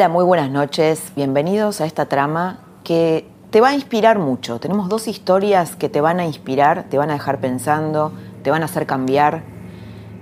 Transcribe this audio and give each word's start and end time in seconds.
Hola, 0.00 0.08
muy 0.08 0.24
buenas 0.24 0.50
noches. 0.50 1.12
Bienvenidos 1.14 1.82
a 1.82 1.84
esta 1.84 2.06
trama 2.06 2.60
que 2.84 3.28
te 3.50 3.60
va 3.60 3.68
a 3.68 3.74
inspirar 3.74 4.18
mucho. 4.18 4.58
Tenemos 4.58 4.88
dos 4.88 5.06
historias 5.06 5.76
que 5.76 5.90
te 5.90 6.00
van 6.00 6.20
a 6.20 6.24
inspirar, 6.24 6.84
te 6.84 6.96
van 6.96 7.10
a 7.10 7.12
dejar 7.12 7.38
pensando, 7.38 8.10
te 8.42 8.50
van 8.50 8.62
a 8.62 8.64
hacer 8.64 8.86
cambiar. 8.86 9.42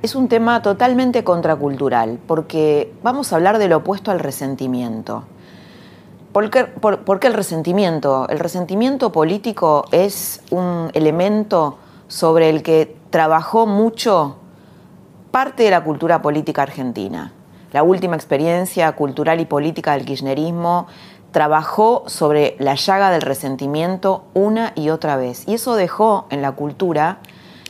Es 0.02 0.16
un 0.16 0.26
tema 0.26 0.62
totalmente 0.62 1.22
contracultural 1.22 2.18
porque 2.26 2.92
vamos 3.04 3.32
a 3.32 3.36
hablar 3.36 3.58
del 3.58 3.72
opuesto 3.72 4.10
al 4.10 4.18
resentimiento. 4.18 5.22
¿Por 6.32 6.50
qué, 6.50 6.64
por 6.64 7.20
qué 7.20 7.28
el 7.28 7.34
resentimiento? 7.34 8.28
El 8.28 8.40
resentimiento 8.40 9.12
político 9.12 9.84
es 9.92 10.42
un 10.50 10.90
elemento 10.92 11.78
sobre 12.08 12.50
el 12.50 12.64
que 12.64 12.96
trabajó 13.10 13.64
mucho 13.64 14.38
parte 15.30 15.62
de 15.62 15.70
la 15.70 15.84
cultura 15.84 16.20
política 16.20 16.62
argentina 16.62 17.32
la 17.72 17.82
última 17.82 18.16
experiencia 18.16 18.92
cultural 18.92 19.40
y 19.40 19.44
política 19.44 19.92
del 19.92 20.04
kirchnerismo, 20.04 20.86
trabajó 21.32 22.04
sobre 22.06 22.56
la 22.58 22.74
llaga 22.74 23.10
del 23.10 23.22
resentimiento 23.22 24.24
una 24.34 24.72
y 24.74 24.90
otra 24.90 25.16
vez. 25.16 25.46
Y 25.46 25.54
eso 25.54 25.76
dejó 25.76 26.26
en 26.30 26.42
la 26.42 26.52
cultura, 26.52 27.18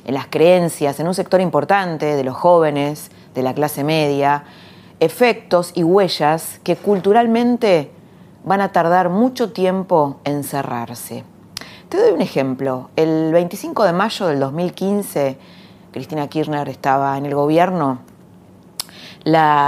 en 0.04 0.14
las 0.14 0.26
creencias, 0.26 1.00
en 1.00 1.08
un 1.08 1.14
sector 1.14 1.40
importante 1.40 2.14
de 2.14 2.24
los 2.24 2.36
jóvenes, 2.36 3.10
de 3.34 3.42
la 3.42 3.54
clase 3.54 3.84
media, 3.84 4.44
efectos 5.00 5.72
y 5.74 5.82
huellas 5.82 6.60
que 6.62 6.76
culturalmente 6.76 7.90
van 8.44 8.60
a 8.60 8.72
tardar 8.72 9.08
mucho 9.10 9.52
tiempo 9.52 10.20
en 10.24 10.44
cerrarse. 10.44 11.24
Te 11.88 11.98
doy 11.98 12.12
un 12.12 12.22
ejemplo. 12.22 12.90
El 12.96 13.32
25 13.32 13.84
de 13.84 13.92
mayo 13.92 14.26
del 14.26 14.40
2015, 14.40 15.38
Cristina 15.92 16.28
Kirchner 16.28 16.68
estaba 16.68 17.16
en 17.18 17.26
el 17.26 17.34
gobierno 17.34 18.07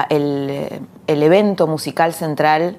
el, 0.08 0.86
evento 1.06 1.66
musical 1.66 2.12
central 2.14 2.76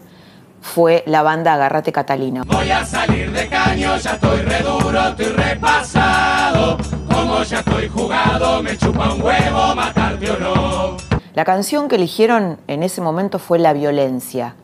fue 0.62 1.04
la 1.08 1.24
banda 1.24 1.54
Agarrate 1.54 1.92
Catalina. 1.92 2.44
Voy 2.46 2.70
a 2.70 2.86
salir 2.86 3.32
de 3.32 3.48
caño, 3.48 3.98
ya 3.98 4.12
estoy 4.12 4.42
reduro, 4.42 5.08
estoy 5.10 5.26
repasado. 5.26 6.78
Como 7.12 7.44
ya 7.44 7.60
estoy 7.60 7.88
jugado, 7.88 8.62
me 8.62 8.78
chupa 8.78 9.14
un 9.14 9.22
huevo 9.22 9.76
matarte 9.76 10.32
o 10.32 10.40
no. 10.40 10.98
La 11.34 11.46
canción 11.46 11.88
que 11.88 11.96
eligieron 11.96 12.60
en 12.68 12.84
ese 12.84 13.02
momento 13.02 13.40
fue 13.40 13.58
La 13.58 13.74
Violencia. 13.74 14.56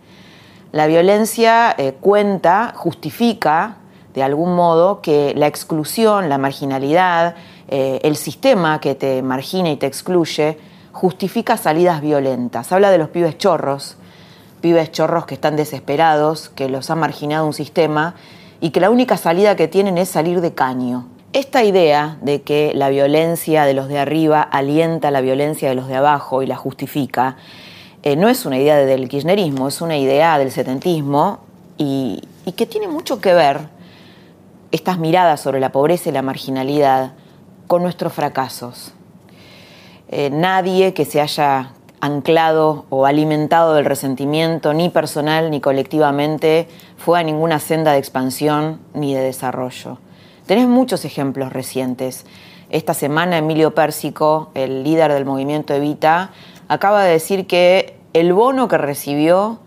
La 0.72 0.86
violencia 0.86 1.74
eh, 1.78 1.94
cuenta, 2.00 2.74
justifica 2.76 3.78
de 4.14 4.24
algún 4.24 4.56
modo 4.56 5.02
que 5.02 5.34
la 5.36 5.48
exclusión, 5.48 6.28
la 6.28 6.38
marginalidad, 6.38 7.36
eh, 7.68 8.00
el 8.04 8.16
sistema 8.16 8.82
que 8.82 8.96
te 8.96 9.22
margina 9.22 9.70
y 9.70 9.78
te 9.78 9.86
excluye, 9.86 10.58
justifica 10.98 11.58
salidas 11.58 12.02
violentas. 12.02 12.72
Habla 12.72 12.90
de 12.90 12.98
los 12.98 13.10
pibes 13.10 13.38
chorros, 13.38 13.98
pibes 14.62 14.92
chorros 14.92 15.28
que 15.28 15.36
están 15.36 15.56
desesperados, 15.56 16.50
que 16.50 16.70
los 16.70 16.90
ha 16.90 16.96
marginado 16.96 17.46
un 17.46 17.54
sistema 17.54 18.16
y 18.62 18.72
que 18.72 18.80
la 18.80 18.90
única 18.90 19.16
salida 19.16 19.56
que 19.56 19.68
tienen 19.68 20.00
es 20.00 20.10
salir 20.10 20.42
de 20.42 20.56
caño. 20.56 21.06
Esta 21.34 21.64
idea 21.64 22.18
de 22.22 22.42
que 22.42 22.72
la 22.74 22.90
violencia 22.90 23.66
de 23.66 23.76
los 23.76 23.90
de 23.90 24.00
arriba 24.00 24.42
alienta 24.42 25.12
la 25.12 25.22
violencia 25.22 25.70
de 25.70 25.76
los 25.76 25.88
de 25.88 25.98
abajo 25.98 26.42
y 26.42 26.48
la 26.48 26.56
justifica, 26.56 27.38
eh, 28.02 28.16
no 28.16 28.28
es 28.28 28.48
una 28.48 28.58
idea 28.58 28.78
del 28.78 29.08
kirchnerismo, 29.08 29.68
es 29.68 29.82
una 29.82 29.98
idea 29.98 30.40
del 30.40 30.50
setentismo 30.50 31.42
y, 31.78 32.24
y 32.44 32.54
que 32.54 32.66
tiene 32.66 32.88
mucho 32.88 33.22
que 33.22 33.36
ver 33.36 33.70
estas 34.72 34.98
miradas 34.98 35.42
sobre 35.42 35.60
la 35.60 35.72
pobreza 35.72 36.10
y 36.10 36.12
la 36.12 36.24
marginalidad 36.24 37.14
con 37.68 37.84
nuestros 37.84 38.14
fracasos. 38.14 38.94
Eh, 40.10 40.30
nadie 40.30 40.94
que 40.94 41.06
se 41.06 41.20
haya 41.20 41.72
anclado 42.00 42.86
o 42.90 43.06
alimentado 43.06 43.74
del 43.74 43.86
resentimiento, 43.86 44.74
ni 44.74 44.90
personal 44.90 45.52
ni 45.52 45.60
colectivamente, 45.60 46.68
fue 46.98 47.20
a 47.20 47.24
ninguna 47.24 47.60
senda 47.60 47.92
de 47.92 48.00
expansión 48.00 48.80
ni 48.94 49.14
de 49.14 49.22
desarrollo. 49.22 49.98
Tenés 50.46 50.68
muchos 50.68 51.04
ejemplos 51.04 51.52
recientes. 51.52 52.26
Esta 52.70 52.94
semana 52.94 53.38
Emilio 53.38 53.74
Pérsico, 53.74 54.52
el 54.54 54.84
líder 54.84 55.12
del 55.14 55.26
movimiento 55.26 55.74
Evita, 55.74 56.32
acaba 56.68 57.04
de 57.04 57.12
decir 57.12 57.48
que 57.48 57.98
el 58.14 58.32
bono 58.34 58.68
que 58.68 58.78
recibió 58.78 59.60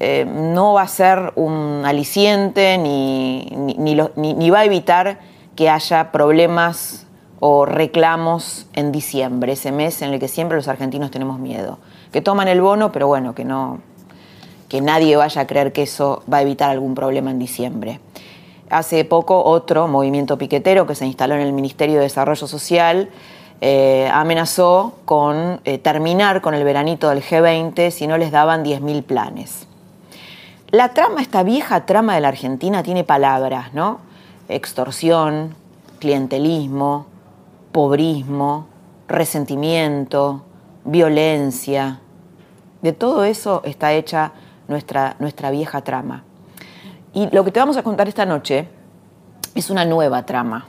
eh, 0.00 0.24
no 0.26 0.74
va 0.74 0.82
a 0.82 0.88
ser 0.88 1.32
un 1.34 1.82
aliciente 1.84 2.78
ni, 2.78 3.50
ni 3.76 4.50
va 4.50 4.60
a 4.60 4.64
evitar 4.64 5.18
que 5.56 5.68
haya 5.68 6.12
problemas 6.12 7.07
o 7.40 7.66
reclamos 7.66 8.66
en 8.72 8.92
diciembre, 8.92 9.52
ese 9.52 9.72
mes 9.72 10.02
en 10.02 10.12
el 10.12 10.20
que 10.20 10.28
siempre 10.28 10.56
los 10.56 10.68
argentinos 10.68 11.10
tenemos 11.10 11.38
miedo. 11.38 11.78
Que 12.12 12.20
toman 12.20 12.48
el 12.48 12.60
bono, 12.60 12.90
pero 12.90 13.06
bueno, 13.06 13.34
que 13.34 13.44
no 13.44 13.80
que 14.68 14.80
nadie 14.80 15.16
vaya 15.16 15.42
a 15.42 15.46
creer 15.46 15.72
que 15.72 15.82
eso 15.82 16.22
va 16.30 16.38
a 16.38 16.42
evitar 16.42 16.70
algún 16.70 16.94
problema 16.94 17.30
en 17.30 17.38
diciembre. 17.38 18.00
Hace 18.70 19.04
poco 19.04 19.42
otro 19.44 19.88
movimiento 19.88 20.36
piquetero 20.36 20.86
que 20.86 20.94
se 20.94 21.06
instaló 21.06 21.34
en 21.34 21.40
el 21.40 21.54
Ministerio 21.54 21.96
de 21.96 22.02
Desarrollo 22.02 22.46
Social 22.46 23.08
eh, 23.60 24.08
amenazó 24.12 24.94
con 25.04 25.60
eh, 25.64 25.78
terminar 25.78 26.42
con 26.42 26.54
el 26.54 26.64
veranito 26.64 27.08
del 27.08 27.22
G20 27.22 27.90
si 27.90 28.06
no 28.06 28.18
les 28.18 28.30
daban 28.30 28.64
10.000 28.64 29.02
planes. 29.02 29.66
La 30.70 30.92
trama, 30.92 31.22
esta 31.22 31.42
vieja 31.42 31.86
trama 31.86 32.14
de 32.14 32.20
la 32.20 32.28
Argentina, 32.28 32.82
tiene 32.82 33.04
palabras, 33.04 33.72
¿no? 33.72 34.00
Extorsión, 34.50 35.54
clientelismo, 35.98 37.06
pobrismo, 37.72 38.66
resentimiento, 39.08 40.44
violencia. 40.84 42.00
De 42.82 42.92
todo 42.92 43.24
eso 43.24 43.62
está 43.64 43.92
hecha 43.92 44.32
nuestra, 44.68 45.16
nuestra 45.18 45.50
vieja 45.50 45.82
trama. 45.82 46.24
Y 47.12 47.28
lo 47.34 47.44
que 47.44 47.52
te 47.52 47.60
vamos 47.60 47.76
a 47.76 47.82
contar 47.82 48.08
esta 48.08 48.26
noche 48.26 48.68
es 49.54 49.70
una 49.70 49.84
nueva 49.84 50.24
trama, 50.24 50.68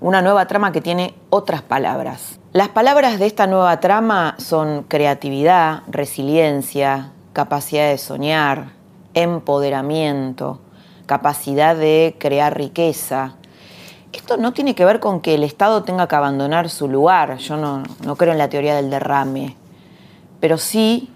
una 0.00 0.22
nueva 0.22 0.46
trama 0.46 0.72
que 0.72 0.80
tiene 0.80 1.14
otras 1.30 1.62
palabras. 1.62 2.38
Las 2.52 2.68
palabras 2.68 3.18
de 3.18 3.26
esta 3.26 3.46
nueva 3.46 3.80
trama 3.80 4.34
son 4.38 4.84
creatividad, 4.84 5.82
resiliencia, 5.88 7.12
capacidad 7.32 7.88
de 7.88 7.98
soñar, 7.98 8.72
empoderamiento, 9.14 10.60
capacidad 11.06 11.74
de 11.76 12.16
crear 12.18 12.56
riqueza, 12.56 13.34
esto 14.12 14.36
no 14.36 14.52
tiene 14.52 14.74
que 14.74 14.84
ver 14.84 15.00
con 15.00 15.20
que 15.20 15.34
el 15.34 15.44
Estado 15.44 15.82
tenga 15.82 16.08
que 16.08 16.16
abandonar 16.16 16.68
su 16.68 16.88
lugar, 16.88 17.38
yo 17.38 17.56
no, 17.56 17.82
creo 18.16 18.32
en 18.32 18.38
la 18.38 18.48
teoría 18.48 18.74
del 18.74 18.90
derrame, 18.90 19.56
pero 20.40 20.58
sí 20.58 21.10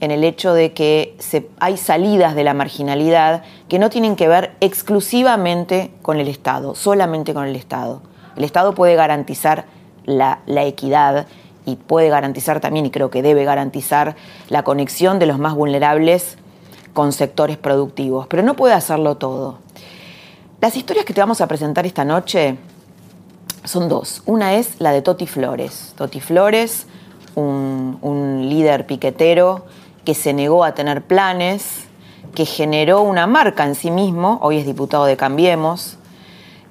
en 0.00 0.10
el 0.10 0.24
hecho 0.24 0.54
de 0.54 0.72
que 0.72 1.16
hay 1.60 1.76
salidas 1.76 2.34
de 2.34 2.42
la 2.42 2.54
marginalidad 2.54 3.44
que 3.68 3.78
no 3.78 3.90
tienen 3.90 4.16
que 4.16 4.28
ver 4.28 4.56
exclusivamente 4.60 5.92
con 6.02 6.18
el 6.18 6.28
Estado, 6.28 6.74
solamente 6.74 7.34
con 7.34 7.46
el 7.46 7.54
Estado. 7.54 8.00
El 8.36 8.44
Estado 8.44 8.74
puede 8.74 8.94
garantizar 8.94 9.66
la, 10.06 10.40
la 10.46 10.64
equidad 10.64 11.26
y 11.66 11.76
puede 11.76 12.08
garantizar 12.08 12.60
también, 12.60 12.86
y 12.86 12.90
creo 12.90 13.10
que 13.10 13.22
debe 13.22 13.44
garantizar, 13.44 14.16
la 14.48 14.62
conexión 14.62 15.18
de 15.18 15.26
los 15.26 15.38
más 15.38 15.54
vulnerables 15.54 16.38
con 16.94 17.12
sectores 17.12 17.58
productivos, 17.58 18.26
pero 18.26 18.42
no 18.42 18.54
puede 18.54 18.74
hacerlo 18.74 19.16
todo. 19.16 19.58
Las 20.60 20.76
historias 20.76 21.06
que 21.06 21.14
te 21.14 21.22
vamos 21.22 21.40
a 21.40 21.46
presentar 21.46 21.86
esta 21.86 22.04
noche 22.04 22.58
son 23.64 23.88
dos. 23.88 24.22
Una 24.26 24.56
es 24.56 24.78
la 24.78 24.92
de 24.92 25.00
Toti 25.00 25.26
Flores. 25.26 25.94
Toti 25.96 26.20
Flores, 26.20 26.86
un, 27.34 28.46
líder 28.46 28.86
piquetero 28.86 29.64
que 30.04 30.12
se 30.12 30.34
negó 30.34 30.62
a 30.64 30.74
tener 30.74 31.00
planes, 31.00 31.86
que 32.34 32.44
generó 32.44 33.00
una 33.00 33.26
marca 33.26 33.64
en 33.64 33.74
sí 33.74 33.90
mismo, 33.90 34.38
hoy 34.42 34.58
es 34.58 34.66
diputado 34.66 35.06
de 35.06 35.16
Cambiemos, 35.16 35.96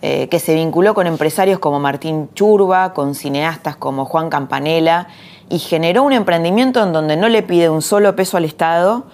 eh, 0.04 0.30
que 0.30 0.38
se 0.38 0.54
vinculó 0.54 0.94
con 0.94 1.08
empresarios 1.08 1.58
como 1.58 1.80
Martín 1.80 2.30
Churba, 2.36 2.94
con 2.94 3.16
cineastas 3.16 3.76
como 3.76 4.06
Juan 4.06 4.30
Campanella, 4.30 5.08
y 5.50 5.58
generó 5.58 6.04
un 6.04 6.14
emprendimiento 6.14 6.84
en 6.84 6.94
donde 6.94 7.18
no 7.18 7.28
le 7.28 7.42
pide 7.42 7.72
un 7.72 7.82
solo 7.82 8.16
peso 8.16 8.38
al 8.38 8.46
Estado 8.46 9.06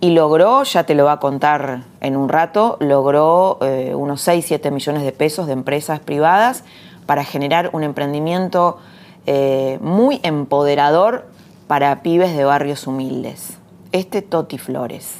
y 0.00 0.10
logró, 0.10 0.62
ya 0.62 0.84
te 0.84 0.94
lo 0.94 1.04
va 1.04 1.12
a 1.12 1.20
contar 1.20 1.84
en 2.00 2.16
un 2.16 2.28
rato, 2.28 2.76
logró 2.80 3.58
eh, 3.62 3.94
unos 3.94 4.20
6, 4.20 4.44
7 4.46 4.70
millones 4.70 5.02
de 5.02 5.12
pesos 5.12 5.46
de 5.46 5.54
empresas 5.54 6.00
privadas 6.00 6.64
para 7.06 7.24
generar 7.24 7.70
un 7.72 7.82
emprendimiento 7.82 8.78
eh, 9.26 9.78
muy 9.80 10.20
empoderador 10.22 11.26
para 11.66 12.02
pibes 12.02 12.36
de 12.36 12.44
barrios 12.44 12.86
humildes. 12.86 13.58
Este 13.92 14.22
Toti 14.22 14.58
Flores. 14.58 15.16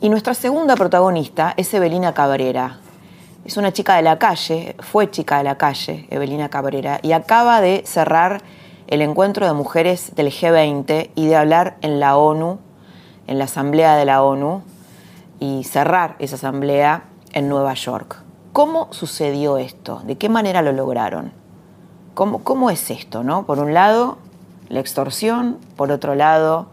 Y 0.00 0.08
nuestra 0.08 0.34
segunda 0.34 0.76
protagonista 0.76 1.54
es 1.56 1.72
Evelina 1.74 2.14
Cabrera. 2.14 2.78
Es 3.44 3.56
una 3.56 3.72
chica 3.72 3.96
de 3.96 4.02
la 4.02 4.18
calle, 4.18 4.74
fue 4.78 5.10
chica 5.10 5.38
de 5.38 5.44
la 5.44 5.58
calle, 5.58 6.06
Evelina 6.10 6.48
Cabrera, 6.48 6.98
y 7.02 7.12
acaba 7.12 7.60
de 7.60 7.82
cerrar 7.86 8.42
el 8.86 9.02
encuentro 9.02 9.46
de 9.46 9.52
mujeres 9.52 10.14
del 10.14 10.28
G20 10.28 11.10
y 11.14 11.26
de 11.26 11.36
hablar 11.36 11.76
en 11.82 12.00
la 12.00 12.16
ONU, 12.16 12.58
en 13.26 13.38
la 13.38 13.44
Asamblea 13.44 13.96
de 13.96 14.04
la 14.04 14.22
ONU, 14.22 14.62
y 15.40 15.64
cerrar 15.64 16.16
esa 16.18 16.36
asamblea 16.36 17.04
en 17.32 17.48
Nueva 17.48 17.74
York. 17.74 18.22
¿Cómo 18.52 18.88
sucedió 18.92 19.58
esto? 19.58 20.00
¿De 20.06 20.16
qué 20.16 20.28
manera 20.28 20.62
lo 20.62 20.72
lograron? 20.72 21.32
¿Cómo, 22.14 22.44
cómo 22.44 22.70
es 22.70 22.90
esto? 22.90 23.24
¿no? 23.24 23.44
Por 23.44 23.58
un 23.58 23.74
lado, 23.74 24.18
la 24.68 24.80
extorsión, 24.80 25.58
por 25.76 25.90
otro 25.90 26.14
lado, 26.14 26.66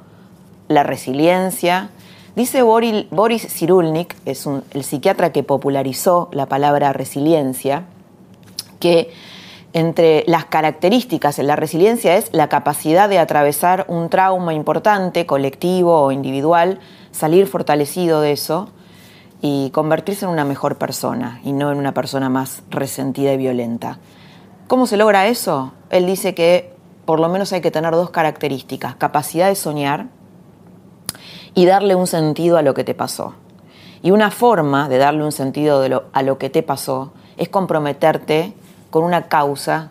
la 0.68 0.84
resiliencia. 0.84 1.90
Dice 2.36 2.62
Boris 2.62 3.48
Cyrulnik, 3.48 4.16
es 4.26 4.48
el 4.72 4.84
psiquiatra 4.84 5.32
que 5.32 5.44
popularizó 5.44 6.30
la 6.32 6.46
palabra 6.46 6.94
resiliencia, 6.94 7.84
que 8.80 9.12
entre 9.74 10.24
las 10.28 10.46
características 10.46 11.38
de 11.38 11.44
la 11.44 11.56
resiliencia 11.56 12.18
es 12.18 12.30
la 12.34 12.50
capacidad 12.50 13.08
de 13.08 13.20
atravesar 13.20 13.86
un 13.88 14.10
trauma 14.10 14.54
importante, 14.54 15.26
colectivo 15.26 16.02
o 16.02 16.12
individual, 16.12 16.80
salir 17.12 17.48
fortalecido 17.48 18.22
de 18.22 18.34
eso 18.34 18.70
y 19.42 19.70
convertirse 19.72 20.26
en 20.26 20.32
una 20.32 20.44
mejor 20.44 20.78
persona 20.78 21.40
y 21.44 21.54
no 21.54 21.72
en 21.72 21.78
una 21.78 21.94
persona 21.94 22.30
más 22.30 22.64
resentida 22.70 23.34
y 23.34 23.38
violenta. 23.38 24.00
¿Cómo 24.68 24.86
se 24.88 24.98
logra 24.98 25.28
eso? 25.28 25.74
Él 25.90 26.06
dice 26.06 26.36
que 26.36 26.74
por 27.06 27.20
lo 27.20 27.30
menos 27.30 27.54
hay 27.54 27.62
que 27.62 27.72
tener 27.72 27.94
dos 27.94 28.10
características, 28.10 28.96
capacidad 28.96 29.48
de 29.48 29.56
soñar 29.56 30.08
y 31.54 31.66
darle 31.66 31.96
un 31.96 32.08
sentido 32.08 32.58
a 32.58 32.62
lo 32.62 32.74
que 32.74 32.84
te 32.84 32.94
pasó. 32.94 33.36
Y 34.04 34.12
una 34.12 34.32
forma 34.32 34.90
de 34.90 34.98
darle 34.98 35.24
un 35.24 35.32
sentido 35.32 36.10
a 36.12 36.24
lo 36.24 36.38
que 36.38 36.50
te 36.50 36.64
pasó 36.64 37.14
es 37.38 37.50
comprometerte 37.50 38.54
con 38.92 39.04
una 39.04 39.24
causa 39.24 39.90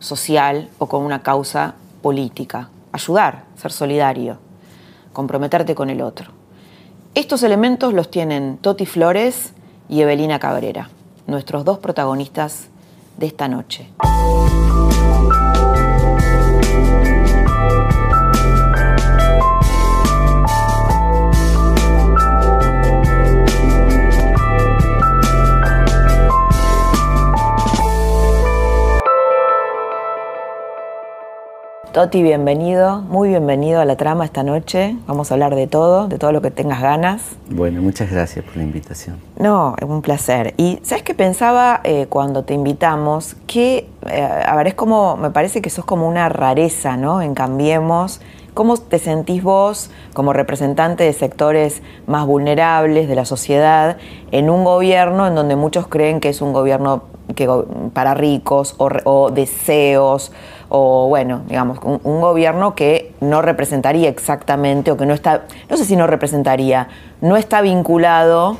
social 0.00 0.68
o 0.78 0.86
con 0.86 1.02
una 1.04 1.22
causa 1.22 1.74
política. 2.02 2.68
Ayudar, 2.92 3.44
ser 3.56 3.72
solidario, 3.72 4.36
comprometerte 5.14 5.74
con 5.74 5.88
el 5.88 6.02
otro. 6.02 6.32
Estos 7.14 7.42
elementos 7.42 7.94
los 7.94 8.10
tienen 8.10 8.58
Toti 8.58 8.84
Flores 8.84 9.52
y 9.88 10.02
Evelina 10.02 10.38
Cabrera, 10.38 10.90
nuestros 11.26 11.64
dos 11.64 11.78
protagonistas 11.78 12.66
de 13.16 13.26
esta 13.26 13.48
noche. 13.48 13.88
Toti, 31.92 32.22
bienvenido, 32.22 33.02
muy 33.02 33.28
bienvenido 33.28 33.78
a 33.78 33.84
la 33.84 33.96
trama 33.96 34.24
esta 34.24 34.42
noche. 34.42 34.96
Vamos 35.06 35.30
a 35.30 35.34
hablar 35.34 35.54
de 35.54 35.66
todo, 35.66 36.08
de 36.08 36.16
todo 36.16 36.32
lo 36.32 36.40
que 36.40 36.50
tengas 36.50 36.80
ganas. 36.80 37.36
Bueno, 37.50 37.82
muchas 37.82 38.10
gracias 38.10 38.42
por 38.46 38.56
la 38.56 38.62
invitación. 38.62 39.20
No, 39.38 39.74
es 39.78 39.86
un 39.86 40.00
placer. 40.00 40.54
Y 40.56 40.80
sabes 40.84 41.02
qué 41.02 41.12
pensaba 41.12 41.82
eh, 41.84 42.06
cuando 42.08 42.44
te 42.44 42.54
invitamos, 42.54 43.36
que, 43.46 43.90
eh, 44.06 44.22
a 44.22 44.56
ver, 44.56 44.68
es 44.68 44.74
como, 44.74 45.18
me 45.18 45.28
parece 45.32 45.60
que 45.60 45.68
sos 45.68 45.84
como 45.84 46.08
una 46.08 46.30
rareza, 46.30 46.96
¿no? 46.96 47.20
En 47.20 47.34
Cambiemos. 47.34 48.22
¿Cómo 48.54 48.78
te 48.78 48.98
sentís 48.98 49.42
vos 49.42 49.90
como 50.14 50.32
representante 50.32 51.04
de 51.04 51.12
sectores 51.12 51.82
más 52.06 52.26
vulnerables 52.26 53.06
de 53.06 53.14
la 53.14 53.26
sociedad 53.26 53.98
en 54.30 54.48
un 54.48 54.64
gobierno 54.64 55.26
en 55.26 55.34
donde 55.34 55.56
muchos 55.56 55.88
creen 55.88 56.20
que 56.20 56.30
es 56.30 56.40
un 56.40 56.54
gobierno 56.54 57.02
que, 57.34 57.46
para 57.92 58.14
ricos 58.14 58.76
o 58.78 59.30
deseos? 59.30 60.32
O 60.74 61.06
bueno, 61.06 61.42
digamos, 61.48 61.78
un, 61.82 62.20
gobierno 62.22 62.74
que 62.74 63.12
no 63.20 63.42
representaría 63.42 64.08
exactamente 64.08 64.90
o 64.90 64.96
que 64.96 65.04
no 65.04 65.12
está, 65.12 65.42
no 65.68 65.76
sé 65.76 65.84
si 65.84 65.96
no 65.96 66.06
representaría, 66.06 66.88
no 67.20 67.36
está 67.36 67.60
vinculado 67.60 68.56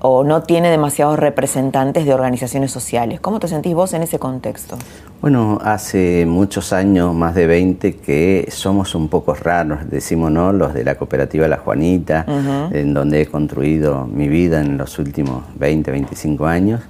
o 0.00 0.24
no 0.24 0.42
tiene 0.42 0.68
demasiados 0.68 1.16
representantes 1.16 2.06
de 2.06 2.12
organizaciones 2.12 2.72
sociales. 2.72 3.20
¿Cómo 3.20 3.38
te 3.38 3.46
sentís 3.46 3.72
vos 3.72 3.94
en 3.94 4.02
ese 4.02 4.18
contexto? 4.18 4.76
Bueno, 5.20 5.60
hace 5.62 6.26
muchos 6.26 6.72
años, 6.72 7.14
más 7.14 7.36
de 7.36 7.46
20, 7.46 7.98
que 7.98 8.48
somos 8.50 8.96
un 8.96 9.08
poco 9.08 9.32
raros, 9.34 9.88
decimos, 9.88 10.32
¿no? 10.32 10.52
Los 10.52 10.74
de 10.74 10.82
la 10.82 10.96
cooperativa 10.96 11.46
La 11.46 11.58
Juanita, 11.58 12.26
en 12.72 12.92
donde 12.92 13.20
he 13.20 13.26
construido 13.26 14.06
mi 14.06 14.26
vida 14.26 14.60
en 14.60 14.76
los 14.76 14.98
últimos 14.98 15.44
20, 15.54 15.92
25 15.92 16.46
años. 16.46 16.80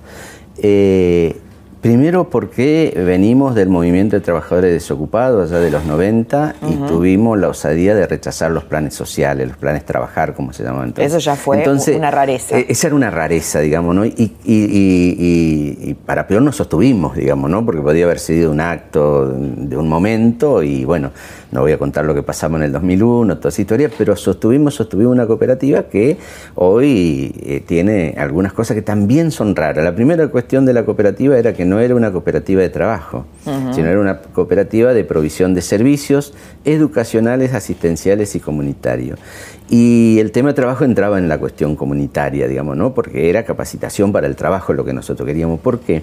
Eh, 0.57 1.39
Primero 1.85 2.31
porque 2.31 2.95
venimos 2.97 3.55
del 3.55 3.69
movimiento 3.69 4.17
de 4.17 4.23
trabajadores 4.23 4.73
desocupados 4.73 5.53
allá 5.53 5.61
de 5.61 5.71
los 5.71 5.85
90 5.85 6.55
y 6.67 6.77
tuvimos 6.89 7.39
la 7.39 7.49
osadía 7.49 7.95
de 7.95 8.07
rechazar 8.07 8.51
los 8.53 8.65
planes 8.65 8.95
sociales, 8.95 9.49
los 9.49 9.59
planes 9.59 9.85
trabajar, 9.85 10.33
como 10.33 10.55
se 10.55 10.63
llaman 10.63 10.85
entonces. 10.85 11.13
Eso 11.13 11.19
ya 11.19 11.37
fue 11.37 11.63
una 11.95 12.11
rareza. 12.11 12.59
E, 12.59 12.65
esa 12.71 12.87
era 12.87 12.97
una 12.97 13.11
rareza, 13.11 13.61
digamos, 13.61 13.95
¿no? 13.95 14.07
Y, 14.07 15.95
para 16.07 16.27
peor 16.27 16.41
nos 16.41 16.57
sostuvimos, 16.57 17.17
digamos, 17.17 17.51
¿no? 17.51 17.67
Porque 17.67 17.83
podía 17.83 18.07
haber 18.07 18.19
sido 18.19 18.51
un 18.51 18.63
acto 18.63 19.29
de 19.29 19.77
un 19.77 19.87
momento 19.87 20.63
y 20.63 20.87
bueno, 20.87 21.11
no 21.55 21.61
voy 21.61 21.71
a 21.71 21.79
contar 21.79 22.05
lo 22.05 22.17
que 22.17 22.25
pasamos 22.25 22.59
en 22.59 22.65
el 22.65 22.73
2001, 22.73 23.39
toda 23.39 23.49
esa 23.49 23.63
historia, 23.63 23.89
pero 23.97 24.17
sostuvimos, 24.17 24.75
sostuvimos 24.75 25.13
una 25.13 25.25
cooperativa 25.25 25.85
que 25.85 26.17
hoy 26.57 27.33
eh, 27.47 27.63
tiene 27.65 28.17
algunas 28.19 28.53
cosas 28.53 28.75
que 28.75 28.83
también 28.83 29.31
son 29.31 29.55
raras. 29.55 29.85
La 29.85 29.95
primera 29.95 30.27
cuestión 30.27 30.67
de 30.67 30.73
la 30.73 30.85
cooperativa 30.85 31.39
era 31.39 31.53
que 31.53 31.65
no 31.65 31.79
era 31.79 31.95
una 31.95 32.11
cooperativa 32.11 32.61
de 32.61 32.71
trabajo, 32.71 33.25
sino 33.73 33.87
era 33.87 34.01
una 34.01 34.21
cooperativa 34.21 34.93
de 34.93 35.05
provisión 35.05 35.55
de 35.55 35.63
servicios 35.63 36.35
educacionales, 36.65 37.55
asistenciales 37.55 38.35
y 38.35 38.41
comunitarios. 38.41 39.21
Y 39.71 40.19
el 40.19 40.31
tema 40.31 40.51
de 40.51 40.55
trabajo 40.55 40.85
entraba 40.85 41.19
en 41.19 41.27
la 41.27 41.39
cuestión 41.39 41.75
comunitaria, 41.75 42.47
digamos, 42.47 42.77
¿no? 42.77 42.93
Porque 42.93 43.31
era 43.31 43.45
capacitación 43.45 44.13
para 44.13 44.27
el 44.27 44.37
trabajo 44.37 44.75
lo 44.75 44.85
que 44.85 44.93
nosotros 44.93 45.27
queríamos. 45.27 45.59
¿Por 45.59 45.81
qué? 45.81 46.03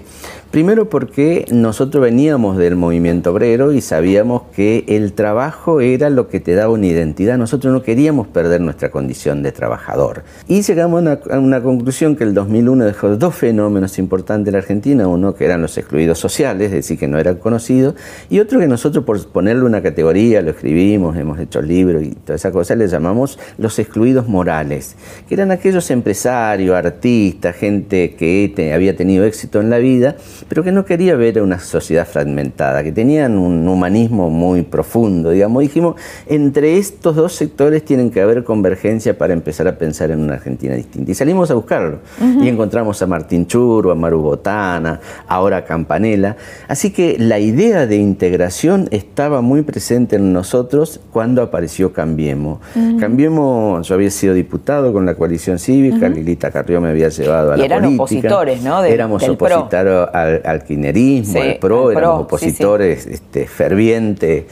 Primero 0.50 0.90
porque 0.90 1.46
nosotros 1.52 2.02
veníamos 2.02 2.56
del 2.56 2.74
movimiento 2.74 3.30
obrero 3.30 3.72
y 3.72 3.80
sabíamos 3.80 4.42
que 4.54 4.84
el 4.88 5.12
trabajo 5.12 5.80
era 5.80 6.10
lo 6.10 6.28
que 6.28 6.40
te 6.40 6.56
daba 6.56 6.72
una 6.72 6.86
identidad. 6.86 7.38
Nosotros 7.38 7.72
no 7.72 7.82
queríamos 7.82 8.26
perder 8.26 8.60
nuestra 8.60 8.90
condición 8.90 9.44
de 9.44 9.52
trabajador. 9.52 10.24
Y 10.48 10.62
llegamos 10.62 11.06
a 11.06 11.38
una, 11.38 11.62
conclusión 11.62 12.16
que 12.16 12.24
el 12.24 12.34
2001 12.34 12.84
dejó 12.84 13.16
dos 13.16 13.36
fenómenos 13.36 13.96
importantes 14.00 14.48
en 14.48 14.54
la 14.54 14.58
Argentina. 14.58 15.06
Uno 15.06 15.34
que 15.34 15.44
eran 15.44 15.62
los 15.62 15.78
excluidos 15.78 16.18
sociales, 16.18 16.66
es 16.66 16.72
decir, 16.72 16.98
que 16.98 17.06
no 17.06 17.16
eran 17.16 17.36
conocidos. 17.36 17.94
Y 18.28 18.40
otro 18.40 18.58
que 18.58 18.66
nosotros, 18.66 19.04
por 19.04 19.24
ponerle 19.28 19.62
una 19.62 19.82
categoría, 19.82 20.42
lo 20.42 20.50
escribimos, 20.50 21.16
hemos 21.16 21.38
hecho 21.38 21.62
libros 21.62 22.02
y 22.02 22.10
toda 22.10 22.34
esa 22.34 22.50
cosa, 22.50 22.74
le 22.74 22.88
llamamos 22.88 23.38
los 23.58 23.78
excluidos 23.78 24.28
morales, 24.28 24.96
que 25.28 25.34
eran 25.34 25.50
aquellos 25.50 25.90
empresarios, 25.90 26.76
artistas, 26.76 27.56
gente 27.56 28.14
que 28.14 28.72
había 28.74 28.96
tenido 28.96 29.24
éxito 29.24 29.60
en 29.60 29.70
la 29.70 29.78
vida, 29.78 30.16
pero 30.48 30.62
que 30.62 30.72
no 30.72 30.84
quería 30.84 31.14
ver 31.16 31.40
una 31.42 31.58
sociedad 31.58 32.06
fragmentada, 32.06 32.82
que 32.82 32.92
tenían 32.92 33.38
un 33.38 33.66
humanismo 33.68 34.30
muy 34.30 34.62
profundo, 34.62 35.30
digamos. 35.30 35.62
Dijimos, 35.62 35.96
entre 36.26 36.78
estos 36.78 37.16
dos 37.16 37.34
sectores 37.34 37.84
tienen 37.84 38.10
que 38.10 38.20
haber 38.20 38.44
convergencia 38.44 39.16
para 39.16 39.32
empezar 39.32 39.68
a 39.68 39.78
pensar 39.78 40.10
en 40.10 40.20
una 40.20 40.34
Argentina 40.34 40.74
distinta. 40.74 41.10
Y 41.10 41.14
salimos 41.14 41.50
a 41.50 41.54
buscarlo. 41.54 41.98
Y 42.40 42.48
encontramos 42.48 43.00
a 43.02 43.06
Martín 43.06 43.46
Churro, 43.46 43.90
a 43.90 43.94
Maru 43.94 44.20
Botana, 44.20 45.00
ahora 45.26 45.58
a 45.58 45.64
Campanella. 45.64 46.36
Así 46.68 46.90
que 46.90 47.16
la 47.18 47.38
idea 47.38 47.86
de 47.86 47.96
integración 47.96 48.88
estaba 48.90 49.40
muy 49.40 49.62
presente 49.62 50.16
en 50.16 50.32
nosotros 50.32 51.00
cuando 51.12 51.42
apareció 51.42 51.92
Cambiemos. 51.92 52.60
Cambiemos 52.98 53.41
yo 53.82 53.94
había 53.94 54.10
sido 54.10 54.34
diputado 54.34 54.92
con 54.92 55.06
la 55.06 55.14
coalición 55.14 55.58
cívica, 55.58 56.08
Lilita 56.08 56.50
Carrió 56.50 56.80
me 56.80 56.90
había 56.90 57.08
llevado 57.08 57.52
a 57.52 57.56
la 57.56 57.64
eran 57.64 57.84
opositores, 57.94 58.62
¿no? 58.62 58.82
éramos 58.84 59.22
opositores 59.28 60.08
al, 60.12 60.42
al, 60.44 60.64
kirchnerismo, 60.64 61.40
al 61.40 61.58
PRO, 61.58 61.90
éramos 61.92 62.22
opositores 62.24 63.06
Este, 63.06 63.46
fervientes 63.46 64.44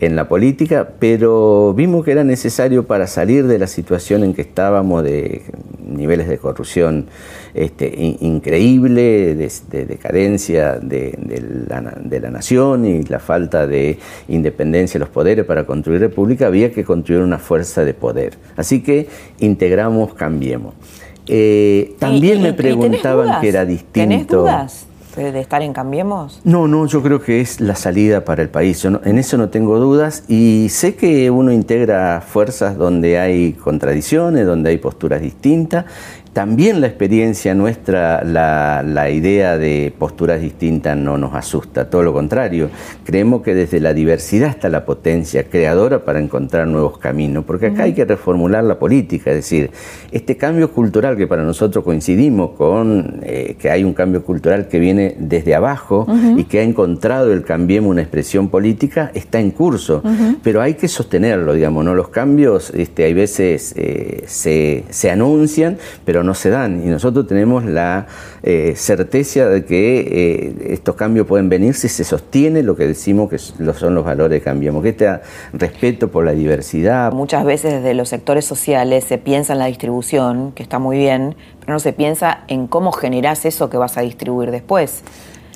en 0.00 0.16
la 0.16 0.28
política, 0.28 0.88
pero 0.98 1.74
vimos 1.74 2.04
que 2.04 2.12
era 2.12 2.24
necesario 2.24 2.86
para 2.86 3.06
salir 3.06 3.46
de 3.46 3.58
la 3.58 3.66
situación 3.66 4.24
en 4.24 4.34
que 4.34 4.42
estábamos 4.42 5.02
de 5.02 5.42
niveles 5.86 6.28
de 6.28 6.38
corrupción 6.38 7.06
este, 7.54 8.16
increíble, 8.20 9.34
de, 9.34 9.86
decadencia 9.86 10.74
de, 10.74 11.16
la, 11.68 12.30
nación 12.30 12.86
y 12.86 13.02
la 13.04 13.18
falta 13.18 13.66
de 13.66 13.98
independencia 14.28 14.98
de 14.98 15.00
los 15.00 15.08
poderes 15.08 15.44
para 15.44 15.64
construir 15.64 16.00
república, 16.00 16.46
había 16.46 16.72
que 16.72 16.84
construir 16.84 17.22
una 17.22 17.38
fuerza 17.38 17.84
de 17.84 17.94
poder. 17.94 18.38
Así 18.56 18.82
que 18.82 19.08
integramos, 19.40 20.14
cambiemos. 20.14 20.74
Eh, 21.26 21.94
también 21.98 22.42
me 22.42 22.52
preguntaban 22.54 23.40
que 23.40 23.48
era 23.48 23.64
distinto. 23.64 24.42
dudas? 24.42 24.88
de 25.18 25.40
estar 25.40 25.62
en 25.62 25.72
Cambiemos? 25.72 26.40
No, 26.44 26.68
no, 26.68 26.86
yo 26.86 27.02
creo 27.02 27.20
que 27.20 27.40
es 27.40 27.60
la 27.60 27.74
salida 27.74 28.24
para 28.24 28.42
el 28.42 28.48
país. 28.48 28.84
en 28.84 29.18
eso 29.18 29.36
no 29.36 29.48
tengo 29.48 29.78
dudas 29.78 30.24
y 30.28 30.68
sé 30.70 30.94
que 30.94 31.30
uno 31.30 31.52
integra 31.52 32.20
fuerzas 32.20 32.76
donde 32.76 33.18
hay 33.18 33.52
contradicciones, 33.54 34.46
donde 34.46 34.70
hay 34.70 34.78
posturas 34.78 35.20
distintas 35.20 35.86
también 36.32 36.80
la 36.80 36.86
experiencia 36.86 37.54
nuestra, 37.54 38.22
la, 38.24 39.10
idea 39.10 39.56
de 39.56 39.92
posturas 39.96 40.40
distintas 40.40 40.96
no 40.96 41.16
nos 41.16 41.34
asusta, 41.34 41.88
todo 41.88 42.02
lo 42.02 42.12
contrario. 42.12 42.68
Creemos 43.04 43.42
que 43.42 43.54
desde 43.54 43.80
la 43.80 43.94
diversidad 43.94 44.50
está 44.50 44.68
la 44.68 44.84
potencia 44.84 45.44
creadora 45.44 46.04
para 46.04 46.20
encontrar 46.20 46.66
nuevos 46.66 46.98
caminos, 46.98 47.44
porque 47.44 47.66
acá 47.68 47.84
hay 47.84 47.94
que 47.94 48.04
reformular 48.04 48.64
la 48.64 48.78
política, 48.78 49.30
es 49.30 49.36
decir, 49.36 49.70
este 50.12 50.36
cambio 50.36 50.72
cultural 50.72 51.16
que 51.16 51.26
para 51.26 51.42
nosotros 51.42 51.84
coincidimos 51.84 52.50
con 52.50 53.20
eh, 53.22 53.56
que 53.58 53.70
hay 53.70 53.84
un 53.84 53.94
cambio 53.94 54.22
cultural 54.22 54.68
que 54.68 54.78
viene 54.78 55.16
desde 55.18 55.54
abajo 55.54 56.06
y 56.36 56.44
que 56.44 56.60
ha 56.60 56.62
encontrado 56.62 57.32
el 57.32 57.44
cambiemos 57.44 57.90
una 57.90 58.02
expresión 58.02 58.48
política, 58.48 59.10
está 59.14 59.40
en 59.40 59.50
curso, 59.50 60.02
pero 60.42 60.60
hay 60.60 60.74
que 60.74 60.88
sostenerlo, 60.88 61.54
digamos, 61.54 61.84
¿no? 61.84 61.94
Los 61.94 62.08
cambios 62.08 62.70
este, 62.74 63.04
hay 63.04 63.14
veces 63.14 63.74
eh, 63.76 64.24
se, 64.26 64.84
se 64.90 65.10
anuncian, 65.10 65.78
pero 66.04 66.17
no 66.22 66.28
no 66.28 66.34
se 66.34 66.50
dan. 66.50 66.86
Y 66.86 66.90
nosotros 66.90 67.26
tenemos 67.26 67.64
la 67.64 68.06
eh, 68.42 68.74
certeza 68.76 69.48
de 69.48 69.64
que 69.64 70.00
eh, 70.00 70.72
estos 70.74 70.94
cambios 70.94 71.26
pueden 71.26 71.48
venir 71.48 71.74
si 71.74 71.88
se 71.88 72.04
sostiene 72.04 72.62
lo 72.62 72.76
que 72.76 72.86
decimos 72.86 73.30
que 73.30 73.38
son 73.38 73.94
los 73.94 74.04
valores 74.04 74.40
que 74.40 74.44
cambiamos, 74.44 74.82
que 74.82 74.90
este 74.90 75.08
respeto 75.54 76.08
por 76.08 76.24
la 76.24 76.32
diversidad. 76.32 77.12
Muchas 77.12 77.44
veces 77.44 77.72
desde 77.72 77.94
los 77.94 78.10
sectores 78.10 78.44
sociales 78.44 79.04
se 79.04 79.18
piensa 79.18 79.54
en 79.54 79.58
la 79.58 79.66
distribución, 79.66 80.52
que 80.52 80.62
está 80.62 80.78
muy 80.78 80.98
bien, 80.98 81.34
pero 81.60 81.72
no 81.72 81.80
se 81.80 81.92
piensa 81.92 82.44
en 82.48 82.66
cómo 82.66 82.92
generás 82.92 83.44
eso 83.46 83.70
que 83.70 83.78
vas 83.78 83.96
a 83.96 84.02
distribuir 84.02 84.50
después. 84.50 85.02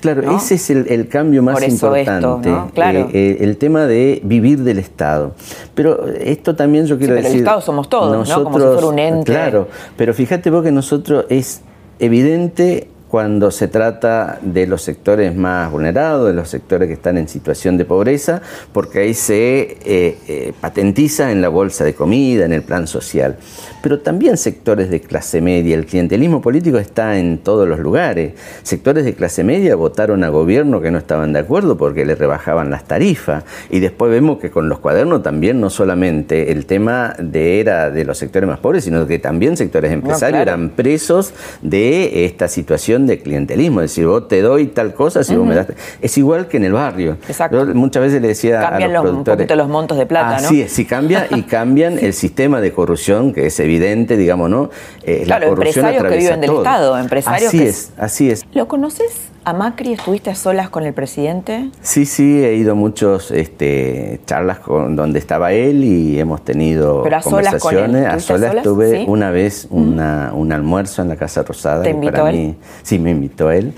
Claro, 0.03 0.35
ese 0.35 0.55
es 0.55 0.69
el, 0.69 1.07
cambio 1.07 1.41
más 1.41 1.65
importante. 1.65 2.53
Claro. 2.73 3.09
Eh, 3.13 3.37
el 3.39 3.55
tema 3.55 3.85
de 3.87 4.19
vivir 4.21 4.59
del 4.59 4.77
Estado. 4.77 5.33
Pero 5.73 6.07
esto 6.09 6.57
también 6.57 6.85
yo 6.87 6.97
quiero 6.97 7.13
decir. 7.13 7.31
el 7.31 7.37
Estado 7.37 7.61
somos 7.61 7.87
todos, 7.87 8.11
nosotros, 8.11 8.61
¿no? 8.61 8.75
Como 8.75 8.89
un 8.89 8.99
ente. 8.99 9.31
Claro, 9.31 9.69
pero 9.95 10.13
fíjate 10.13 10.49
vos 10.49 10.61
que 10.61 10.73
nosotros 10.73 11.25
es 11.29 11.61
evidente 11.99 12.89
cuando 13.07 13.49
se 13.49 13.69
trata 13.69 14.39
de 14.41 14.67
los 14.67 14.81
sectores 14.81 15.33
más 15.33 15.71
vulnerados, 15.71 16.27
de 16.27 16.33
los 16.33 16.49
sectores 16.49 16.87
que 16.87 16.95
están 16.95 17.17
en 17.17 17.29
situación 17.29 17.77
de 17.77 17.85
pobreza, 17.85 18.41
porque 18.73 18.99
ahí 18.99 19.13
se 19.13 19.77
eh, 19.85 20.17
eh, 20.27 20.53
patentiza 20.59 21.31
en 21.31 21.41
la 21.41 21.47
bolsa 21.47 21.85
de 21.85 21.93
comida, 21.93 22.43
en 22.43 22.51
el 22.51 22.63
plan 22.63 22.87
social. 22.87 23.37
Pero 23.83 23.99
también 23.99 24.37
sectores 24.37 24.89
de 24.89 25.01
clase 25.01 25.41
media, 25.41 25.75
el 25.75 25.85
clientelismo 25.85 26.41
político 26.41 26.77
está 26.77 27.17
en 27.17 27.39
todos 27.39 27.67
los 27.67 27.79
lugares. 27.79 28.31
Sectores 28.63 29.03
de 29.03 29.13
clase 29.13 29.43
media 29.43 29.75
votaron 29.75 30.23
a 30.23 30.29
gobierno 30.29 30.79
que 30.79 30.89
no 30.89 30.97
estaban 30.97 31.33
de 31.33 31.39
acuerdo 31.39 31.75
porque 31.75 32.05
le 32.05 32.15
rebajaban 32.15 32.69
las 32.69 32.85
tarifas. 32.85 33.43
Y 33.69 33.81
después 33.81 34.09
vemos 34.09 34.39
que 34.39 34.51
con 34.51 34.69
los 34.69 34.79
cuadernos 34.79 35.21
también 35.21 35.59
no 35.59 35.69
solamente 35.69 36.53
el 36.53 36.65
tema 36.65 37.13
de 37.19 37.59
era 37.59 37.91
de 37.91 38.05
los 38.05 38.17
sectores 38.17 38.47
más 38.47 38.59
pobres, 38.59 38.85
sino 38.85 39.05
que 39.05 39.19
también 39.19 39.57
sectores 39.57 39.91
empresarios 39.91 40.41
eran 40.41 40.69
presos 40.69 41.33
de 41.61 42.23
esta 42.23 42.47
situación 42.47 43.05
de 43.05 43.19
clientelismo, 43.19 43.81
es 43.81 43.91
decir, 43.91 44.07
vos 44.07 44.29
te 44.29 44.41
doy 44.41 44.67
tal 44.67 44.93
cosa 44.93 45.25
si 45.25 45.35
vos 45.35 45.45
me 45.45 45.55
das. 45.55 45.67
Es 46.01 46.17
igual 46.17 46.47
que 46.47 46.55
en 46.55 46.63
el 46.63 46.71
barrio. 46.71 47.17
Exacto. 47.27 47.65
muchas 47.73 48.03
veces 48.03 48.21
le 48.21 48.29
decía 48.29 48.65
a 48.65 48.79
los, 48.87 49.01
productores. 49.01 49.57
los 49.57 49.67
montos 49.67 49.97
de 49.97 50.05
plata, 50.05 50.37
así 50.37 50.61
es, 50.61 50.71
si 50.71 50.85
cambia 50.85 51.27
y 51.31 51.41
cambian 51.53 51.99
el 51.99 52.13
sistema 52.13 52.61
de 52.61 52.71
corrupción, 52.71 53.33
que 53.33 53.47
es 53.47 53.59
evidente, 53.59 53.72
digamos, 53.79 54.49
¿no? 54.49 54.69
Eh, 55.03 55.23
la 55.25 55.39
corrupción 55.39 55.85
empresarios 55.85 56.11
que 56.11 56.17
viven 56.17 56.41
del 56.41 56.55
Estado, 56.57 56.97
empresarios 56.97 57.47
Así 57.49 57.63
es, 57.63 57.91
así 57.97 58.31
es. 58.31 58.45
¿Lo 58.53 58.67
conoces 58.67 59.31
a 59.43 59.53
Macri? 59.53 59.93
¿Estuviste 59.93 60.29
a 60.29 60.35
solas 60.35 60.69
con 60.69 60.83
el 60.83 60.93
presidente? 60.93 61.69
Sí, 61.81 62.05
sí, 62.05 62.43
he 62.43 62.55
ido 62.55 62.73
a 62.73 62.75
muchas 62.75 63.31
este, 63.31 64.21
charlas 64.25 64.59
con 64.59 64.95
donde 64.95 65.19
estaba 65.19 65.51
él 65.53 65.83
y 65.83 66.19
hemos 66.19 66.43
tenido 66.43 67.03
conversaciones. 67.23 68.05
a 68.05 68.19
solas 68.19 68.55
estuve 68.55 69.05
una 69.07 69.31
vez 69.31 69.67
una, 69.69 70.31
un 70.33 70.51
almuerzo 70.51 71.01
en 71.01 71.09
la 71.09 71.15
Casa 71.15 71.43
Rosada. 71.43 71.83
¿Te 71.83 71.91
invitó 71.91 72.27
él? 72.27 72.55
Sí, 72.83 72.99
me 72.99 73.11
invitó 73.11 73.51
él. 73.51 73.73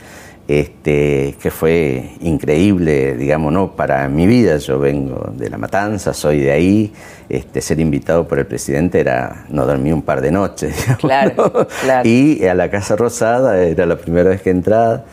Este, 0.48 1.36
que 1.42 1.50
fue 1.50 2.12
increíble, 2.22 3.16
digamos, 3.16 3.52
¿no? 3.52 3.75
para 3.75 4.08
mi 4.08 4.28
vida. 4.28 4.58
Yo 4.58 4.78
vengo 4.78 5.32
de 5.36 5.50
La 5.50 5.58
Matanza, 5.58 6.14
soy 6.14 6.42
de 6.42 6.52
ahí. 6.52 6.94
Este, 7.28 7.62
ser 7.62 7.80
invitado 7.80 8.28
por 8.28 8.38
el 8.38 8.46
presidente 8.46 9.00
era 9.00 9.46
no 9.50 9.66
dormí 9.66 9.92
un 9.92 10.04
par 10.04 10.22
de 10.22 10.32
noches. 10.32 10.75
claro, 11.00 11.68
claro. 11.82 12.08
Y 12.08 12.46
a 12.46 12.54
la 12.54 12.70
Casa 12.70 12.96
Rosada 12.96 13.58
era 13.64 13.88
la 13.88 13.98
primera 13.98 14.30
vez 14.30 14.42
que 14.42 14.52
entraba. 14.52 15.04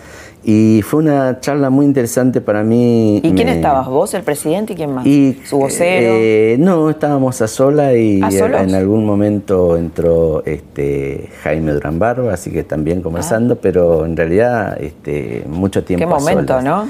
Y 0.45 0.83
fue 0.83 1.01
una 1.01 1.39
charla 1.39 1.71
muy 1.71 1.87
interesante 1.87 2.41
para 2.41 2.65
mí. 2.65 3.19
¿Y 3.23 3.33
quién 3.33 3.49
estabas? 3.49 3.87
¿Vos, 3.87 4.13
el 4.15 4.23
presidente 4.23 4.73
y 4.73 4.77
quién 4.77 4.93
más? 4.93 5.05
¿Su 5.45 5.59
vocero? 5.59 6.15
Eh, 6.17 6.57
no, 6.59 6.91
estábamos 6.91 7.41
a 7.43 7.47
sola 7.47 7.95
y 7.95 8.21
en 8.21 8.75
algún 8.75 9.07
momento 9.07 9.77
entró 9.77 10.45
este, 10.45 11.29
Jaime 11.43 11.73
Durán 11.73 11.99
Barba, 11.99 12.33
así 12.33 12.51
que 12.51 12.65
también 12.65 13.03
conversando, 13.03 13.55
ah. 13.55 13.59
pero 13.63 14.05
en 14.05 14.17
realidad 14.17 14.77
este, 14.83 15.45
mucho 15.49 15.85
tiempo. 15.85 16.05
Qué 16.05 16.13
momento, 16.13 16.61
¿no? 16.61 16.89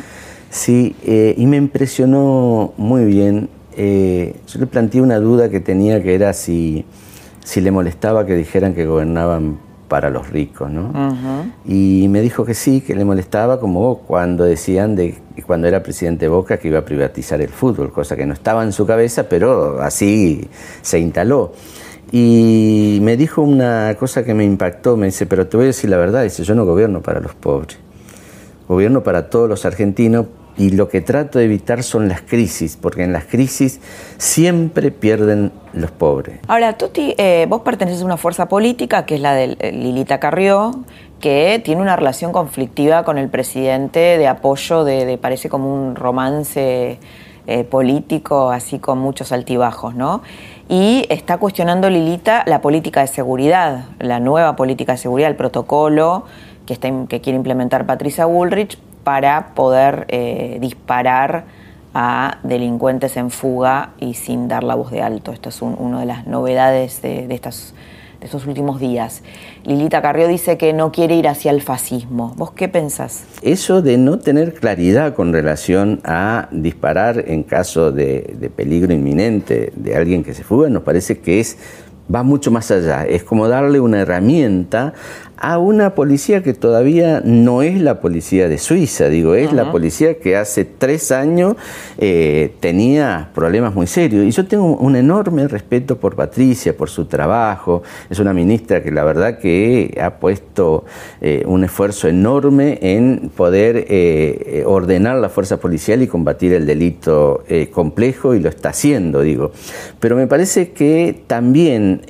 Sí, 0.49 0.97
eh, 1.05 1.35
y 1.37 1.47
me 1.47 1.59
impresionó 1.59 2.73
muy 2.79 3.05
bien. 3.05 3.51
Eh, 3.77 4.35
yo 4.47 4.61
le 4.61 4.67
planteé 4.67 5.01
una 5.01 5.19
duda 5.19 5.51
que 5.51 5.61
tenía 5.61 6.03
que 6.03 6.15
era 6.15 6.33
si, 6.33 6.85
si 7.45 7.61
le 7.61 7.71
molestaba 7.71 8.25
que 8.25 8.35
dijeran 8.35 8.75
que 8.75 8.87
gobernaban 8.87 9.59
para 9.93 10.09
los 10.09 10.31
ricos, 10.31 10.71
¿no? 10.71 10.91
Y 11.67 12.07
me 12.09 12.23
dijo 12.23 12.47
que 12.47 12.55
sí, 12.55 12.81
que 12.81 12.95
le 12.95 13.05
molestaba 13.05 13.61
como 13.61 13.99
cuando 13.99 14.45
decían 14.45 14.97
de 14.97 15.19
cuando 15.47 15.69
era 15.69 15.83
presidente 15.83 16.29
Boca 16.29 16.57
que 16.57 16.69
iba 16.69 16.79
a 16.79 16.85
privatizar 16.87 17.43
el 17.43 17.51
fútbol, 17.51 17.93
cosa 17.93 18.17
que 18.17 18.25
no 18.25 18.33
estaba 18.33 18.63
en 18.65 18.73
su 18.73 18.87
cabeza, 18.87 19.29
pero 19.29 19.83
así 19.83 20.49
se 20.81 20.99
instaló. 20.99 21.53
Y 22.11 23.01
me 23.03 23.19
dijo 23.19 23.43
una 23.43 23.95
cosa 24.01 24.25
que 24.25 24.33
me 24.33 24.47
impactó, 24.47 24.97
me 24.97 25.05
dice, 25.09 25.27
pero 25.27 25.47
te 25.47 25.59
voy 25.59 25.65
a 25.65 25.67
decir 25.67 25.91
la 25.91 25.99
verdad, 25.99 26.23
dice, 26.23 26.43
yo 26.43 26.55
no 26.55 26.65
gobierno 26.65 27.03
para 27.03 27.21
los 27.21 27.35
pobres, 27.35 27.77
gobierno 28.67 29.03
para 29.03 29.29
todos 29.29 29.47
los 29.47 29.67
argentinos 29.67 30.25
y 30.57 30.71
lo 30.71 30.89
que 30.89 31.01
trato 31.01 31.39
de 31.39 31.47
evitar 31.47 31.83
son 31.83 32.09
las 32.09 32.21
crisis, 32.23 32.77
porque 32.81 33.05
en 33.05 33.13
las 33.13 33.25
crisis 33.25 33.81
siempre 34.19 34.91
pierden 34.91 35.53
los 35.73 35.91
pobres. 35.91 36.41
Ahora, 36.49 36.77
Tuti, 36.77 37.15
eh, 37.17 37.47
vos 37.49 37.63
perteneces 37.63 38.03
a 38.03 38.05
una 38.05 38.17
fuerza 38.17 38.49
política 38.49 39.07
que 39.07 39.15
es 39.15 39.21
la 39.21 39.35
de 39.35 39.57
eh, 39.59 39.73
Lilita 39.73 40.21
Carrió, 40.21 40.73
que 41.21 41.61
tiene 41.65 41.81
una 41.81 41.97
relación 41.97 42.33
conflictiva 42.33 43.05
con 43.05 43.17
el 43.17 43.29
presidente 43.29 44.19
de 44.19 44.27
apoyo 44.27 44.85
de, 44.85 45.17
parece 45.19 45.49
como 45.49 45.73
un 45.73 45.95
romance 45.95 46.99
eh, 47.47 47.65
político, 47.65 48.51
así 48.51 48.79
con 48.79 48.99
muchos 48.99 49.33
altibajos, 49.33 49.95
¿no? 49.95 50.23
Y 50.69 51.07
está 51.09 51.39
cuestionando 51.39 51.89
Lilita 51.91 52.45
la 52.47 52.61
política 52.61 53.01
de 53.01 53.07
seguridad, 53.07 53.87
la 53.99 54.21
nueva 54.21 54.57
política 54.57 54.93
de 54.93 54.99
seguridad, 54.99 55.31
el 55.31 55.37
protocolo 55.37 56.25
que, 56.67 56.73
está, 56.75 56.89
que 57.09 57.21
quiere 57.21 57.37
implementar 57.37 57.87
Patricia 57.87 58.27
Bullrich 58.27 58.79
para 59.05 59.55
poder 59.55 60.07
eh, 60.09 60.59
disparar 60.61 61.45
a 61.95 62.39
delincuentes 62.43 63.17
en 63.17 63.31
fuga 63.31 63.91
y 63.99 64.15
sin 64.15 64.49
dar 64.49 64.65
la 64.65 64.75
voz 64.75 64.91
de 64.91 65.03
alto. 65.03 65.33
Esto 65.33 65.51
es 65.51 65.61
una 65.63 66.01
de 66.01 66.07
las 66.07 66.27
novedades 66.27 67.03
de, 67.03 67.27
de 67.27 67.35
estos 67.35 68.47
últimos 68.47 68.81
días. 68.81 69.23
Lilita 69.65 70.01
Carrió 70.01 70.27
dice 70.27 70.57
que 70.57 70.73
no 70.73 70.91
quiere 70.91 71.17
ir 71.17 71.29
hacia 71.29 71.51
el 71.51 71.61
fascismo. 71.61 72.33
¿Vos 72.37 72.53
qué 72.53 72.69
pensás? 72.69 73.25
Eso 73.43 73.83
de 73.83 73.99
no 73.99 74.19
tener 74.19 74.55
claridad 74.55 75.15
con 75.15 75.33
relación 75.33 76.01
a 76.05 76.49
disparar 76.51 77.25
en 77.27 77.43
caso 77.43 77.93
de, 77.93 78.37
de 78.39 78.49
peligro 78.49 78.95
inminente 78.95 79.73
de 79.77 79.97
alguien 79.97 80.25
que 80.25 80.33
se 80.33 80.45
fuga 80.45 80.71
nos 80.71 80.83
parece 80.83 81.19
que 81.19 81.41
es 81.41 81.59
va 82.13 82.23
mucho 82.23 82.51
más 82.51 82.71
allá. 82.71 83.05
Es 83.07 83.23
como 83.23 83.49
darle 83.49 83.81
una 83.81 84.01
herramienta 84.01 84.93
a 85.43 85.59
una 85.59 85.97
policía 85.97 86.41
que 86.45 86.55
todavía 86.55 87.21
no 87.25 87.63
es 87.63 87.81
la 87.81 88.01
policía 88.01 88.49
de 88.49 88.59
Suiza, 88.59 89.09
digo, 89.09 89.35
es 89.35 89.53
la 89.53 89.73
policía 89.73 90.21
que 90.21 90.37
hace 90.37 90.65
tres 90.65 91.11
años 91.11 91.57
eh, 91.99 92.53
tenía 92.61 93.31
problemas 93.35 93.75
muy 93.75 93.89
serios. 93.89 94.25
Y 94.25 94.31
yo 94.31 94.47
tengo 94.47 94.77
un 94.77 94.95
enorme 94.95 95.49
respeto 95.49 95.99
por 95.99 96.15
Patricia, 96.15 96.77
por 96.77 96.91
su 96.91 97.07
trabajo. 97.07 97.83
Es 98.09 98.21
una 98.21 98.33
ministra 98.33 98.85
que 98.85 98.93
la 98.93 99.03
verdad 99.03 99.39
que 99.39 99.99
ha 100.01 100.21
puesto 100.21 100.85
eh, 101.21 101.43
un 101.45 101.65
esfuerzo 101.65 102.07
enorme 102.07 102.79
en 102.81 103.33
poder 103.37 103.87
eh, 103.89 104.63
ordenar 104.65 105.19
la 105.19 105.29
fuerza 105.29 105.57
policial 105.57 106.03
y 106.03 106.07
combatir 106.07 106.53
el 106.53 106.67
delito 106.67 107.43
complejo 107.73 108.37
y 108.37 108.39
lo 108.39 108.49
está 108.49 108.69
haciendo, 108.69 109.23
digo. 109.23 109.51
Pero 109.99 110.15
me 110.15 110.29
parece 110.29 110.71
que 110.71 111.21
también 111.27 112.03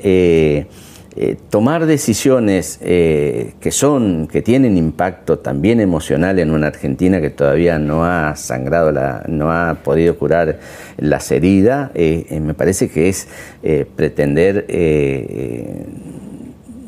eh, 1.14 1.36
tomar 1.50 1.84
decisiones 1.84 2.78
eh, 2.80 3.52
que 3.60 3.70
son, 3.70 4.28
que 4.28 4.40
tienen 4.40 4.78
impacto 4.78 5.40
también 5.40 5.78
emocional 5.78 6.38
en 6.38 6.50
una 6.50 6.68
Argentina 6.68 7.20
que 7.20 7.28
todavía 7.28 7.78
no 7.78 8.06
ha 8.06 8.34
sangrado, 8.34 8.92
la, 8.92 9.22
no 9.28 9.52
ha 9.52 9.74
podido 9.84 10.16
curar 10.16 10.58
las 10.96 11.30
heridas, 11.30 11.90
eh, 11.94 12.40
me 12.40 12.54
parece 12.54 12.88
que 12.88 13.10
es 13.10 13.28
pretender 13.94 14.66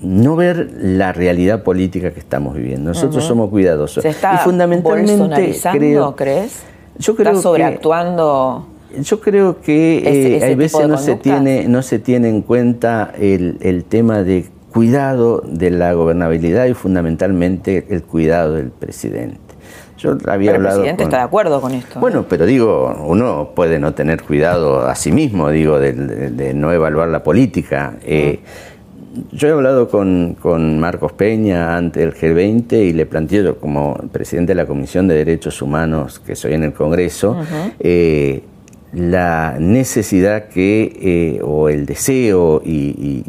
no 0.01 0.37
ver 0.37 0.71
la 0.81 1.13
realidad 1.13 1.63
política 1.63 2.13
que 2.13 2.21
estamos 2.21 2.55
viviendo. 2.55 2.91
Nosotros 2.91 3.25
somos 3.25 3.51
cuidadosos. 3.51 4.03
¿Se 4.03 4.09
está 4.09 4.37
y 4.37 4.39
fundamentalmente 4.39 5.55
creo, 5.71 6.17
crees? 6.17 6.63
Yo 6.99 7.15
creo 7.15 7.33
¿Está 7.33 7.43
sobreactuando? 7.43 8.69
Yo 9.01 9.21
creo 9.21 9.61
que 9.61 9.99
eh, 9.99 10.45
hay 10.45 10.55
veces 10.55 10.89
no 10.89 10.99
se, 10.99 11.17
tiene, 11.17 11.69
no 11.69 11.83
se 11.83 11.99
tiene 11.99 12.29
en 12.29 12.43
cuenta 12.43 13.13
el, 13.19 13.59
el 13.61 13.85
tema 13.85 14.23
de 14.23 14.47
cuidado 14.73 15.43
de 15.47 15.71
la 15.71 15.93
gobernabilidad 15.93 16.67
y 16.67 16.75
fundamentalmente 16.75 17.87
el 17.91 18.03
cuidado 18.03 18.55
del 18.55 18.71
presidente. 18.71 19.39
Yo 19.97 20.19
había 20.27 20.51
pero 20.51 20.57
hablado. 20.57 20.77
El 20.77 20.81
presidente 20.81 21.05
está 21.05 21.19
de 21.19 21.23
acuerdo 21.23 21.61
con 21.61 21.73
esto. 21.73 22.01
Bueno, 22.01 22.27
pero 22.29 22.45
digo, 22.45 22.95
uno 23.07 23.51
puede 23.55 23.79
no 23.79 23.95
tener 23.95 24.23
cuidado 24.23 24.87
a 24.87 24.95
sí 24.97 25.13
mismo, 25.13 25.49
digo, 25.51 25.79
de, 25.79 26.53
no 26.55 26.73
evaluar 26.73 27.09
la 27.09 27.23
política. 27.23 27.95
Eh, 28.05 28.41
yo 29.33 29.49
he 29.49 29.53
hablado 29.53 29.89
con, 29.89 30.81
Marcos 30.81 31.13
Peña 31.13 31.77
ante 31.77 32.03
el 32.03 32.13
G20 32.15 32.73
y 32.73 32.93
le 32.93 33.07
planteé 33.07 33.45
yo 33.45 33.59
como 33.59 33.95
presidente 34.11 34.51
de 34.51 34.57
la 34.57 34.67
Comisión 34.67 35.07
de 35.07 35.15
Derechos 35.15 35.63
Humanos 35.63 36.19
que 36.19 36.35
soy 36.35 36.55
en 36.55 36.65
el 36.65 36.73
Congreso, 36.73 37.37
la 38.95 39.57
necesidad 39.59 40.45
que, 40.45 41.37
eh, 41.37 41.41
o 41.43 41.69
el 41.69 41.85
deseo 41.85 42.63
y, 42.65 43.25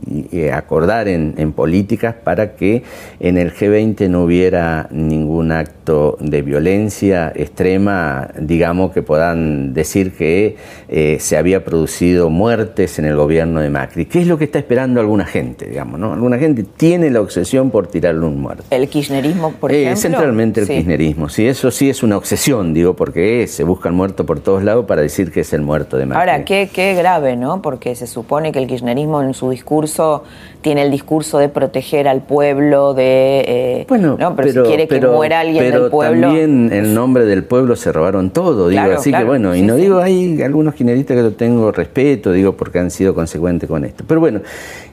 acordar 0.53 1.07
en, 1.07 1.51
políticas 1.53 2.15
para 2.23 2.55
que 2.55 2.83
en 3.19 3.37
el 3.37 3.53
G20 3.53 4.09
no 4.09 4.23
hubiera 4.23 4.87
ningún 4.91 5.51
acto 5.51 6.17
de 6.19 6.41
violencia 6.41 7.31
extrema, 7.35 8.29
digamos, 8.39 8.91
que 8.91 9.01
puedan 9.01 9.73
decir 9.73 10.13
que 10.13 10.57
eh, 10.87 11.17
se 11.19 11.37
había 11.37 11.63
producido 11.63 12.29
muertes 12.29 12.99
en 12.99 13.05
el 13.05 13.15
gobierno 13.15 13.61
de 13.61 13.69
Macri. 13.69 14.05
¿Qué 14.05 14.21
es 14.21 14.27
lo 14.27 14.37
que 14.37 14.45
está 14.45 14.59
esperando 14.59 14.99
alguna 14.99 15.25
gente, 15.25 15.67
digamos, 15.67 15.99
no? 15.99 16.13
Alguna 16.13 16.37
gente 16.37 16.63
tiene 16.63 17.09
la 17.09 17.21
obsesión 17.21 17.71
por 17.71 17.87
tirarle 17.87 18.25
un 18.25 18.41
muerto. 18.41 18.63
¿El 18.69 18.87
kirchnerismo, 18.87 19.53
por 19.53 19.71
eh, 19.71 19.83
ejemplo? 19.83 20.01
Centralmente 20.01 20.61
el 20.61 20.67
kirchnerismo, 20.67 21.29
sí, 21.29 21.47
eso 21.47 21.71
sí 21.71 21.89
es 21.89 22.03
una 22.03 22.17
obsesión, 22.17 22.73
digo, 22.73 22.95
porque 22.95 23.47
se 23.47 23.63
busca 23.63 23.89
el 23.89 23.95
muerto 23.95 24.25
por 24.25 24.39
todos 24.39 24.63
lados 24.63 24.85
para 24.85 25.01
decir 25.01 25.31
que 25.31 25.41
es 25.41 25.54
el 25.55 25.61
muerto 25.61 25.97
de 25.97 26.05
Macri. 26.05 26.19
Ahora, 26.19 26.45
qué, 26.45 26.69
qué 26.71 26.93
grave, 26.93 27.35
¿no? 27.35 27.61
Porque 27.61 27.95
se 27.95 28.07
supone 28.07 28.51
que 28.51 28.59
el 28.59 28.67
kirchnerismo 28.67 29.21
en 29.21 29.33
su 29.33 29.49
discurso 29.49 30.23
tiene 30.61 30.81
el 30.81 30.91
discurso 30.91 31.37
de 31.37 31.49
proteger 31.49 32.07
al 32.07 32.21
pueblo, 32.21 32.93
de... 32.93 33.45
Eh, 33.47 33.85
bueno, 33.87 34.17
pero, 34.35 34.51
si 34.51 34.59
quiere 34.69 34.87
que 34.87 34.99
muera 35.01 35.41
alguien 35.41 35.71
del 35.71 35.89
pueblo... 35.89 36.27
también 36.27 36.71
en 36.73 36.93
nombre 36.93 37.25
del 37.25 37.43
pueblo 37.43 37.75
se 37.75 37.91
robaron 37.91 38.31
todo, 38.31 38.69
digo, 38.69 38.81
así 38.95 39.11
que 39.11 39.23
bueno, 39.23 39.55
y 39.55 39.61
no 39.61 39.75
digo, 39.75 39.99
hay 39.99 40.41
algunos 40.41 40.75
kirchneristas 40.75 41.17
que 41.17 41.23
lo 41.23 41.31
tengo 41.31 41.71
respeto, 41.71 42.31
digo, 42.31 42.53
porque 42.53 42.79
han 42.79 42.91
sido 42.91 43.13
consecuentes 43.13 43.69
con 43.69 43.85
esto. 43.85 44.03
Pero 44.07 44.19
bueno, 44.19 44.41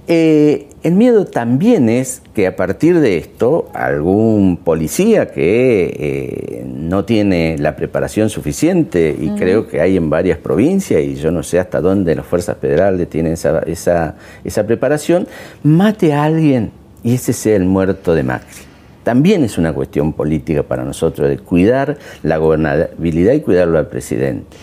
eh, 0.08 0.66
el 0.82 0.94
miedo 0.94 1.26
también 1.26 1.88
es 1.88 2.22
que 2.34 2.48
a 2.48 2.56
partir 2.56 2.98
de 2.98 3.18
esto 3.18 3.70
algún 3.72 4.56
policía 4.56 5.30
que 5.30 5.94
eh, 5.96 6.64
no 6.66 7.04
tiene 7.04 7.56
la 7.58 7.76
preparación 7.76 8.28
suficiente, 8.28 9.16
y 9.18 9.30
creo 9.30 9.68
que 9.68 9.80
hay 9.80 9.96
en 9.96 10.10
varias 10.10 10.38
provincias, 10.38 11.02
y 11.02 11.14
yo 11.14 11.30
no 11.30 11.44
sé 11.44 11.60
hasta 11.60 11.80
dónde 11.80 12.16
las 12.16 12.26
fuerzas 12.26 12.56
federales 12.58 13.08
tienen 13.08 13.34
esa, 13.34 13.60
esa, 13.60 14.16
esa 14.42 14.66
preparación, 14.66 15.28
mate 15.62 16.12
a 16.12 16.24
alguien 16.24 16.72
y 17.04 17.14
ese 17.14 17.32
sea 17.32 17.54
el 17.54 17.64
muerto 17.64 18.14
de 18.14 18.24
Macri. 18.24 18.62
También 19.04 19.42
es 19.44 19.58
una 19.58 19.72
cuestión 19.72 20.12
política 20.12 20.62
para 20.62 20.84
nosotros 20.84 21.28
de 21.28 21.38
cuidar 21.38 21.96
la 22.22 22.36
gobernabilidad 22.38 23.34
y 23.34 23.40
cuidarlo 23.40 23.78
al 23.78 23.88
presidente 23.88 24.56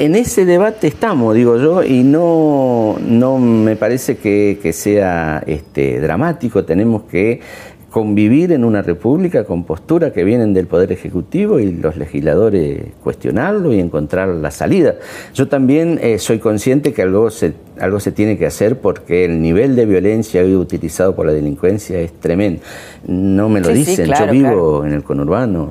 en 0.00 0.14
ese 0.14 0.46
debate 0.46 0.86
estamos, 0.86 1.34
digo 1.34 1.58
yo, 1.58 1.84
y 1.84 2.02
no, 2.02 2.96
no 3.06 3.36
me 3.36 3.76
parece 3.76 4.16
que, 4.16 4.72
sea 4.72 5.42
este, 5.46 6.00
dramático. 6.00 6.64
Tenemos 6.64 7.02
que 7.02 7.40
convivir 7.90 8.52
en 8.52 8.64
una 8.64 8.82
república 8.82 9.44
con 9.44 9.64
posturas 9.64 10.12
que 10.12 10.22
vienen 10.22 10.54
del 10.54 10.66
Poder 10.66 10.92
Ejecutivo 10.92 11.58
y 11.58 11.72
los 11.72 11.96
legisladores 11.96 12.82
cuestionarlo 13.02 13.72
y 13.72 13.80
encontrar 13.80 14.28
la 14.28 14.50
salida. 14.50 14.94
Yo 15.34 15.48
también 15.48 15.98
eh, 16.00 16.18
soy 16.18 16.38
consciente 16.38 16.92
que 16.92 17.02
algo 17.02 17.30
se, 17.30 17.54
algo 17.80 17.98
se 17.98 18.12
tiene 18.12 18.38
que 18.38 18.46
hacer 18.46 18.78
porque 18.78 19.24
el 19.24 19.42
nivel 19.42 19.74
de 19.74 19.86
violencia 19.86 20.44
utilizado 20.44 21.14
por 21.14 21.26
la 21.26 21.32
delincuencia 21.32 21.98
es 21.98 22.12
tremendo. 22.12 22.62
No 23.06 23.48
me 23.48 23.60
lo 23.60 23.68
dicen, 23.68 24.06
yo 24.06 24.26
vivo 24.30 24.84
en 24.84 24.92
el 24.92 25.02
conurbano, 25.02 25.70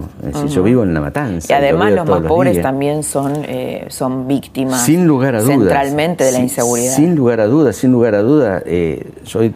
yo 0.50 0.64
vivo 0.64 0.84
en 0.84 0.94
La 0.94 1.02
Matanza. 1.02 1.54
Y 1.54 1.56
además 1.56 1.94
los 1.94 2.08
más 2.08 2.22
pobres 2.24 2.62
también 2.62 3.04
son, 3.04 3.34
eh, 3.46 3.86
son 3.88 4.28
víctimas 4.28 4.84
sin 4.84 5.08
lugar 5.08 5.36
a 5.36 5.42
dudas, 5.42 5.58
centralmente 5.58 6.24
de 6.24 6.32
la 6.32 6.40
inseguridad. 6.40 6.96
Sin 6.96 7.16
lugar 7.16 7.40
a 7.40 7.48
dudas, 7.48 7.76
sin 7.76 7.92
lugar 7.92 8.16
a 8.16 8.22
dudas, 8.22 8.64
eh, 8.66 9.06
soy 9.24 9.54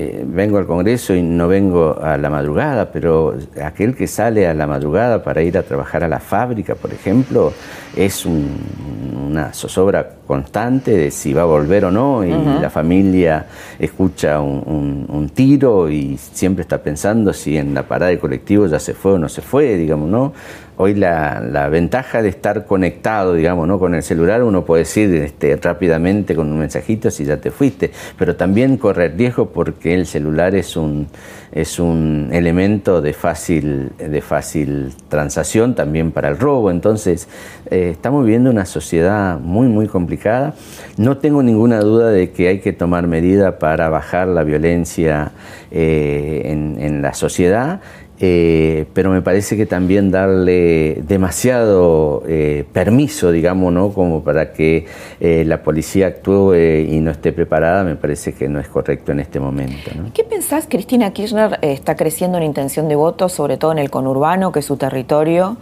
eh, 0.00 0.24
vengo 0.24 0.58
al 0.58 0.66
Congreso 0.66 1.12
y 1.12 1.22
no 1.22 1.48
vengo 1.48 1.98
a 2.00 2.16
la 2.16 2.30
madrugada, 2.30 2.92
pero 2.92 3.34
aquel 3.60 3.96
que 3.96 4.06
sale 4.06 4.46
a 4.46 4.54
la 4.54 4.64
madrugada 4.64 5.24
para 5.24 5.42
ir 5.42 5.58
a 5.58 5.64
trabajar 5.64 6.04
a 6.04 6.08
la 6.08 6.20
fábrica, 6.20 6.76
por 6.76 6.92
ejemplo, 6.92 7.52
es 7.96 8.24
una 8.24 9.52
zozobra 9.52 10.08
constante 10.24 10.92
de 10.92 11.10
si 11.10 11.32
va 11.32 11.42
a 11.42 11.46
volver 11.46 11.86
o 11.86 11.90
no 11.90 12.24
y 12.24 12.30
la 12.30 12.70
familia 12.70 13.46
escucha 13.76 14.38
un, 14.40 15.30
tiro 15.34 15.90
y 15.90 16.16
siempre 16.16 16.62
está 16.62 16.78
pensando 16.78 17.32
si 17.32 17.56
en 17.56 17.74
la 17.74 17.82
parada 17.82 18.10
de 18.10 18.18
colectivo 18.20 18.66
ya 18.66 18.78
se 18.78 18.94
fue 18.94 19.14
o 19.14 19.18
no 19.18 19.28
se 19.28 19.42
fue, 19.42 19.76
digamos, 19.76 20.08
¿no? 20.08 20.32
Hoy 20.80 20.94
la, 20.94 21.68
ventaja 21.72 22.22
de 22.22 22.28
estar 22.28 22.64
conectado, 22.64 23.34
digamos, 23.34 23.66
¿no? 23.66 23.80
con 23.80 23.96
el 23.96 24.02
celular, 24.04 24.44
uno 24.44 24.64
puede 24.64 24.82
decir 24.84 25.12
este, 25.12 25.56
rápidamente 25.56 26.36
con 26.36 26.52
un 26.52 26.58
mensajito 26.60 27.10
si 27.10 27.24
ya 27.24 27.38
te 27.38 27.50
fuiste, 27.50 27.90
pero 28.16 28.36
también 28.36 28.76
correr 28.76 29.16
riesgo 29.16 29.50
porque 29.50 29.92
el 29.92 30.06
celular 30.06 30.54
es 30.54 30.76
un, 30.76 31.08
es 31.50 31.80
un 31.80 32.28
elemento 32.30 33.02
de 33.02 33.12
fácil, 33.12 33.90
de 33.98 34.20
fácil 34.20 34.92
transacción 35.08 35.74
también 35.74 36.12
para 36.12 36.28
el 36.28 36.38
robo. 36.38 36.70
Entonces, 36.70 37.26
eh, 37.72 37.90
estamos 37.90 38.24
viviendo 38.24 38.48
una 38.48 38.64
sociedad 38.64 39.40
muy, 39.40 39.66
muy 39.66 39.88
complicada. 39.88 40.54
No 40.96 41.18
tengo 41.18 41.42
ninguna 41.42 41.80
duda 41.80 42.10
de 42.10 42.30
que 42.30 42.46
hay 42.46 42.60
que 42.60 42.72
tomar 42.72 43.08
medidas 43.08 43.54
para 43.54 43.88
bajar 43.88 44.28
la 44.28 44.44
violencia 44.44 45.32
eh, 45.72 46.42
en 46.46 47.02
la 47.02 47.14
sociedad 47.14 47.80
eh, 48.20 48.86
pero 48.94 49.10
me 49.10 49.22
parece 49.22 49.56
que 49.56 49.64
también 49.64 50.10
darle 50.10 51.02
demasiado 51.06 52.24
eh, 52.26 52.64
permiso, 52.72 53.30
digamos, 53.30 53.72
¿no? 53.72 53.92
como 53.92 54.24
para 54.24 54.52
que 54.52 54.86
eh, 55.20 55.44
la 55.46 55.62
policía 55.62 56.08
actúe 56.08 56.54
y 56.54 57.00
no 57.00 57.12
esté 57.12 57.32
preparada, 57.32 57.84
me 57.84 57.94
parece 57.94 58.32
que 58.32 58.48
no 58.48 58.58
es 58.58 58.68
correcto 58.68 59.12
en 59.12 59.20
este 59.20 59.38
momento. 59.38 59.90
¿Qué 60.14 60.24
pensás? 60.24 60.66
Cristina 60.68 61.12
Kirchner 61.12 61.58
está 61.62 61.94
creciendo 61.94 62.38
en 62.38 62.44
intención 62.44 62.88
de 62.88 62.96
votos, 62.96 63.32
sobre 63.32 63.56
todo 63.56 63.70
en 63.70 63.78
el 63.78 63.90
conurbano, 63.90 64.50
que 64.50 64.60
es 64.60 64.66
su 64.66 64.76
territorio, 64.76 65.56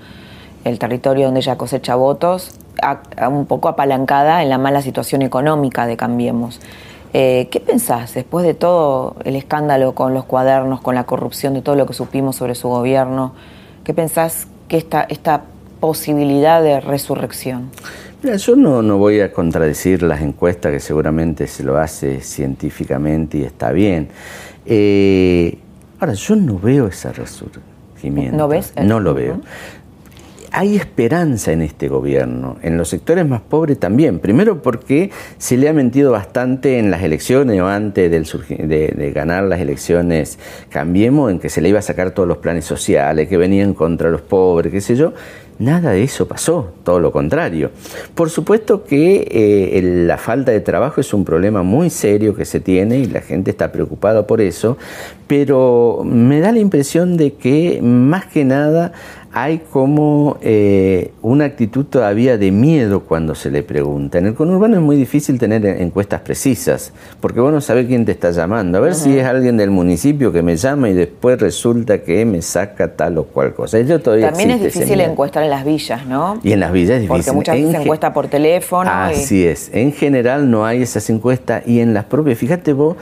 el 0.64 0.78
territorio 0.78 1.26
donde 1.26 1.40
ella 1.40 1.56
cosecha 1.56 1.94
votos, 1.94 2.52
un 3.30 3.46
poco 3.46 3.68
apalancada 3.68 4.42
en 4.42 4.48
la 4.48 4.58
mala 4.58 4.80
situación 4.80 5.20
económica 5.22 5.86
de 5.86 5.96
Cambiemos. 5.96 6.60
Eh, 7.18 7.48
¿Qué 7.50 7.60
pensás 7.60 8.12
después 8.12 8.44
de 8.44 8.52
todo 8.52 9.16
el 9.24 9.36
escándalo 9.36 9.94
con 9.94 10.12
los 10.12 10.26
cuadernos, 10.26 10.82
con 10.82 10.94
la 10.94 11.04
corrupción, 11.04 11.54
de 11.54 11.62
todo 11.62 11.74
lo 11.74 11.86
que 11.86 11.94
supimos 11.94 12.36
sobre 12.36 12.54
su 12.54 12.68
gobierno? 12.68 13.32
¿Qué 13.84 13.94
pensás 13.94 14.46
que 14.68 14.76
esta, 14.76 15.00
esta 15.04 15.44
posibilidad 15.80 16.62
de 16.62 16.78
resurrección? 16.78 17.70
yo 18.22 18.54
no, 18.54 18.82
no 18.82 18.98
voy 18.98 19.20
a 19.20 19.32
contradecir 19.32 20.02
las 20.02 20.20
encuestas, 20.20 20.72
que 20.72 20.80
seguramente 20.80 21.46
se 21.46 21.62
lo 21.62 21.78
hace 21.78 22.20
científicamente 22.20 23.38
y 23.38 23.44
está 23.44 23.72
bien. 23.72 24.08
Eh, 24.66 25.56
ahora, 25.98 26.12
yo 26.12 26.36
no 26.36 26.58
veo 26.58 26.86
esa 26.86 27.12
resurgimiento. 27.12 28.36
¿No 28.36 28.46
ves? 28.46 28.74
No 28.76 29.00
lo 29.00 29.14
veo 29.14 29.40
hay 30.56 30.74
esperanza 30.74 31.52
en 31.52 31.60
este 31.60 31.86
gobierno, 31.86 32.56
en 32.62 32.78
los 32.78 32.88
sectores 32.88 33.28
más 33.28 33.42
pobres 33.42 33.78
también. 33.78 34.20
Primero 34.20 34.62
porque 34.62 35.10
se 35.36 35.58
le 35.58 35.68
ha 35.68 35.74
mentido 35.74 36.12
bastante 36.12 36.78
en 36.78 36.90
las 36.90 37.02
elecciones 37.02 37.60
o 37.60 37.66
antes 37.66 38.10
de, 38.10 39.12
ganar 39.14 39.44
las 39.44 39.60
elecciones 39.60 40.38
Cambiemos, 40.70 41.30
en 41.30 41.40
que 41.40 41.50
se 41.50 41.60
le 41.60 41.68
iba 41.68 41.80
a 41.80 41.82
sacar 41.82 42.12
todos 42.12 42.26
los 42.26 42.38
planes 42.38 42.64
sociales, 42.64 43.28
que 43.28 43.36
venían 43.36 43.74
contra 43.74 44.08
los 44.08 44.22
pobres, 44.22 44.72
qué 44.72 44.80
sé 44.80 44.96
yo. 44.96 45.12
Nada 45.58 45.92
de 45.92 46.02
eso 46.02 46.28
pasó, 46.28 46.72
todo 46.84 47.00
lo 47.00 47.12
contrario. 47.12 47.70
Por 48.14 48.28
supuesto 48.28 48.84
que 48.84 49.26
eh, 49.30 49.80
la 49.82 50.18
falta 50.18 50.52
de 50.52 50.60
trabajo 50.60 51.00
es 51.00 51.14
un 51.14 51.24
problema 51.24 51.62
muy 51.62 51.88
serio 51.88 52.34
que 52.34 52.44
se 52.44 52.60
tiene 52.60 52.98
y 52.98 53.06
la 53.06 53.22
gente 53.22 53.52
está 53.52 53.72
preocupada 53.72 54.26
por 54.26 54.42
eso, 54.42 54.76
pero 55.26 56.02
me 56.04 56.40
da 56.40 56.52
la 56.52 56.58
impresión 56.58 57.16
de 57.16 57.34
que 57.34 57.80
más 57.82 58.26
que 58.26 58.44
nada 58.44 58.92
hay 59.38 59.58
como 59.70 60.38
eh, 60.40 61.12
una 61.20 61.44
actitud 61.44 61.84
todavía 61.84 62.38
de 62.38 62.50
miedo 62.50 63.00
cuando 63.00 63.34
se 63.34 63.50
le 63.50 63.62
pregunta. 63.62 64.16
En 64.16 64.24
el 64.24 64.34
conurbano 64.34 64.76
es 64.76 64.82
muy 64.82 64.96
difícil 64.96 65.38
tener 65.38 65.66
encuestas 65.66 66.22
precisas, 66.22 66.90
porque 67.20 67.40
vos 67.40 67.52
no 67.52 67.60
sabés 67.60 67.86
quién 67.86 68.06
te 68.06 68.12
está 68.12 68.30
llamando. 68.30 68.78
A 68.78 68.80
ver 68.80 68.94
si 68.94 69.18
es 69.18 69.26
alguien 69.26 69.58
del 69.58 69.70
municipio 69.70 70.32
que 70.32 70.40
me 70.40 70.56
llama 70.56 70.88
y 70.88 70.94
después 70.94 71.38
resulta 71.38 71.98
que 71.98 72.24
me 72.24 72.40
saca 72.40 72.96
tal 72.96 73.18
o 73.18 73.24
cual 73.24 73.52
cosa. 73.52 73.76
También 73.78 74.52
es 74.52 74.62
difícil 74.62 75.02
encuestar 75.02 75.42
en 75.46 75.50
las 75.50 75.64
villas, 75.64 76.06
¿no? 76.06 76.38
Y 76.42 76.52
en 76.52 76.60
las 76.60 76.72
villas 76.72 76.96
es 76.96 77.02
difícil. 77.02 77.24
Porque 77.24 77.32
muchas 77.32 77.56
veces 77.56 77.70
se 77.72 77.82
encuesta 77.82 78.12
por 78.12 78.28
teléfono. 78.28 78.90
Así 78.92 79.46
es. 79.46 79.70
En 79.72 79.92
general 79.92 80.50
no 80.50 80.66
hay 80.66 80.82
esas 80.82 81.08
encuestas 81.10 81.62
y 81.66 81.80
en 81.80 81.94
las 81.94 82.04
propias, 82.04 82.38
fíjate 82.38 82.72
vos 82.72 82.96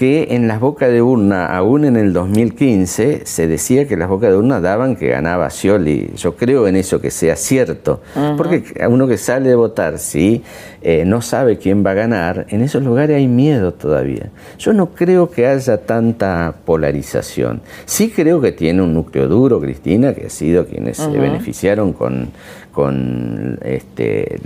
que 0.00 0.28
en 0.30 0.48
las 0.48 0.60
bocas 0.60 0.90
de 0.90 1.02
urna, 1.02 1.54
aún 1.54 1.84
en 1.84 1.94
el 1.96 2.14
2015, 2.14 3.26
se 3.26 3.46
decía 3.46 3.86
que 3.86 3.98
las 3.98 4.08
bocas 4.08 4.30
de 4.30 4.36
urna 4.38 4.58
daban 4.58 4.96
que 4.96 5.08
ganaba 5.08 5.50
Scioli. 5.50 6.12
Yo 6.16 6.36
creo 6.36 6.66
en 6.66 6.76
eso 6.76 7.02
que 7.02 7.10
sea 7.10 7.36
cierto, 7.36 8.00
porque 8.38 8.64
a 8.80 8.88
uno 8.88 9.06
que 9.06 9.18
sale 9.18 9.50
de 9.50 9.54
votar, 9.56 9.98
si 9.98 10.42
eh, 10.82 11.04
no 11.06 11.22
sabe 11.22 11.58
quién 11.58 11.84
va 11.84 11.90
a 11.90 11.94
ganar, 11.94 12.46
en 12.48 12.62
esos 12.62 12.82
lugares 12.82 13.16
hay 13.16 13.28
miedo 13.28 13.72
todavía. 13.72 14.30
Yo 14.58 14.72
no 14.72 14.90
creo 14.90 15.30
que 15.30 15.46
haya 15.46 15.78
tanta 15.78 16.54
polarización. 16.64 17.60
Sí 17.84 18.10
creo 18.10 18.40
que 18.40 18.52
tiene 18.52 18.82
un 18.82 18.94
núcleo 18.94 19.28
duro, 19.28 19.60
Cristina, 19.60 20.14
que 20.14 20.26
ha 20.26 20.30
sido 20.30 20.66
quienes 20.66 20.96
se 20.96 21.08
beneficiaron 21.08 21.92
con 21.92 22.30
con 22.72 23.58
este, 23.62 24.40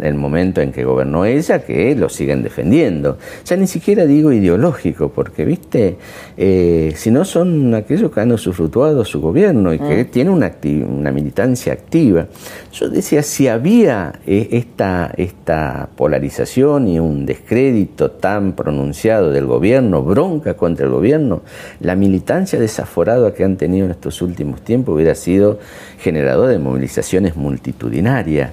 el 0.00 0.14
momento 0.14 0.60
en 0.60 0.72
que 0.72 0.84
gobernó 0.84 1.24
ella, 1.24 1.64
que 1.64 1.94
lo 1.94 2.08
siguen 2.08 2.42
defendiendo. 2.42 3.18
Ya 3.44 3.56
ni 3.56 3.66
siquiera 3.66 4.06
digo 4.06 4.32
ideológico, 4.32 5.10
porque, 5.10 5.44
viste, 5.44 5.96
eh, 6.36 6.92
si 6.96 7.10
no 7.10 7.24
son 7.24 7.74
aquellos 7.74 8.10
que 8.12 8.20
han 8.20 8.32
usufructuado 8.32 9.04
su 9.04 9.20
gobierno 9.20 9.74
y 9.74 9.78
que 9.78 10.04
mm. 10.04 10.10
tienen 10.10 10.32
una, 10.32 10.52
una 10.88 11.12
militancia 11.12 11.72
activa. 11.72 12.26
Yo 12.72 12.88
decía, 12.88 13.22
si 13.22 13.48
había 13.48 14.12
eh, 14.26 14.48
esta, 14.52 15.01
esta 15.16 15.88
polarización 15.96 16.88
y 16.88 17.00
un 17.00 17.26
descrédito 17.26 18.10
tan 18.10 18.52
pronunciado 18.52 19.30
del 19.30 19.46
gobierno, 19.46 20.02
bronca 20.02 20.54
contra 20.54 20.86
el 20.86 20.92
gobierno, 20.92 21.42
la 21.80 21.96
militancia 21.96 22.58
desaforada 22.58 23.34
que 23.34 23.44
han 23.44 23.56
tenido 23.56 23.86
en 23.86 23.92
estos 23.92 24.22
últimos 24.22 24.62
tiempos 24.62 24.94
hubiera 24.94 25.14
sido 25.14 25.58
generador 25.98 26.48
de 26.48 26.58
movilizaciones 26.58 27.36
multitudinarias 27.36 28.50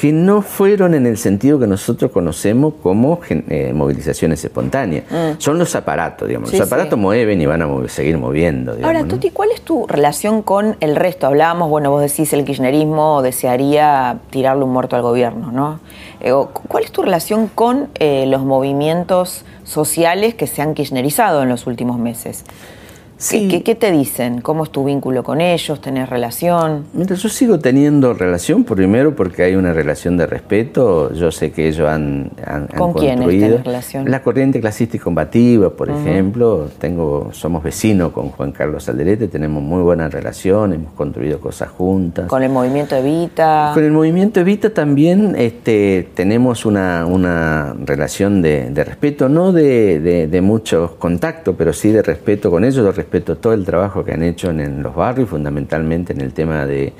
que 0.00 0.12
no 0.12 0.40
fueron 0.40 0.94
en 0.94 1.04
el 1.04 1.18
sentido 1.18 1.58
que 1.58 1.66
nosotros 1.66 2.10
conocemos 2.10 2.72
como 2.82 3.20
eh, 3.28 3.72
movilizaciones 3.74 4.42
espontáneas. 4.42 5.04
Mm. 5.10 5.38
Son 5.38 5.58
los 5.58 5.76
aparatos, 5.76 6.26
digamos. 6.26 6.50
los 6.50 6.60
aparatos 6.66 6.98
mueven 6.98 7.38
y 7.42 7.44
van 7.44 7.60
a 7.60 7.88
seguir 7.88 8.16
moviendo. 8.16 8.78
Ahora, 8.82 9.04
Tuti, 9.04 9.28
¿cuál 9.28 9.50
es 9.50 9.60
tu 9.60 9.86
relación 9.86 10.40
con 10.40 10.78
el 10.80 10.96
resto? 10.96 11.26
Hablábamos, 11.26 11.68
bueno, 11.68 11.90
vos 11.90 12.00
decís 12.00 12.32
el 12.32 12.46
kirchnerismo 12.46 13.20
desearía 13.20 14.20
tirarle 14.30 14.64
un 14.64 14.72
muerto 14.72 14.96
al 14.96 15.02
gobierno, 15.02 15.52
¿no? 15.52 15.80
Eh, 16.20 16.32
¿Cuál 16.68 16.84
es 16.84 16.92
tu 16.92 17.02
relación 17.02 17.48
con 17.48 17.90
eh, 17.98 18.24
los 18.26 18.42
movimientos 18.42 19.44
sociales 19.64 20.34
que 20.34 20.46
se 20.46 20.62
han 20.62 20.72
kirchnerizado 20.72 21.42
en 21.42 21.50
los 21.50 21.66
últimos 21.66 21.98
meses? 21.98 22.46
¿Qué, 23.28 23.74
te 23.74 23.92
dicen? 23.92 24.40
¿Cómo 24.40 24.64
es 24.64 24.70
tu 24.70 24.82
vínculo 24.82 25.22
con 25.22 25.42
ellos? 25.42 25.80
¿Tenés 25.80 26.08
relación? 26.08 26.86
Mientras 26.94 27.22
yo 27.22 27.28
sigo 27.28 27.58
teniendo 27.58 28.14
relación, 28.14 28.64
primero 28.64 29.14
porque 29.14 29.42
hay 29.42 29.56
una 29.56 29.74
relación 29.74 30.16
de 30.16 30.26
respeto. 30.26 31.12
Yo 31.12 31.30
sé 31.30 31.52
que 31.52 31.68
ellos 31.68 31.86
han, 31.86 32.30
han, 32.44 32.66
¿Con 32.68 32.94
construido. 32.94 33.58
relación? 33.62 34.10
La 34.10 34.22
corriente 34.22 34.58
clasista 34.60 34.96
y 34.96 35.00
combativa, 35.00 35.68
por 35.68 35.90
ejemplo. 35.90 36.68
Tengo, 36.78 37.28
somos 37.32 37.62
vecinos 37.62 38.12
con 38.12 38.30
Juan 38.30 38.52
Carlos 38.52 38.88
Alderete, 38.88 39.28
tenemos 39.28 39.62
muy 39.62 39.82
buena 39.82 40.08
relación, 40.08 40.72
hemos 40.72 40.94
construido 40.94 41.40
cosas 41.40 41.68
juntas. 41.68 42.26
¿Con 42.26 42.42
el 42.42 42.50
movimiento 42.50 42.96
Evita? 42.96 43.72
Con 43.74 43.84
el 43.84 43.92
movimiento 43.92 44.40
Evita 44.40 44.70
también 44.70 45.34
este, 45.36 46.08
tenemos 46.14 46.64
una, 46.64 47.04
una 47.04 47.74
relación 47.84 48.40
de, 48.40 48.72
respeto, 48.82 49.28
no 49.28 49.52
de, 49.52 50.00
de, 50.00 50.26
de 50.26 50.40
muchos 50.40 50.92
contactos, 50.92 51.54
pero 51.58 51.74
sí 51.74 51.90
de 51.90 52.02
respeto 52.02 52.50
con 52.50 52.64
ellos, 52.64 52.82
de 52.82 52.92
respeto 52.92 53.09
respeto 53.10 53.36
todo 53.36 53.54
el 53.54 53.64
trabajo 53.64 54.04
que 54.04 54.12
han 54.12 54.22
hecho 54.22 54.50
en, 54.50 54.82
los 54.82 54.94
barrios, 54.94 55.28
fundamentalmente 55.28 56.12
en 56.12 56.20
el 56.20 56.32
tema 56.32 56.64
de, 56.64 56.92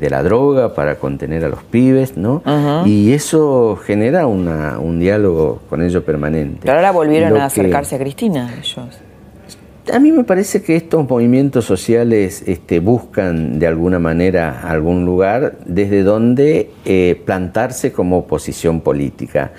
la 0.00 0.22
droga 0.24 0.74
para 0.74 0.96
contener 0.96 1.44
a 1.44 1.48
los 1.48 1.62
pibes, 1.62 2.16
¿no? 2.16 2.42
Y 2.84 3.12
eso 3.12 3.78
genera 3.84 4.26
un 4.26 4.98
diálogo 4.98 5.60
con 5.70 5.82
ellos 5.82 6.02
permanente. 6.02 6.60
Pero 6.62 6.74
ahora 6.74 6.90
volvieron 6.90 7.36
a 7.36 7.44
acercarse 7.44 7.94
a 7.96 7.98
Cristina 7.98 8.52
ellos. 8.58 9.00
A 9.92 9.98
mí 9.98 10.12
me 10.12 10.24
parece 10.24 10.62
que 10.62 10.76
estos 10.76 11.08
movimientos 11.08 11.64
sociales 11.64 12.44
este, 12.46 12.80
buscan 12.80 13.58
de 13.58 13.66
alguna 13.66 13.98
manera 13.98 14.60
algún 14.68 15.04
lugar 15.04 15.56
desde 15.64 16.02
donde 16.02 16.70
eh, 16.84 17.20
plantarse 17.24 17.90
como 17.90 18.18
oposición 18.18 18.82
política 18.82 19.52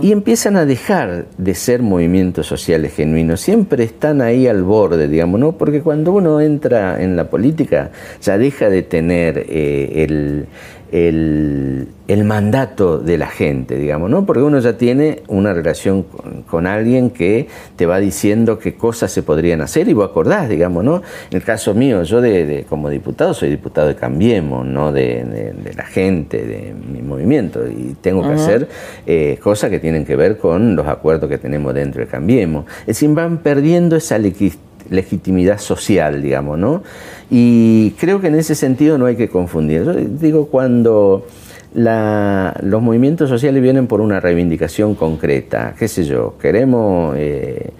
y 0.00 0.12
empiezan 0.12 0.56
a 0.56 0.64
dejar 0.64 1.26
de 1.36 1.54
ser 1.54 1.82
movimientos 1.82 2.46
sociales 2.46 2.94
genuinos. 2.94 3.40
Siempre 3.40 3.84
están 3.84 4.22
ahí 4.22 4.46
al 4.46 4.62
borde, 4.62 5.08
digamos, 5.08 5.40
¿no? 5.40 5.52
Porque 5.52 5.82
cuando 5.82 6.12
uno 6.12 6.40
entra 6.40 7.02
en 7.02 7.16
la 7.16 7.28
política 7.28 7.90
ya 8.22 8.38
deja 8.38 8.70
de 8.70 8.82
tener 8.82 9.44
eh, 9.48 10.04
el 10.04 10.46
el, 10.94 12.24
mandato 12.24 12.98
de 12.98 13.18
la 13.18 13.26
gente, 13.26 13.76
digamos, 13.76 14.08
¿no? 14.08 14.24
Porque 14.24 14.42
uno 14.42 14.60
ya 14.60 14.78
tiene 14.78 15.22
una 15.26 15.52
relación 15.52 16.04
con, 16.48 16.66
alguien 16.66 17.10
que 17.10 17.48
te 17.76 17.84
va 17.84 17.98
diciendo 17.98 18.58
qué 18.58 18.76
cosas 18.76 19.10
se 19.10 19.22
podrían 19.22 19.60
hacer 19.60 19.88
y 19.88 19.92
vos 19.92 20.08
acordás, 20.08 20.48
digamos, 20.48 20.84
¿no? 20.84 21.02
En 21.30 21.36
el 21.36 21.42
caso 21.42 21.74
mío, 21.74 22.04
yo 22.04 22.20
de, 22.20 22.64
como 22.68 22.88
diputado 22.88 23.34
soy 23.34 23.50
diputado 23.50 23.88
de 23.88 23.96
Cambiemos, 23.96 24.64
¿no? 24.64 24.92
De, 24.92 25.52
la 25.76 25.84
gente, 25.84 26.46
de 26.46 26.72
mi 26.72 27.02
movimiento, 27.02 27.66
y 27.66 27.96
tengo 28.00 28.22
que 28.22 28.34
hacer 28.34 28.68
eh, 29.06 29.38
cosas 29.42 29.70
que 29.70 29.80
tienen 29.80 30.04
que 30.04 30.14
ver 30.14 30.38
con 30.38 30.76
los 30.76 30.86
acuerdos 30.86 31.28
que 31.28 31.38
tenemos 31.38 31.74
dentro 31.74 32.00
de 32.02 32.06
Cambiemos. 32.06 32.66
Es 32.82 32.86
decir, 32.86 33.10
van 33.10 33.38
perdiendo 33.38 33.96
esa 33.96 34.18
legitimidad 34.90 35.58
social, 35.58 36.22
digamos, 36.22 36.58
¿no? 36.58 36.82
Y 37.30 37.92
creo 37.92 38.20
que 38.20 38.28
en 38.28 38.34
ese 38.36 38.54
sentido 38.54 38.98
no 38.98 39.06
hay 39.06 39.16
que 39.16 39.28
confundir. 39.28 39.84
Yo 39.84 39.94
digo, 39.94 40.46
cuando 40.46 41.26
los 41.74 42.82
movimientos 42.82 43.28
sociales 43.28 43.62
vienen 43.62 43.86
por 43.86 44.00
una 44.00 44.20
reivindicación 44.20 44.94
concreta, 44.94 45.74
qué 45.78 45.88
sé 45.88 46.04
yo, 46.04 46.36
queremos 46.38 47.16
eh, 47.18 47.70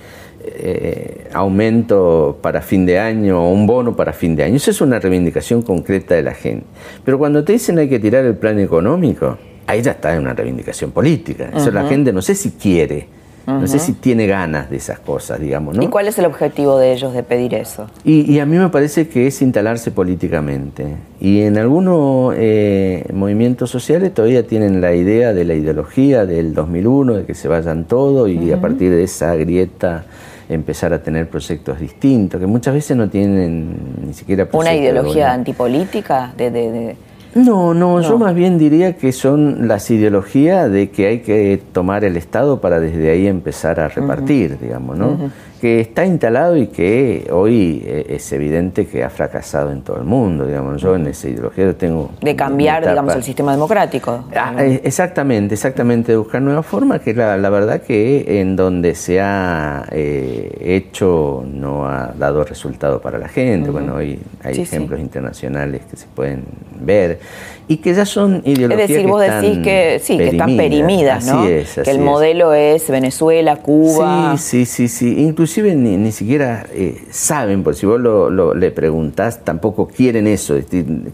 eh, 0.44 1.28
aumento 1.32 2.38
para 2.42 2.60
fin 2.60 2.84
de 2.84 2.98
año 2.98 3.44
o 3.44 3.52
un 3.52 3.66
bono 3.66 3.94
para 3.94 4.12
fin 4.12 4.34
de 4.34 4.44
año, 4.44 4.56
eso 4.56 4.70
es 4.70 4.80
una 4.80 4.98
reivindicación 4.98 5.62
concreta 5.62 6.14
de 6.14 6.22
la 6.22 6.34
gente. 6.34 6.66
Pero 7.04 7.18
cuando 7.18 7.44
te 7.44 7.52
dicen 7.52 7.78
hay 7.78 7.88
que 7.88 8.00
tirar 8.00 8.24
el 8.24 8.34
plan 8.34 8.58
económico, 8.58 9.38
ahí 9.66 9.80
ya 9.80 9.92
está 9.92 10.14
en 10.14 10.22
una 10.22 10.34
reivindicación 10.34 10.90
política. 10.90 11.50
Eso 11.54 11.70
la 11.70 11.86
gente 11.86 12.12
no 12.12 12.20
sé 12.20 12.34
si 12.34 12.50
quiere 12.50 13.06
no 13.46 13.66
sé 13.66 13.78
si 13.78 13.92
tiene 13.92 14.26
ganas 14.26 14.70
de 14.70 14.76
esas 14.76 14.98
cosas, 14.98 15.40
digamos. 15.40 15.76
¿no? 15.76 15.82
¿Y 15.82 15.88
cuál 15.88 16.08
es 16.08 16.18
el 16.18 16.24
objetivo 16.24 16.78
de 16.78 16.92
ellos 16.92 17.12
de 17.12 17.22
pedir 17.22 17.54
eso? 17.54 17.86
Y, 18.04 18.38
a 18.38 18.46
mí 18.46 18.56
me 18.56 18.68
parece 18.68 19.08
que 19.08 19.26
es 19.26 19.42
instalarse 19.42 19.90
políticamente. 19.90 20.96
Y 21.20 21.42
en 21.42 21.58
algunos 21.58 22.34
eh, 22.36 23.04
movimientos 23.12 23.70
sociales 23.70 24.14
todavía 24.14 24.46
tienen 24.46 24.80
la 24.80 24.94
idea 24.94 25.32
de 25.32 25.44
la 25.44 25.54
ideología 25.54 26.26
del 26.26 26.54
2001, 26.54 27.14
de 27.14 27.24
que 27.24 27.34
se 27.34 27.48
vayan 27.48 27.84
todos 27.84 28.28
y 28.28 28.52
a 28.52 28.60
partir 28.60 28.90
de 28.90 29.04
esa 29.04 29.34
grieta 29.34 30.04
empezar 30.48 30.92
a 30.92 31.02
tener 31.02 31.28
proyectos 31.28 31.80
distintos, 31.80 32.40
que 32.40 32.46
muchas 32.46 32.74
veces 32.74 32.96
no 32.96 33.08
tienen 33.08 33.76
ni 34.06 34.12
siquiera... 34.14 34.48
¿Una 34.52 34.74
ideología 34.74 35.32
antipolítica? 35.32 36.32
de, 36.36 36.50
de 36.50 36.96
no, 37.34 37.74
no, 37.74 38.00
yo 38.00 38.18
más 38.18 38.34
bien 38.34 38.58
diría 38.58 38.96
que 38.96 39.12
son 39.12 39.66
las 39.66 39.90
ideologías 39.90 40.70
de 40.70 40.90
que 40.90 41.06
hay 41.06 41.18
que 41.20 41.60
tomar 41.72 42.04
el 42.04 42.16
Estado 42.16 42.60
para 42.60 42.80
desde 42.80 43.10
ahí 43.10 43.26
empezar 43.26 43.80
a 43.80 43.88
repartir, 43.88 44.58
digamos, 44.58 44.96
¿no? 44.96 45.30
Que 45.64 45.80
está 45.80 46.04
instalado 46.04 46.58
y 46.58 46.66
que 46.66 47.26
hoy 47.32 47.82
eh, 47.86 48.04
es 48.10 48.32
evidente 48.32 48.86
que 48.86 49.02
ha 49.02 49.08
fracasado 49.08 49.72
en 49.72 49.80
todo 49.80 49.96
el 49.96 50.04
mundo, 50.04 50.44
digamos. 50.44 50.82
Yo 50.82 50.94
en 50.94 51.06
esa 51.06 51.26
ideología 51.26 51.72
tengo... 51.72 52.10
De 52.20 52.36
cambiar, 52.36 52.86
digamos, 52.86 53.14
el 53.14 53.22
sistema 53.22 53.52
democrático. 53.52 54.26
Ah, 54.36 54.56
eh, 54.58 54.82
exactamente, 54.84 55.54
exactamente, 55.54 56.12
de 56.12 56.18
buscar 56.18 56.42
nuevas 56.42 56.66
formas, 56.66 57.00
que 57.00 57.14
la, 57.14 57.38
la 57.38 57.48
verdad 57.48 57.80
que 57.80 58.42
en 58.42 58.56
donde 58.56 58.94
se 58.94 59.22
ha 59.22 59.86
eh, 59.90 60.54
hecho 60.60 61.42
no 61.50 61.86
ha 61.88 62.08
dado 62.08 62.44
resultado 62.44 63.00
para 63.00 63.16
la 63.16 63.28
gente. 63.28 63.70
Bueno, 63.70 63.94
hoy 63.94 64.18
hay 64.42 64.60
ejemplos 64.60 65.00
internacionales 65.00 65.80
que 65.90 65.96
se 65.96 66.08
pueden 66.08 66.44
ver 66.78 67.20
y 67.66 67.78
que 67.78 67.94
ya 67.94 68.04
son 68.04 68.42
ideologías 68.44 68.82
Es 68.82 68.88
decir, 68.88 69.06
vos 69.06 69.22
decís 69.22 69.58
que 69.64 69.98
sí, 70.02 70.18
que 70.18 70.28
están 70.28 70.56
perimidas, 70.56 71.24
¿no? 71.26 71.44
que 71.44 71.64
el 71.86 71.98
modelo 72.00 72.52
es 72.52 72.88
Venezuela, 72.90 73.56
Cuba. 73.56 74.36
Sí, 74.36 74.66
sí, 74.66 74.88
sí, 74.88 74.88
sí. 74.88 75.22
Inclusive 75.22 75.53
ni, 75.62 76.12
siquiera 76.12 76.66
eh, 76.72 77.04
saben, 77.10 77.62
por 77.62 77.74
si 77.74 77.86
vos 77.86 78.00
lo, 78.00 78.54
le 78.54 78.70
preguntás, 78.70 79.44
tampoco 79.44 79.88
quieren 79.88 80.26
eso. 80.26 80.56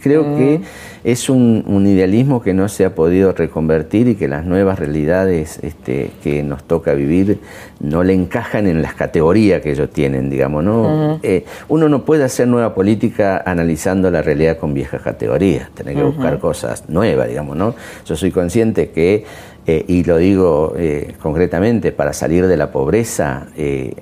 Creo 0.01 0.25
mm. 0.25 0.37
que 0.37 0.61
es 1.05 1.29
un, 1.29 1.87
idealismo 1.87 2.43
que 2.43 2.53
no 2.53 2.69
se 2.69 2.85
ha 2.85 2.95
podido 2.95 3.33
reconvertir 3.33 4.09
y 4.09 4.15
que 4.15 4.29
las 4.29 4.45
nuevas 4.45 4.79
realidades 4.79 5.59
este, 5.63 6.11
que 6.23 6.43
nos 6.43 6.65
toca 6.65 6.93
vivir 6.95 7.39
no 7.81 8.03
le 8.03 8.13
encajan 8.13 8.67
en 8.67 8.83
las 8.83 8.95
categorías 8.95 9.63
que 9.63 9.73
ellos 9.73 9.91
tienen, 9.91 10.31
digamos, 10.31 10.63
¿no? 10.63 11.19
Eh, 11.23 11.45
uno 11.69 11.89
no 11.89 12.05
puede 12.05 12.25
hacer 12.25 12.47
nueva 12.49 12.75
política 12.75 13.43
analizando 13.45 14.11
la 14.11 14.23
realidad 14.23 14.59
con 14.59 14.75
viejas 14.75 15.03
categorías, 15.03 15.71
tener 15.71 15.97
que 15.97 16.03
buscar 16.03 16.39
cosas 16.39 16.89
nuevas, 16.89 17.29
digamos, 17.29 17.57
¿no? 17.57 17.75
Yo 18.07 18.17
soy 18.17 18.31
consciente 18.31 18.91
que, 18.91 19.25
eh, 19.67 19.85
y 19.87 20.05
lo 20.05 20.17
digo 20.17 20.75
eh, 20.77 21.15
concretamente, 21.21 21.93
para 21.93 22.13
salir 22.13 22.47
de 22.47 22.57
la 22.57 22.73
pobreza, 22.73 23.47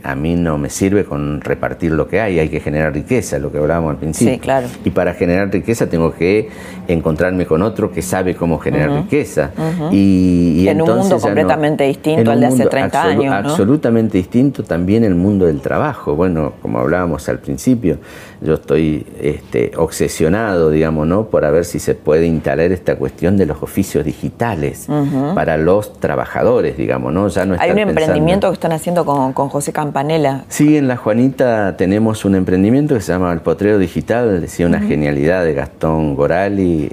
a 0.03 0.15
mí 0.15 0.35
no 0.37 0.59
me 0.59 0.71
sirve 0.71 1.05
con 1.05 1.41
repartir 1.41 1.93
lo 1.93 2.09
que 2.09 2.21
hay, 2.21 2.39
hay 2.39 2.49
que 2.49 2.61
generar 2.61 2.93
riqueza, 2.93 3.39
lo 3.39 3.51
que 3.51 3.59
hablábamos 3.59 3.91
al 3.93 3.97
principio. 3.99 4.35
Sí, 4.35 4.41
claro. 4.41 4.67
Y 4.85 4.91
para 4.91 5.15
generar 5.15 5.51
riqueza 5.53 5.89
tengo 5.89 6.13
que 6.13 6.49
encontrarme 6.89 7.47
con 7.47 7.63
otro 7.63 7.93
que 7.93 8.03
sabe 8.03 8.35
cómo 8.35 8.59
generar 8.59 8.91
riqueza. 8.91 9.51
y, 9.93 10.67
en 10.69 10.83
un 10.83 10.99
mundo 10.99 11.19
completamente 11.19 11.85
distinto 11.85 12.31
al 12.31 12.41
de 12.41 12.47
hace 12.47 12.67
30 12.67 13.03
años. 13.03 13.25
¿no? 13.25 13.35
Absolutamente 13.35 14.19
distinto 14.19 14.63
también 14.63 15.05
el 15.05 15.15
mundo 15.15 15.47
del 15.47 15.61
trabajo. 15.61 16.15
Bueno, 16.15 16.55
como 16.63 16.79
hablábamos 16.79 17.29
al 17.29 17.39
principio, 17.39 17.99
yo 18.41 18.55
estoy 18.55 19.07
este, 19.21 19.73
obsesionado, 19.77 20.71
digamos, 20.71 21.07
¿no? 21.07 21.27
por 21.27 21.51
ver 21.51 21.65
si 21.65 21.79
se 21.79 21.95
puede 21.95 22.27
instalar 22.27 22.71
esta 22.73 22.97
cuestión 22.97 23.37
de 23.37 23.47
los 23.47 23.63
oficios 23.63 24.05
digitales 24.05 24.87
para 25.35 25.57
los 25.57 25.99
trabajadores, 25.99 26.77
digamos, 26.77 27.13
¿no? 27.13 27.29
Ya 27.29 27.45
no 27.45 27.57
Hay 27.59 27.71
un 27.71 27.79
emprendimiento 27.79 28.49
que 28.49 28.55
están 28.55 28.73
haciendo 28.73 29.05
con, 29.05 29.33
José 29.33 29.73
Campanella. 29.73 30.45
Sí, 30.49 30.77
en 30.77 30.89
La 30.89 30.97
Juanita 30.97 31.77
tenemos 31.77 32.25
un 32.25 32.35
emprendimiento 32.35 32.95
que 32.95 33.01
se 33.01 33.13
llama 33.13 33.33
El 33.33 33.41
Potrero 33.41 33.79
Digital, 33.79 34.41
decía 34.41 34.67
una 34.67 34.81
genialidad 34.81 35.45
de 35.45 35.55
Gastón 35.55 36.15
Gorali, 36.15 36.89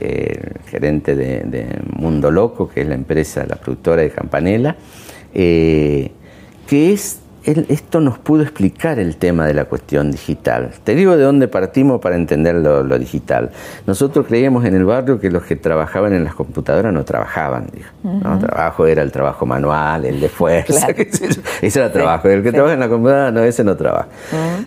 gerente 0.68 1.16
de, 1.16 1.68
Mundo 1.98 2.32
Loco, 2.32 2.70
que 2.70 2.82
es 2.82 2.88
la 2.88 2.96
empresa, 2.96 3.46
la 3.48 3.56
productora 3.56 4.02
de 4.02 4.10
Campanella, 4.10 4.76
eh, 5.34 6.12
que 6.68 6.94
es 6.94 7.20
esto 7.46 8.02
nos 8.02 8.18
pudo 8.18 8.42
explicar 8.42 9.00
el 9.00 9.18
tema 9.18 9.46
de 9.46 9.54
la 9.54 9.66
cuestión 9.66 10.12
digital. 10.12 10.72
Te 10.84 10.96
digo 10.96 11.16
de 11.16 11.24
dónde 11.24 11.48
partimos 11.48 12.02
para 12.02 12.16
entender 12.16 12.56
lo, 12.56 12.98
digital. 12.98 13.52
Nosotros 13.86 14.26
creíamos 14.28 14.66
en 14.66 14.74
el 14.74 14.86
barrio 14.86 15.20
que 15.20 15.30
los 15.30 15.44
que 15.44 15.56
trabajaban 15.56 16.14
en 16.14 16.24
las 16.24 16.34
computadoras 16.34 16.94
no 16.94 17.04
trabajaban. 17.06 17.68
El 18.04 18.40
trabajo 18.40 18.88
era 18.88 19.04
el 19.04 19.12
trabajo 19.12 19.46
manual, 19.46 20.06
el 20.06 20.20
de 20.20 20.30
fuerza. 20.30 20.88
ese 21.62 21.80
era 21.80 21.88
el 21.88 21.92
trabajo. 21.92 22.30
El 22.30 22.42
que 22.42 22.52
trabaja 22.52 22.74
en 22.74 22.80
la 22.80 22.90
computadora, 22.90 23.32
no, 23.32 23.44
ese 23.44 23.64
no 23.64 23.76
trabaja. 23.76 24.08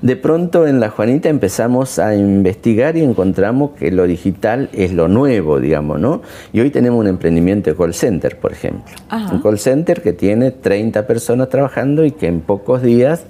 De 0.01 0.17
pronto 0.17 0.67
en 0.67 0.79
La 0.79 0.91
Juanita 0.91 1.29
empezamos 1.29 1.99
a 1.99 2.15
investigar 2.15 2.97
y 2.97 3.03
encontramos 3.03 3.73
que 3.73 3.91
lo 3.91 4.07
digital 4.07 4.69
es 4.73 4.93
lo 4.93 5.09
nuevo, 5.09 5.59
digamos, 5.59 5.99
¿no? 5.99 6.23
Y 6.53 6.61
hoy 6.61 6.71
tenemos 6.71 7.01
un 7.01 7.09
emprendimiento 7.09 7.71
de 7.71 7.77
call 7.77 7.95
center, 7.95 8.39
por 8.39 8.53
ejemplo. 8.53 8.95
Un 9.33 9.41
call 9.41 9.59
center 9.59 10.03
que 10.03 10.13
tiene 10.13 10.51
30 10.51 11.07
personas 11.07 11.49
trabajando 11.49 12.05
y 12.05 12.13
que 12.13 12.27
en 12.27 12.41
poco 12.41 12.68
días 12.77 13.25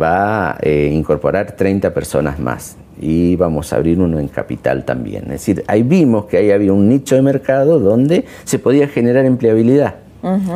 va 0.00 0.52
a 0.52 0.58
eh, 0.62 0.90
incorporar 0.92 1.52
30 1.52 1.92
personas 1.92 2.38
más 2.38 2.76
y 3.00 3.36
vamos 3.36 3.72
a 3.72 3.76
abrir 3.76 4.00
uno 4.00 4.18
en 4.18 4.28
capital 4.28 4.84
también. 4.84 5.24
Es 5.24 5.30
decir, 5.30 5.64
ahí 5.66 5.82
vimos 5.82 6.26
que 6.26 6.38
ahí 6.38 6.50
había 6.50 6.72
un 6.72 6.88
nicho 6.88 7.16
de 7.16 7.22
mercado 7.22 7.80
donde 7.80 8.24
se 8.44 8.58
podía 8.58 8.88
generar 8.88 9.24
empleabilidad. 9.24 9.96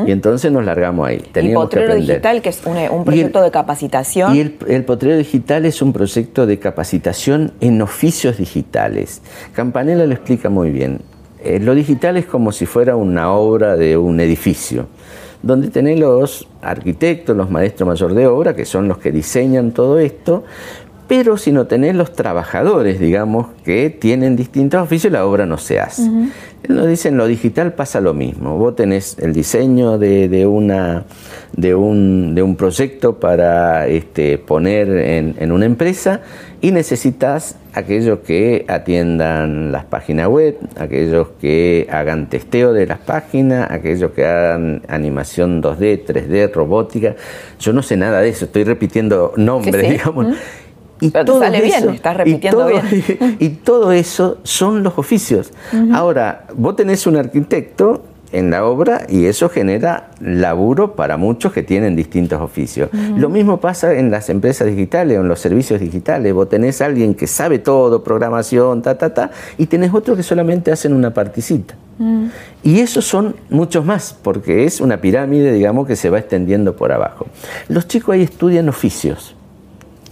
Y 0.07 0.13
entonces 0.13 0.51
nos 0.51 0.65
largamos 0.65 1.07
ahí. 1.07 1.19
Teníamos 1.31 1.65
el 1.65 1.69
Potrero 1.69 1.95
Digital, 1.95 2.41
que 2.41 2.49
es 2.49 2.63
un, 2.65 3.05
proyecto 3.05 3.43
de 3.43 3.51
capacitación. 3.51 4.35
Y 4.35 4.41
el, 4.41 4.85
Potrero 4.87 5.19
Digital 5.19 5.67
es 5.67 5.83
un 5.83 5.93
proyecto 5.93 6.47
de 6.47 6.59
capacitación 6.59 7.53
en 7.61 7.83
oficios 7.83 8.39
digitales. 8.39 9.21
Campanella 9.53 10.07
lo 10.07 10.15
explica 10.15 10.49
muy 10.49 10.71
bien. 10.71 11.03
Eh, 11.45 11.61
lo 11.61 11.75
digital 11.75 12.17
es 12.17 12.25
como 12.25 12.51
si 12.51 12.67
fuera 12.67 12.97
una 12.97 13.31
obra 13.31 13.77
de 13.77 13.97
un 13.97 14.19
edificio 14.21 14.89
donde 15.43 15.71
tenés 15.71 15.99
los 15.99 16.47
arquitectos, 16.63 17.37
los 17.37 17.51
maestros 17.51 17.87
mayor 17.87 18.15
de 18.15 18.27
obra, 18.27 18.57
que 18.57 18.65
son 18.65 18.89
los 18.89 18.99
que 18.99 19.13
diseñan 19.13 19.73
todo 19.73 19.99
esto, 19.99 20.45
pero 21.09 21.39
si 21.39 21.53
no 21.53 21.67
tenés 21.67 21.97
los 21.97 22.13
trabajadores, 22.13 23.01
digamos, 23.01 23.47
que 23.65 23.89
tienen 23.89 24.37
distintos 24.37 24.83
oficios, 24.83 25.11
la 25.11 25.25
obra 25.25 25.47
no 25.47 25.57
se 25.57 25.81
hace. 25.81 26.03
Nos 26.69 26.87
dicen, 26.87 27.17
lo 27.17 27.27
digital 27.27 27.73
pasa 27.73 28.01
lo 28.03 28.13
mismo. 28.13 28.59
Vos 28.59 28.77
tenés 28.77 29.19
el 29.19 29.33
diseño 29.33 29.97
de, 29.97 30.47
una, 30.47 31.05
de, 31.57 31.75
un, 31.75 32.35
de 32.35 32.43
un 32.43 32.57
proyecto 32.57 33.19
para 33.19 33.87
este, 33.87 34.37
poner 34.37 34.91
en, 34.91 35.35
en 35.39 35.51
una 35.51 35.65
empresa 35.65 36.21
y 36.61 36.73
necesitas 36.73 37.57
aquellos 37.73 38.19
que 38.19 38.67
atiendan 38.69 39.73
las 39.73 39.85
páginas 39.85 40.29
web, 40.29 40.59
aquellos 40.79 41.29
que 41.41 41.87
hagan 41.91 42.29
testeo 42.29 42.73
de 42.73 42.87
las 42.87 42.99
páginas, 42.99 43.71
aquellos 43.71 44.11
que 44.11 44.27
hagan 44.27 44.83
animación 44.89 45.63
2D, 45.63 46.05
3D, 46.05 46.53
robótica. 46.53 47.15
Yo 47.61 47.73
no 47.73 47.83
sé 47.83 47.97
nada 47.97 48.21
de 48.21 48.29
eso, 48.31 48.47
estoy 48.47 48.65
repitiendo 48.65 49.33
nombres, 49.37 49.89
digamos. 49.91 50.37
Y 51.01 51.11
Pero 51.11 51.25
todo 51.25 51.41
sale 51.41 51.61
bien, 51.61 51.89
estás 51.91 52.17
repitiendo 52.17 52.67
bien. 52.67 52.83
Y 53.39 53.49
todo 53.51 53.93
eso 53.93 54.39
son 54.43 54.83
los 54.83 54.99
oficios. 54.99 55.53
Ahora, 55.93 56.47
vos 56.55 56.77
tenés 56.77 57.07
un 57.07 57.17
arquitecto 57.17 58.03
en 58.33 58.51
la 58.51 58.65
obra 58.65 59.07
y 59.09 59.27
eso 59.27 59.49
genera 59.49 60.11
laburo 60.21 60.95
para 60.95 61.17
muchos 61.17 61.53
que 61.53 61.63
tienen 61.63 61.97
distintos 61.97 62.41
oficios. 62.41 62.91
Lo 63.17 63.29
mismo 63.29 63.59
pasa 63.61 63.95
en 63.95 64.11
las 64.11 64.29
empresas 64.29 64.69
digitales 64.69 65.19
o 65.19 65.23
en 65.23 65.29
los 65.29 65.41
servicios 65.41 65.81
digitales. 65.81 66.33
Vos 66.35 66.49
tenés 66.49 66.81
a 66.81 66.87
alguien 66.87 67.15
que 67.15 67.27
sabe 67.27 67.59
todo, 67.59 68.05
programación, 68.05 68.83
ta, 68.83 68.99
ta, 68.99 69.15
ta, 69.15 69.31
y 69.57 69.67
tenés 69.67 69.95
otro 69.95 70.17
que 70.17 70.23
solamente 70.23 70.71
hacen 70.73 70.93
una 70.93 71.13
particita. 71.13 71.75
Y 72.63 72.79
esos 72.79 73.05
son 73.05 73.35
muchos 73.51 73.85
más, 73.85 74.17
porque 74.23 74.65
es 74.65 74.81
una 74.81 75.01
pirámide, 75.01 75.53
digamos, 75.53 75.85
que 75.87 75.97
se 75.97 76.11
va 76.11 76.21
extendiendo 76.21 76.77
por 76.77 76.93
abajo. 76.93 77.27
Los 77.69 77.89
chicos 77.89 78.15
ahí 78.15 78.23
estudian 78.23 78.69
oficios. 78.69 79.35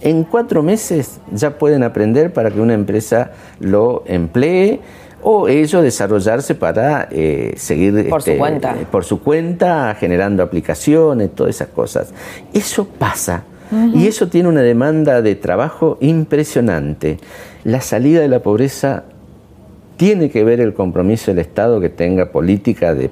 En 0.01 0.23
cuatro 0.23 0.63
meses 0.63 1.19
ya 1.31 1.57
pueden 1.57 1.83
aprender 1.83 2.31
para 2.31 2.51
que 2.51 2.59
una 2.59 2.73
empresa 2.73 3.31
lo 3.59 4.03
emplee 4.05 4.79
o 5.23 5.47
ellos 5.47 5.81
desarrollarse 5.81 6.55
para 6.55 7.07
eh, 7.11 7.53
seguir 7.57 8.07
por, 8.09 8.21
su 8.21 8.29
este, 8.29 8.39
cuenta. 8.39 8.75
por 8.91 9.03
su 9.03 9.21
cuenta, 9.21 9.95
generando 9.99 10.43
aplicaciones, 10.43 11.33
todas 11.33 11.55
esas 11.55 11.69
cosas. 11.69 12.13
Eso 12.53 12.85
pasa. 12.87 13.43
Y 13.93 14.07
eso 14.07 14.29
tiene 14.29 14.47
una 14.47 14.61
demanda 14.61 15.21
de 15.21 15.35
trabajo 15.35 15.97
impresionante. 15.99 17.17
La 17.65 17.81
salida 17.81 18.21
de 18.21 18.29
la 18.29 18.41
pobreza 18.41 19.03
tiene 19.97 20.29
que 20.29 20.43
ver 20.43 20.61
el 20.61 20.73
compromiso 20.73 21.31
del 21.31 21.39
Estado 21.39 21.81
que 21.81 21.89
tenga 21.89 22.27
política 22.31 22.93
de, 22.93 23.09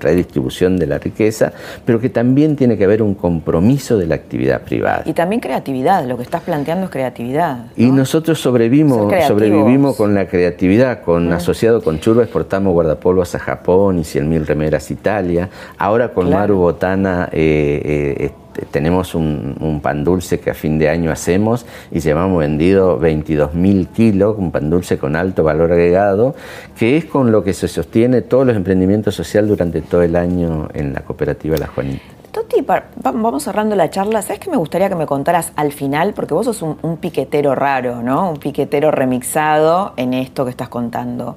redistribución 0.00 0.76
de 0.76 0.86
la 0.86 0.98
riqueza, 0.98 1.52
pero 1.84 2.00
que 2.00 2.08
también 2.08 2.56
tiene 2.56 2.78
que 2.78 2.84
haber 2.84 3.02
un 3.02 3.14
compromiso 3.14 3.98
de 3.98 4.06
la 4.06 4.14
actividad 4.14 4.62
privada. 4.62 5.02
Y 5.04 5.12
también 5.12 5.40
creatividad, 5.40 6.06
lo 6.06 6.16
que 6.16 6.22
estás 6.22 6.42
planteando 6.42 6.86
es 6.86 6.90
creatividad. 6.90 7.66
Y 7.76 7.90
nosotros 7.90 8.40
sobrevivimos, 8.40 9.12
sobrevivimos 9.26 9.96
con 9.96 10.14
la 10.14 10.26
creatividad, 10.26 11.02
con 11.02 11.32
asociado 11.32 11.82
con 11.82 11.98
Churba 11.98 12.22
exportamos 12.22 12.72
guardapolvos 12.72 13.34
a 13.34 13.38
Japón 13.38 13.98
y 13.98 14.02
100.000 14.02 14.46
remeras 14.46 14.90
a 14.90 14.92
Italia, 14.92 15.48
ahora 15.76 16.12
con 16.12 16.30
Maru 16.30 16.56
Botana 16.56 17.28
eh, 17.32 18.16
eh, 18.20 18.30
tenemos 18.70 19.14
un, 19.14 19.80
pan 19.82 20.04
dulce 20.04 20.40
que 20.40 20.50
a 20.50 20.54
fin 20.54 20.78
de 20.78 20.88
año 20.88 21.10
hacemos 21.10 21.66
y 21.90 22.00
llevamos 22.00 22.40
vendido 22.40 23.00
22.000 23.00 23.88
kilos, 23.88 24.36
un 24.38 24.50
pan 24.50 24.70
dulce 24.70 24.98
con 24.98 25.16
alto 25.16 25.44
valor 25.44 25.72
agregado, 25.72 26.34
que 26.76 26.96
es 26.96 27.04
con 27.04 27.32
lo 27.32 27.44
que 27.44 27.52
se 27.52 27.68
sostiene 27.68 28.22
todos 28.22 28.46
los 28.46 28.56
emprendimientos 28.56 29.14
sociales 29.14 29.48
durante 29.50 29.80
todo 29.80 30.02
el 30.02 30.16
año 30.16 30.68
en 30.74 30.92
la 30.92 31.00
cooperativa 31.00 31.56
La 31.56 31.66
Juanita. 31.68 32.02
Toti, 32.32 32.64
vamos 33.02 33.42
cerrando 33.42 33.74
la 33.74 33.88
charla. 33.88 34.20
¿Sabes 34.20 34.40
qué 34.40 34.50
me 34.50 34.58
gustaría 34.58 34.88
que 34.88 34.94
me 34.94 35.06
contaras 35.06 35.52
al 35.56 35.72
final? 35.72 36.12
Porque 36.12 36.34
vos 36.34 36.44
sos 36.44 36.62
un, 36.62 36.96
piquetero 36.98 37.54
raro, 37.54 38.02
¿no? 38.02 38.30
Un 38.30 38.36
piquetero 38.36 38.90
remixado 38.90 39.94
en 39.96 40.12
esto 40.12 40.44
que 40.44 40.50
estás 40.50 40.68
contando. 40.68 41.36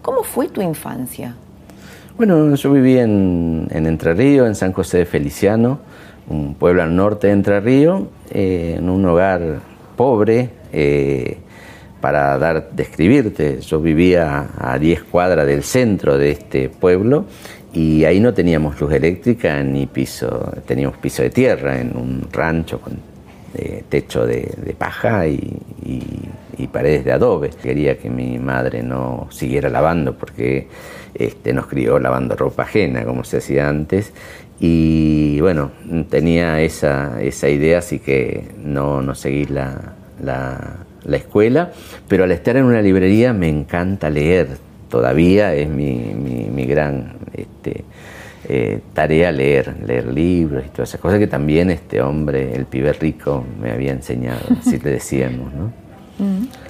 ¿Cómo 0.00 0.22
fue 0.22 0.48
tu 0.48 0.62
infancia? 0.62 1.34
Bueno, 2.16 2.54
yo 2.54 2.72
viví 2.72 2.98
en, 2.98 3.68
en 3.70 3.86
Entre 3.86 4.14
Ríos, 4.14 4.46
en 4.46 4.54
San 4.54 4.72
José 4.72 4.98
de 4.98 5.06
Feliciano 5.06 5.78
un 6.30 6.54
pueblo 6.54 6.82
al 6.82 6.96
norte 6.96 7.26
de 7.26 7.34
Entre 7.34 7.60
Ríos, 7.60 8.04
eh, 8.30 8.76
en 8.78 8.88
un 8.88 9.04
hogar 9.04 9.60
pobre. 9.96 10.48
Eh, 10.72 11.38
para 12.00 12.38
dar, 12.38 12.70
describirte, 12.72 13.60
yo 13.60 13.80
vivía 13.80 14.48
a 14.56 14.78
10 14.78 15.02
cuadras 15.04 15.46
del 15.46 15.62
centro 15.62 16.16
de 16.16 16.30
este 16.30 16.70
pueblo 16.70 17.26
y 17.72 18.04
ahí 18.04 18.20
no 18.20 18.32
teníamos 18.32 18.80
luz 18.80 18.92
eléctrica 18.92 19.62
ni 19.62 19.86
piso, 19.86 20.50
teníamos 20.66 20.96
piso 20.96 21.22
de 21.22 21.30
tierra 21.30 21.78
en 21.78 21.96
un 21.96 22.26
rancho 22.32 22.80
con 22.80 22.94
eh, 23.54 23.84
techo 23.88 24.26
de, 24.26 24.74
paja 24.78 25.26
y, 25.26 25.58
paredes 26.72 27.04
de 27.04 27.12
adobe. 27.12 27.50
Quería 27.50 27.98
que 27.98 28.08
mi 28.08 28.38
madre 28.38 28.82
no 28.82 29.26
siguiera 29.30 29.68
lavando 29.68 30.16
porque 30.16 30.68
este, 31.14 31.52
nos 31.52 31.66
crió 31.66 31.98
lavando 31.98 32.36
ropa 32.36 32.62
ajena, 32.62 33.04
como 33.04 33.24
se 33.24 33.38
hacía 33.38 33.68
antes, 33.68 34.12
y 34.60 35.40
bueno, 35.40 35.70
tenía 36.10 36.60
esa, 36.60 37.20
esa 37.22 37.48
idea, 37.48 37.78
así 37.78 37.98
que 37.98 38.44
no, 38.62 39.00
no 39.00 39.14
seguí 39.14 39.46
la, 39.46 39.94
la, 40.22 41.16
escuela, 41.16 41.72
pero 42.06 42.24
al 42.24 42.32
estar 42.32 42.58
en 42.58 42.64
una 42.64 42.82
librería 42.82 43.32
me 43.32 43.48
encanta 43.48 44.10
leer, 44.10 44.48
todavía 44.90 45.54
es 45.54 45.68
mi, 45.68 45.94
mi, 45.94 46.66
gran 46.66 47.14
este, 47.32 47.84
eh, 48.48 48.80
tarea 48.92 49.32
leer, 49.32 49.76
leer 49.86 50.12
libros 50.12 50.64
y 50.66 50.68
todas 50.68 50.90
esas 50.90 51.00
cosas 51.00 51.18
que 51.18 51.26
también 51.26 51.70
este 51.70 52.02
hombre, 52.02 52.54
el 52.54 52.66
pibe 52.66 52.92
rico, 52.92 53.42
me 53.60 53.70
había 53.70 53.92
enseñado, 53.92 54.40
así 54.58 54.78
le 54.78 54.90
decíamos, 54.90 55.52
¿no? 55.54 55.72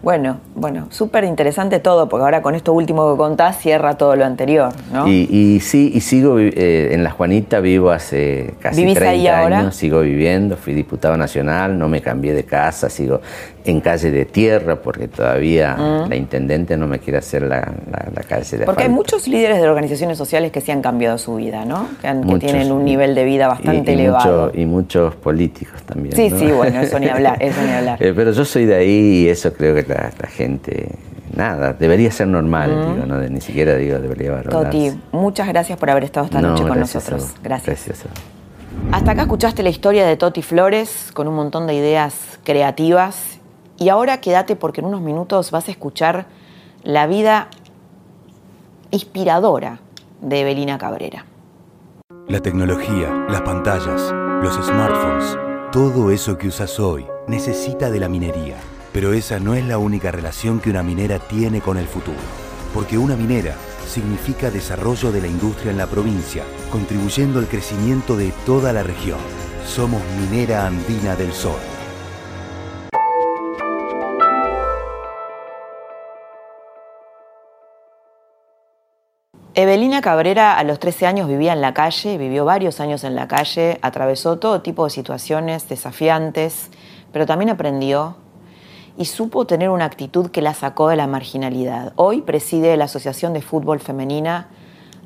Bueno, 0.00 0.38
bueno, 0.54 0.86
súper 0.90 1.24
interesante 1.24 1.80
todo, 1.80 2.08
porque 2.08 2.22
ahora 2.22 2.40
con 2.40 2.54
esto 2.54 2.72
último 2.72 3.12
que 3.12 3.18
contás 3.18 3.58
cierra 3.58 3.94
todo 3.98 4.14
lo 4.14 4.24
anterior, 4.24 4.72
¿no? 4.92 5.08
Y, 5.08 5.28
y 5.30 5.60
sí, 5.60 5.90
y 5.92 6.00
sigo 6.00 6.38
eh, 6.38 6.94
en 6.94 7.02
La 7.02 7.10
Juanita, 7.10 7.58
vivo 7.58 7.90
hace 7.90 8.54
casi 8.60 8.82
¿Vivís 8.82 8.94
30 8.94 9.10
ahí 9.10 9.26
años, 9.26 9.58
ahora? 9.58 9.72
sigo 9.72 10.00
viviendo, 10.00 10.56
fui 10.56 10.72
diputado 10.72 11.16
nacional, 11.16 11.76
no 11.76 11.88
me 11.88 12.00
cambié 12.00 12.32
de 12.32 12.44
casa, 12.44 12.88
sigo 12.88 13.20
en 13.70 13.80
calle 13.80 14.10
de 14.10 14.24
tierra 14.24 14.76
porque 14.76 15.08
todavía 15.08 15.76
la 16.08 16.16
intendente 16.16 16.76
no 16.76 16.86
me 16.86 16.98
quiere 16.98 17.18
hacer 17.18 17.42
la, 17.42 17.60
la- 17.90 18.08
la 18.14 18.22
calle 18.22 18.56
de 18.58 18.64
Mm. 18.64 18.66
Porque 18.66 18.82
hay 18.84 18.88
muchos 18.88 19.28
líderes 19.28 19.60
de 19.60 19.68
organizaciones 19.68 20.16
sociales 20.16 20.50
que 20.52 20.60
sí 20.60 20.70
han 20.72 20.80
cambiado 20.82 21.18
su 21.18 21.34
vida, 21.36 21.64
¿no? 21.64 21.86
Que, 22.00 22.08
han- 22.08 22.22
que 22.26 22.38
tienen 22.38 22.72
un 22.72 22.84
nivel 22.84 23.14
de 23.14 23.24
vida 23.24 23.46
bastante 23.48 23.92
Y- 23.92 23.96
y 23.96 23.98
elevado. 24.00 24.46
mucho- 24.46 24.58
y 24.58 24.64
muchos 24.66 25.14
políticos 25.16 25.82
también. 25.82 26.14
Sí, 26.16 26.30
¿no? 26.30 26.38
sí, 26.38 26.46
bueno, 26.46 26.80
eso 26.80 26.98
ni 26.98 27.08
hablar, 27.10 27.36
eso 27.42 27.60
ni 27.62 27.72
hablar. 27.72 28.02
Eh, 28.02 28.12
pero 28.16 28.32
yo 28.32 28.44
soy 28.44 28.64
de 28.66 28.74
ahí 28.76 29.24
y 29.24 29.28
eso 29.28 29.52
creo 29.52 29.74
que 29.74 29.82
la, 29.82 30.10
la 30.18 30.28
gente, 30.28 30.88
nada, 31.36 31.74
debería 31.74 32.10
ser 32.10 32.26
normal, 32.28 32.70
digo, 32.94 33.06
no, 33.06 33.18
De- 33.18 33.28
ni 33.28 33.40
siquiera 33.40 33.74
digo 33.76 33.98
debería 33.98 34.30
valorarse. 34.32 34.64
Toti, 34.90 35.00
muchas 35.12 35.46
gracias 35.48 35.78
por 35.78 35.90
haber 35.90 36.04
estado 36.04 36.26
esta 36.26 36.40
No, 36.40 36.50
noche 36.50 36.62
con 36.66 36.80
nosotros. 36.80 37.34
Gracias. 37.42 37.84
gracias. 37.86 38.04
Hasta 38.92 39.10
acá 39.10 39.22
escuchaste 39.22 39.62
la 39.62 39.70
historia 39.70 40.06
de 40.06 40.16
Toti 40.16 40.40
Flores 40.40 41.10
con 41.12 41.26
un 41.28 41.34
montón 41.34 41.66
de 41.66 41.74
ideas 41.74 42.14
creativas. 42.44 43.37
Y 43.78 43.90
ahora 43.90 44.20
quédate 44.20 44.56
porque 44.56 44.80
en 44.80 44.86
unos 44.86 45.00
minutos 45.00 45.52
vas 45.52 45.68
a 45.68 45.70
escuchar 45.70 46.26
la 46.82 47.06
vida 47.06 47.48
inspiradora 48.90 49.80
de 50.20 50.40
Evelina 50.40 50.78
Cabrera. 50.78 51.26
La 52.26 52.40
tecnología, 52.40 53.26
las 53.28 53.42
pantallas, 53.42 54.12
los 54.42 54.54
smartphones, 54.54 55.38
todo 55.70 56.10
eso 56.10 56.36
que 56.36 56.48
usas 56.48 56.80
hoy 56.80 57.06
necesita 57.28 57.90
de 57.90 58.00
la 58.00 58.08
minería. 58.08 58.56
Pero 58.92 59.12
esa 59.12 59.38
no 59.38 59.54
es 59.54 59.64
la 59.64 59.78
única 59.78 60.10
relación 60.10 60.58
que 60.60 60.70
una 60.70 60.82
minera 60.82 61.20
tiene 61.20 61.60
con 61.60 61.76
el 61.78 61.86
futuro. 61.86 62.18
Porque 62.74 62.98
una 62.98 63.16
minera 63.16 63.54
significa 63.86 64.50
desarrollo 64.50 65.12
de 65.12 65.20
la 65.20 65.28
industria 65.28 65.70
en 65.70 65.78
la 65.78 65.86
provincia, 65.86 66.42
contribuyendo 66.72 67.38
al 67.38 67.46
crecimiento 67.46 68.16
de 68.16 68.32
toda 68.44 68.72
la 68.72 68.82
región. 68.82 69.20
Somos 69.64 70.02
Minera 70.20 70.66
Andina 70.66 71.14
del 71.14 71.32
Sol. 71.32 71.77
Evelina 79.60 80.00
Cabrera 80.00 80.56
a 80.56 80.62
los 80.62 80.78
13 80.78 81.08
años 81.08 81.26
vivía 81.26 81.52
en 81.52 81.60
la 81.60 81.74
calle, 81.74 82.16
vivió 82.16 82.44
varios 82.44 82.78
años 82.78 83.02
en 83.02 83.16
la 83.16 83.26
calle, 83.26 83.80
atravesó 83.82 84.38
todo 84.38 84.62
tipo 84.62 84.84
de 84.84 84.90
situaciones 84.90 85.68
desafiantes, 85.68 86.70
pero 87.10 87.26
también 87.26 87.50
aprendió 87.50 88.14
y 88.96 89.06
supo 89.06 89.48
tener 89.48 89.70
una 89.70 89.86
actitud 89.86 90.30
que 90.30 90.42
la 90.42 90.54
sacó 90.54 90.90
de 90.90 90.94
la 90.94 91.08
marginalidad. 91.08 91.92
Hoy 91.96 92.22
preside 92.22 92.76
la 92.76 92.84
Asociación 92.84 93.32
de 93.32 93.42
Fútbol 93.42 93.80
Femenina, 93.80 94.46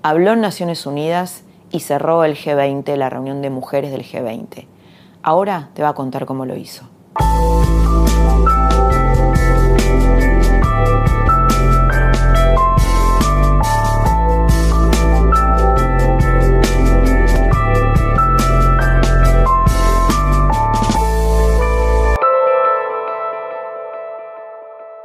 habló 0.03 0.33
en 0.33 0.43
Naciones 0.43 0.85
Unidas 0.85 1.45
y 1.71 1.81
cerró 1.81 2.23
el 2.23 2.37
G20, 2.37 2.95
la 2.97 3.09
reunión 3.09 3.41
de 3.41 3.49
mujeres 3.49 3.91
del 3.91 4.05
G20. 4.05 4.67
Ahora 5.23 5.71
te 5.73 5.83
va 5.83 5.89
a 5.89 5.95
contar 5.95 6.27
cómo 6.27 6.45
lo 6.45 6.59
hizo. 6.59 6.85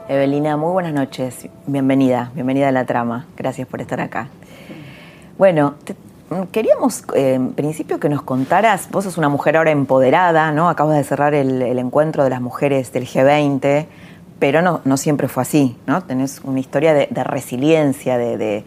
Evelina, 0.09 0.55
muy 0.55 0.71
buenas 0.71 0.93
noches. 0.93 1.49
Bienvenida, 1.65 2.31
bienvenida 2.33 2.69
a 2.69 2.71
la 2.71 2.85
trama. 2.85 3.25
Gracias 3.35 3.67
por 3.67 3.81
estar 3.81 3.99
acá. 3.99 4.29
Bueno, 5.37 5.75
mm, 6.29 6.43
queríamos 6.43 7.03
eh, 7.13 7.33
en 7.33 7.51
principio 7.51 7.99
que 7.99 8.07
nos 8.07 8.21
contaras, 8.21 8.89
vos 8.89 9.03
sos 9.03 9.17
una 9.17 9.27
mujer 9.27 9.57
ahora 9.57 9.71
empoderada, 9.71 10.53
¿no? 10.53 10.69
Acabas 10.69 10.95
de 10.95 11.03
cerrar 11.03 11.33
el, 11.33 11.61
encuentro 11.77 12.23
de 12.23 12.29
las 12.29 12.39
mujeres 12.39 12.93
del 12.93 13.05
G20, 13.05 13.85
pero 14.39 14.61
no, 14.61 14.97
siempre 14.97 15.27
fue 15.27 15.43
así, 15.43 15.77
¿no? 15.87 16.01
Tenés 16.01 16.39
una 16.45 16.61
historia 16.61 16.93
de, 16.93 17.23
resiliencia, 17.25 18.17
de 18.17 18.63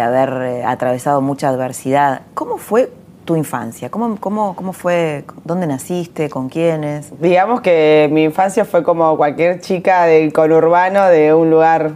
haber 0.00 0.30
eh, 0.42 0.64
atravesado 0.64 1.20
mucha 1.20 1.48
adversidad. 1.48 2.22
¿Cómo 2.34 2.56
fue 2.56 2.92
tu 3.28 3.36
infancia? 3.36 3.90
¿Cómo, 3.90 4.16
cómo, 4.18 4.56
cómo 4.56 4.72
fue? 4.72 5.22
¿Dónde 5.44 5.66
naciste? 5.66 6.30
¿Con 6.30 6.48
quiénes? 6.48 7.12
Digamos 7.20 7.60
que 7.60 8.08
mi 8.10 8.24
infancia 8.24 8.64
fue 8.64 8.82
como 8.82 9.18
cualquier 9.18 9.60
chica 9.60 10.04
del 10.06 10.32
conurbano, 10.32 11.04
de 11.08 11.34
un 11.34 11.50
lugar 11.50 11.90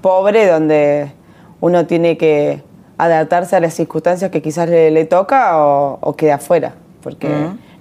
pobre 0.00 0.44
donde 0.50 1.12
uno 1.60 1.86
tiene 1.86 2.18
que 2.18 2.64
adaptarse 2.98 3.54
a 3.54 3.60
las 3.60 3.74
circunstancias 3.74 4.32
que 4.32 4.42
quizás 4.42 4.68
le, 4.68 4.90
le 4.90 5.04
toca 5.04 5.64
o, 5.64 5.98
o 6.00 6.16
queda 6.16 6.34
afuera, 6.34 6.72
porque 7.00 7.28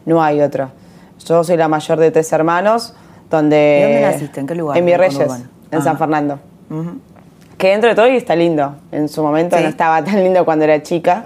no 0.05 0.21
hay 0.21 0.39
otro. 0.41 0.69
Yo 1.25 1.43
soy 1.43 1.57
la 1.57 1.67
mayor 1.67 1.97
de 1.97 2.11
tres 2.11 2.31
hermanos, 2.31 2.93
donde... 3.31 3.79
¿Y 3.79 3.81
dónde 3.93 4.01
naciste? 4.11 4.39
¿En 4.41 4.45
qué 4.45 4.53
lugar 4.53 4.77
En 4.77 4.85
Virreyes, 4.85 5.19
en 5.71 5.79
Ah. 5.79 5.81
San 5.81 5.97
Fernando. 5.97 6.37
Ujú. 6.69 6.99
Que 7.57 7.69
dentro 7.69 7.89
de 7.89 7.95
todo 7.95 8.07
y 8.07 8.15
está 8.15 8.35
lindo. 8.35 8.75
En 8.91 9.09
su 9.09 9.23
momento 9.23 9.57
Sí. 9.57 9.63
no 9.63 9.69
estaba 9.69 10.03
tan 10.03 10.23
lindo 10.23 10.45
cuando 10.45 10.65
era 10.65 10.83
chica. 10.83 11.23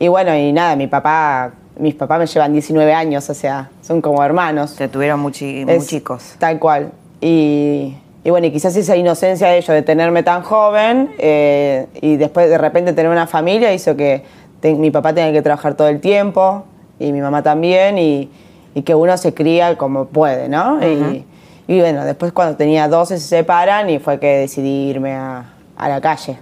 Y 0.00 0.08
bueno, 0.08 0.34
y 0.36 0.50
nada, 0.52 0.74
mi 0.76 0.86
papá, 0.88 1.52
mis 1.78 1.94
papás 1.94 2.18
me 2.18 2.26
llevan 2.26 2.52
19 2.52 2.92
años, 2.92 3.28
o 3.30 3.34
sea, 3.34 3.70
son 3.82 4.00
como 4.00 4.24
hermanos. 4.24 4.74
Te 4.74 4.88
tuvieron 4.88 5.20
muy, 5.20 5.30
chi- 5.32 5.64
muy 5.64 5.74
Es 5.74 5.86
chicos. 5.86 6.34
Tal 6.38 6.58
cual. 6.58 6.90
Y, 7.20 7.94
y 8.24 8.30
bueno, 8.30 8.46
y 8.46 8.50
quizás 8.50 8.74
esa 8.76 8.96
inocencia 8.96 9.48
de 9.48 9.58
ellos 9.58 9.68
de 9.68 9.82
tenerme 9.82 10.22
tan 10.22 10.42
joven 10.42 11.10
eh, 11.18 11.86
y 12.00 12.16
después 12.16 12.48
de 12.48 12.56
repente 12.58 12.92
tener 12.94 13.12
una 13.12 13.26
familia 13.26 13.72
hizo 13.74 13.94
que 13.94 14.24
te- 14.60 14.74
mi 14.74 14.90
papá 14.90 15.12
tenga 15.12 15.32
que 15.32 15.42
trabajar 15.42 15.74
todo 15.74 15.88
el 15.88 16.00
tiempo 16.00 16.64
y 16.98 17.12
mi 17.12 17.20
mamá 17.20 17.42
también 17.42 17.98
y, 17.98 18.30
y 18.74 18.82
que 18.82 18.94
uno 18.94 19.16
se 19.18 19.34
cría 19.34 19.76
como 19.76 20.06
puede, 20.06 20.48
¿no? 20.48 20.78
y, 20.86 21.24
y 21.68 21.78
bueno, 21.80 22.04
después 22.04 22.32
cuando 22.32 22.56
tenía 22.56 22.88
12 22.88 23.18
se 23.18 23.26
separan 23.28 23.90
y 23.90 23.98
fue 23.98 24.18
que 24.18 24.26
decidí 24.38 24.88
irme 24.88 25.12
a, 25.12 25.44
a 25.76 25.88
la 25.90 26.00
calle. 26.00 26.38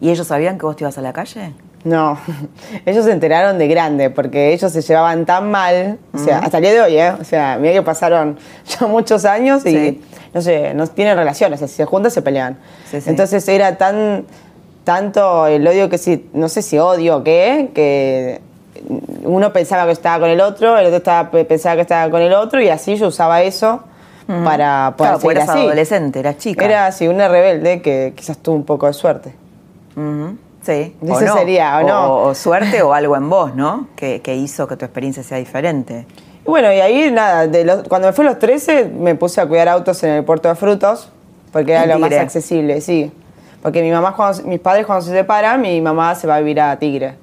¿Y 0.00 0.10
ellos 0.10 0.26
sabían 0.26 0.58
que 0.58 0.66
vos 0.66 0.74
te 0.76 0.82
ibas 0.84 0.98
a 0.98 1.00
la 1.00 1.12
calle? 1.12 1.52
No, 1.84 2.18
ellos 2.86 3.04
se 3.04 3.10
enteraron 3.12 3.58
de 3.58 3.66
grande 3.68 4.08
porque 4.10 4.52
ellos 4.52 4.70
se 4.72 4.82
llevaban 4.82 5.26
tan 5.26 5.50
mal, 5.50 5.98
o 6.14 6.18
sea, 6.18 6.38
hasta 6.38 6.58
el 6.58 6.62
día 6.64 6.72
de 6.74 6.80
hoy, 6.80 6.96
¿eh? 6.96 7.12
O 7.20 7.24
sea, 7.24 7.58
mira 7.60 7.72
que 7.74 7.82
pasaron 7.82 8.38
ya 8.66 8.86
muchos 8.86 9.24
años 9.24 9.66
y 9.66 9.70
Sí. 9.72 10.00
no 10.32 10.40
sé, 10.42 10.74
no 10.74 10.86
tienen 10.86 11.16
relaciones, 11.16 11.58
o 11.58 11.60
sea, 11.60 11.68
si 11.68 11.74
se 11.74 11.84
juntan 11.84 12.10
se 12.12 12.22
pelean. 12.22 12.56
Sí, 12.90 13.00
sí. 13.00 13.10
Entonces 13.10 13.46
era 13.48 13.76
tan 13.78 14.24
tanto 14.84 15.46
el 15.46 15.66
odio 15.66 15.88
que 15.88 15.96
si, 15.98 16.28
no 16.34 16.48
sé 16.48 16.60
si 16.62 16.76
odio 16.78 17.18
o 17.18 17.22
qué, 17.24 17.70
que 17.74 18.40
uno 19.24 19.52
pensaba 19.52 19.86
que 19.86 19.92
estaba 19.92 20.18
con 20.20 20.28
el 20.30 20.40
otro, 20.40 20.76
el 20.78 20.86
otro 20.86 20.96
estaba, 20.96 21.30
pensaba 21.30 21.76
que 21.76 21.82
estaba 21.82 22.10
con 22.10 22.20
el 22.20 22.32
otro 22.32 22.60
y 22.60 22.68
así 22.68 22.96
yo 22.96 23.06
usaba 23.08 23.42
eso 23.42 23.82
para 24.44 24.94
poder 24.96 25.12
Claro, 25.12 25.20
seguir 25.20 25.36
eras 25.36 25.48
así. 25.50 25.58
adolescente, 25.60 26.18
eras 26.20 26.38
chica. 26.38 26.64
Era 26.64 26.86
así, 26.86 27.06
una 27.06 27.28
rebelde 27.28 27.80
que 27.82 28.12
quizás 28.16 28.38
tuvo 28.38 28.56
un 28.56 28.64
poco 28.64 28.86
de 28.86 28.92
suerte. 28.92 29.34
Sí. 30.62 30.94
Eso 31.02 31.34
sería, 31.38 31.78
¿o 31.78 31.82
no? 31.86 32.14
O, 32.22 32.34
suerte 32.34 32.82
o 32.82 32.92
algo 32.94 33.16
en 33.16 33.28
vos, 33.28 33.54
¿no? 33.54 33.88
Que, 33.96 34.20
que 34.20 34.36
hizo 34.36 34.66
que 34.68 34.76
tu 34.76 34.84
experiencia 34.84 35.22
sea 35.22 35.38
diferente. 35.38 36.06
Y 36.46 36.48
bueno, 36.50 36.72
y 36.72 36.80
ahí 36.80 37.10
nada, 37.10 37.46
de 37.46 37.64
los- 37.64 37.82
cuando 37.88 38.08
me 38.08 38.12
fui 38.12 38.24
a 38.26 38.30
los 38.30 38.38
13 38.38 38.84
me 38.86 39.14
puse 39.14 39.40
a 39.40 39.46
cuidar 39.46 39.68
autos 39.68 40.02
en 40.04 40.10
el 40.10 40.24
puerto 40.24 40.48
de 40.48 40.54
frutos, 40.54 41.10
porque 41.52 41.72
era 41.72 41.86
lo 41.86 41.98
más 41.98 42.12
accesible, 42.12 42.80
sí. 42.80 43.10
Porque 43.62 43.82
mi 43.82 43.90
mamá, 43.90 44.14
cuando- 44.16 44.42
mis 44.44 44.60
padres 44.60 44.86
cuando 44.86 45.04
se 45.04 45.12
separan, 45.12 45.60
mi 45.60 45.80
mamá 45.80 46.14
se 46.14 46.26
va 46.26 46.36
a 46.36 46.38
vivir 46.38 46.60
a 46.60 46.76
Tigre. 46.78 47.14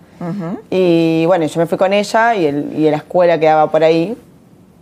Y 0.69 1.25
bueno, 1.25 1.45
yo 1.45 1.59
me 1.61 1.65
fui 1.65 1.77
con 1.77 1.93
ella 1.93 2.35
y, 2.35 2.45
el, 2.45 2.73
y 2.77 2.89
la 2.89 2.97
escuela 2.97 3.39
quedaba 3.39 3.71
por 3.71 3.83
ahí. 3.83 4.17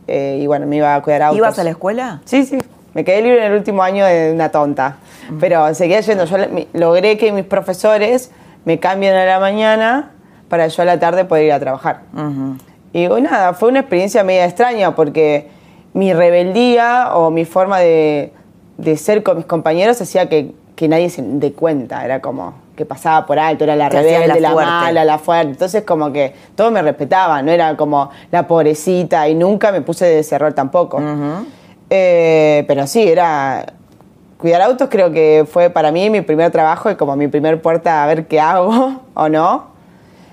eh, 0.07 0.39
y 0.41 0.47
bueno, 0.47 0.65
me 0.65 0.77
iba 0.77 0.95
a 0.95 1.01
cuidar 1.01 1.21
autos. 1.23 1.37
¿Ibas 1.37 1.59
a 1.59 1.63
la 1.65 1.71
escuela? 1.71 2.21
Sí, 2.25 2.45
sí. 2.45 2.57
Me 2.93 3.03
quedé 3.03 3.21
libre 3.21 3.45
en 3.45 3.51
el 3.51 3.57
último 3.57 3.83
año 3.83 4.05
de 4.05 4.31
una 4.31 4.49
tonta. 4.49 4.97
Pero 5.39 5.73
seguía 5.75 5.99
yendo. 5.99 6.23
Yo 6.25 6.37
logré 6.73 7.17
que 7.17 7.31
mis 7.33 7.43
profesores 7.43 8.31
me 8.67 8.79
cambien 8.79 9.15
a 9.15 9.23
la 9.23 9.39
mañana 9.39 10.11
para 10.49 10.67
yo 10.67 10.81
a 10.81 10.85
la 10.85 10.99
tarde 10.99 11.23
poder 11.23 11.45
ir 11.45 11.53
a 11.53 11.59
trabajar. 11.61 12.01
Y 12.91 13.07
bueno, 13.07 13.29
nada, 13.29 13.53
fue 13.53 13.69
una 13.69 13.79
experiencia 13.79 14.25
media 14.25 14.43
extraña 14.43 14.93
porque 14.93 15.47
mi 15.93 16.11
rebeldía 16.11 17.11
o 17.13 17.31
mi 17.31 17.45
forma 17.45 17.79
de, 17.79 18.33
de 18.77 18.97
ser 18.97 19.23
con 19.23 19.37
mis 19.37 19.45
compañeros 19.45 20.01
hacía 20.01 20.27
que, 20.27 20.51
que 20.75 20.89
nadie 20.89 21.09
se 21.09 21.21
dé 21.21 21.53
cuenta. 21.53 22.03
Era 22.03 22.19
como 22.19 22.55
que 22.75 22.85
pasaba 22.85 23.25
por 23.25 23.39
alto, 23.39 23.63
era 23.63 23.77
la 23.77 23.87
rebelde, 23.87 24.27
la 24.27 24.37
la, 24.37 24.53
mala, 24.53 25.05
la 25.05 25.17
fuerte. 25.17 25.51
Entonces 25.51 25.83
como 25.83 26.11
que 26.11 26.33
todos 26.53 26.69
me 26.69 26.81
respetaban, 26.81 27.45
no 27.45 27.53
era 27.53 27.77
como 27.77 28.09
la 28.31 28.49
pobrecita 28.49 29.29
y 29.29 29.33
nunca 29.33 29.71
me 29.71 29.79
puse 29.79 30.03
de 30.03 30.19
ese 30.19 30.35
error 30.35 30.51
tampoco. 30.51 31.01
Eh, 31.89 32.65
pero 32.67 32.85
sí, 32.85 33.07
era... 33.07 33.65
Cuidar 34.37 34.61
autos 34.61 34.87
creo 34.89 35.11
que 35.11 35.45
fue 35.51 35.69
para 35.71 35.91
mí 35.91 36.09
mi 36.09 36.21
primer 36.21 36.51
trabajo 36.51 36.91
y 36.91 36.95
como 36.95 37.15
mi 37.15 37.27
primer 37.27 37.61
puerta 37.61 38.03
a 38.03 38.07
ver 38.07 38.27
qué 38.27 38.39
hago 38.39 39.01
o 39.15 39.29
no. 39.29 39.75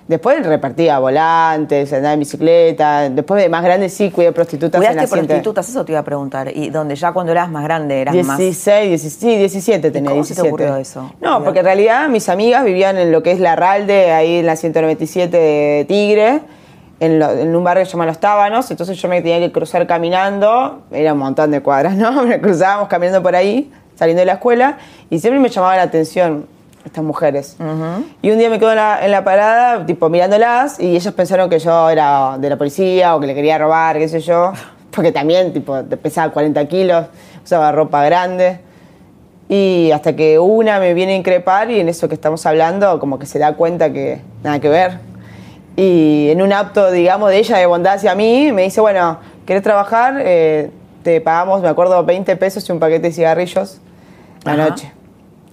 Después 0.07 0.45
repartía 0.47 0.99
volantes, 0.99 1.91
andaba 1.95 2.13
en 2.13 2.21
bicicleta. 2.21 3.09
Después 3.09 3.43
de 3.43 3.49
más 3.49 3.65
grande 3.65 3.89
sí 3.89 4.11
cuidé 4.11 4.33
prostitutas 4.33 4.79
en 4.79 4.83
la 4.83 4.89
¿Cuidaste 4.91 5.09
Siente. 5.09 5.27
prostitutas? 5.29 5.67
Eso 5.71 5.83
te 5.87 5.93
iba 5.93 6.01
a 6.01 6.05
preguntar. 6.05 6.55
Y 6.55 6.69
donde 6.69 6.95
ya 6.95 7.13
cuando 7.13 7.33
eras 7.33 7.49
más 7.51 7.65
grande 7.65 8.03
eras 8.03 8.15
más... 8.15 8.37
16, 8.37 8.89
16, 8.91 9.15
sí, 9.19 9.39
17 9.39 9.91
tenía, 9.91 10.11
cómo 10.11 10.23
se 10.23 10.35
te 10.35 10.43
17. 10.43 10.49
ocurrió 10.49 10.77
eso? 10.77 11.11
No, 11.23 11.43
porque 11.43 11.61
en 11.61 11.65
realidad 11.65 12.07
mis 12.11 12.29
amigas 12.29 12.63
vivían 12.67 12.99
en 12.99 13.11
lo 13.13 13.23
que 13.23 13.33
es 13.33 13.41
la 13.41 13.57
Ralde, 13.57 14.13
ahí 14.13 14.41
en 14.41 14.47
la 14.47 14.57
197 14.57 15.35
de 15.35 15.85
Tigre, 15.89 16.41
en, 17.01 17.19
lo- 17.19 17.31
en 17.31 17.57
un 17.57 17.65
barrio 17.65 17.81
que 17.85 17.87
se 17.87 17.93
llama 17.93 18.05
Los 18.05 18.19
Tábanos, 18.19 18.71
entonces 18.71 18.99
yo 19.01 19.09
me 19.09 19.23
tenía 19.23 19.39
que 19.41 19.51
cruzar 19.53 19.87
caminando, 19.87 20.83
era 20.91 21.15
un 21.15 21.19
montón 21.21 21.51
de 21.51 21.63
cuadras, 21.63 21.97
¿no? 21.97 22.23
Me 22.27 22.43
cruzábamos 22.43 22.89
caminando 22.89 23.23
por 23.23 23.35
ahí, 23.35 23.73
saliendo 23.95 24.21
de 24.21 24.27
la 24.27 24.35
escuela, 24.35 24.79
y 25.11 25.19
siempre 25.19 25.41
me 25.41 25.49
llamaba 25.49 25.77
la 25.77 25.83
atención 25.83 26.47
estas 26.85 27.03
mujeres. 27.03 27.57
Y 28.23 28.31
un 28.31 28.39
día 28.39 28.51
me 28.51 28.59
quedo 28.59 28.71
en 28.71 28.77
la, 28.77 29.05
en 29.05 29.11
la 29.11 29.25
parada, 29.25 29.87
tipo 29.87 30.09
mirándolas, 30.09 30.79
y 30.79 30.97
ellos 30.97 31.15
pensaron 31.15 31.49
que 31.49 31.59
yo 31.59 31.89
era 31.89 32.37
de 32.39 32.51
la 32.51 32.57
policía 32.57 33.17
o 33.17 33.21
que 33.21 33.27
le 33.27 33.35
quería 33.35 33.59
robar, 33.59 33.99
qué 33.99 34.09
sé 34.09 34.21
yo, 34.21 34.53
porque 34.91 35.13
también, 35.13 35.53
tipo, 35.53 35.83
pesaba 36.03 36.33
40 36.33 36.67
kilos, 36.69 37.07
usaba 37.43 37.73
ropa 37.73 38.05
grande. 38.05 38.61
Y 39.49 39.91
hasta 39.93 40.17
que 40.17 40.39
una 40.39 40.79
me 40.79 40.95
viene 40.95 41.13
a 41.13 41.17
increpar 41.17 41.71
y 41.71 41.79
en 41.79 41.89
eso 41.89 42.09
que 42.09 42.15
estamos 42.15 42.47
hablando, 42.47 42.99
como 42.99 43.19
que 43.19 43.27
se 43.27 43.39
da 43.39 43.55
cuenta 43.55 43.93
que 43.93 44.21
nada 44.43 44.59
que 44.59 44.69
ver. 44.69 44.99
Y 45.77 46.29
en 46.31 46.41
un 46.41 46.53
acto, 46.53 46.91
digamos, 46.91 47.31
de 47.31 47.39
ella 47.39 47.59
de 47.59 47.67
bondad 47.67 47.95
hacia 47.95 48.15
mí, 48.15 48.53
me 48.53 48.63
dice, 48.63 48.81
bueno, 48.81 49.19
¿querés 49.45 49.63
trabajar? 49.63 50.17
Eh, 50.21 50.71
te 51.05 51.21
pagamos, 51.21 51.63
me 51.63 51.69
acuerdo, 51.69 52.03
20 52.05 52.35
pesos 52.37 52.69
y 52.69 52.73
un 52.73 52.81
paquete 52.81 53.09
de 53.09 53.13
cigarrillos 53.13 53.81
la 54.45 54.53
Ajá. 54.55 54.69
noche. 54.71 54.93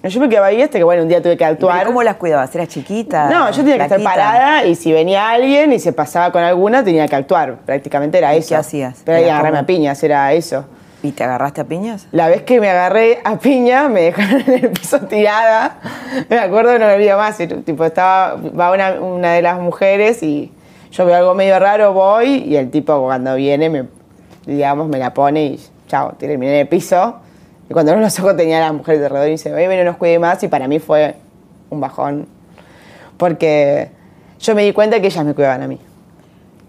Y 0.04 0.10
Yo 0.10 0.20
me 0.20 0.30
quedaba 0.30 0.48
ahí 0.48 0.60
hasta 0.64 0.80
que, 0.80 0.84
bueno, 0.84 1.04
un 1.04 1.10
día 1.10 1.22
tuve 1.22 1.38
que 1.38 1.44
¿Y 1.44 1.48
actuar. 1.48 1.86
¿Cómo 1.86 2.02
las 2.02 2.16
cuidabas? 2.16 2.54
¿Eras 2.56 2.70
chiquita? 2.70 3.30
No, 3.30 3.52
yo 3.52 3.58
tenía 3.58 3.78
que 3.78 3.84
estar 3.84 4.02
parada 4.02 4.66
y 4.66 4.74
si 4.74 4.92
venía 4.92 5.30
alguien 5.30 5.72
y 5.74 5.80
se 5.80 5.94
pasaba 5.94 6.32
con 6.32 6.42
alguna, 6.42 6.84
tenía 6.84 7.08
que 7.08 7.16
actuar. 7.16 7.58
Prácticamente 7.66 8.18
era 8.18 8.34
¿Y 8.34 8.40
eso. 8.40 8.50
qué 8.50 8.56
hacías? 8.56 9.02
Pero 9.06 9.20
ahí 9.20 9.26
agarrarme 9.26 9.60
a 9.60 9.66
piñas, 9.68 10.02
era 10.04 10.34
eso. 10.34 10.66
¿Y 11.04 11.12
te 11.12 11.24
agarraste 11.24 11.62
a 11.62 11.66
piñas? 11.66 12.08
La 12.12 12.30
vez 12.30 12.42
que 12.44 12.60
me 12.60 12.70
agarré 12.70 13.20
a 13.24 13.38
piña, 13.38 13.90
me 13.90 14.02
dejaron 14.06 14.42
en 14.48 14.66
el 14.66 14.70
piso 14.72 15.00
tirada. 15.02 15.78
Me 16.30 16.40
acuerdo, 16.40 16.74
no 16.80 16.86
me 16.88 16.94
olvido 16.96 17.18
más. 17.18 17.38
Tipo, 17.38 17.86
estaba, 17.86 18.36
va 18.36 18.72
una, 18.72 18.94
una 19.02 19.34
de 19.34 19.42
las 19.44 19.60
mujeres 19.60 20.24
y 20.24 20.52
yo 20.92 21.06
veo 21.06 21.16
algo 21.16 21.36
medio 21.36 21.60
raro, 21.60 21.94
voy 21.94 22.44
y 22.48 22.56
el 22.56 22.72
tipo 22.72 23.00
cuando 23.04 23.36
viene, 23.36 23.70
me, 23.70 23.86
digamos, 24.52 24.88
me 24.88 25.00
la 25.00 25.14
pone 25.14 25.46
y 25.46 25.60
chao, 25.88 26.14
terminé 26.18 26.54
en 26.54 26.60
el 26.62 26.68
piso. 26.68 27.16
Y 27.70 27.74
cuando 27.74 27.92
abro 27.92 28.04
los 28.04 28.20
ojos 28.20 28.36
tenía 28.36 28.58
a 28.58 28.62
las 28.62 28.74
mujeres 28.74 29.00
de 29.00 29.06
alrededor 29.06 29.30
y 29.30 29.32
dice, 29.32 29.52
ven, 29.52 29.78
no 29.78 29.84
nos 29.86 29.98
cuide 29.98 30.20
más. 30.20 30.44
Y 30.44 30.48
para 30.48 30.68
mí 30.68 30.80
fue 30.80 31.16
un 31.70 31.80
bajón. 31.80 32.28
Porque 33.18 33.90
yo 34.40 34.56
me 34.56 34.64
di 34.64 34.74
cuenta 34.74 35.00
que 35.00 35.08
ellas 35.08 35.24
me 35.24 35.34
cuidaban 35.34 35.62
a 35.64 35.68
mí. 35.68 35.80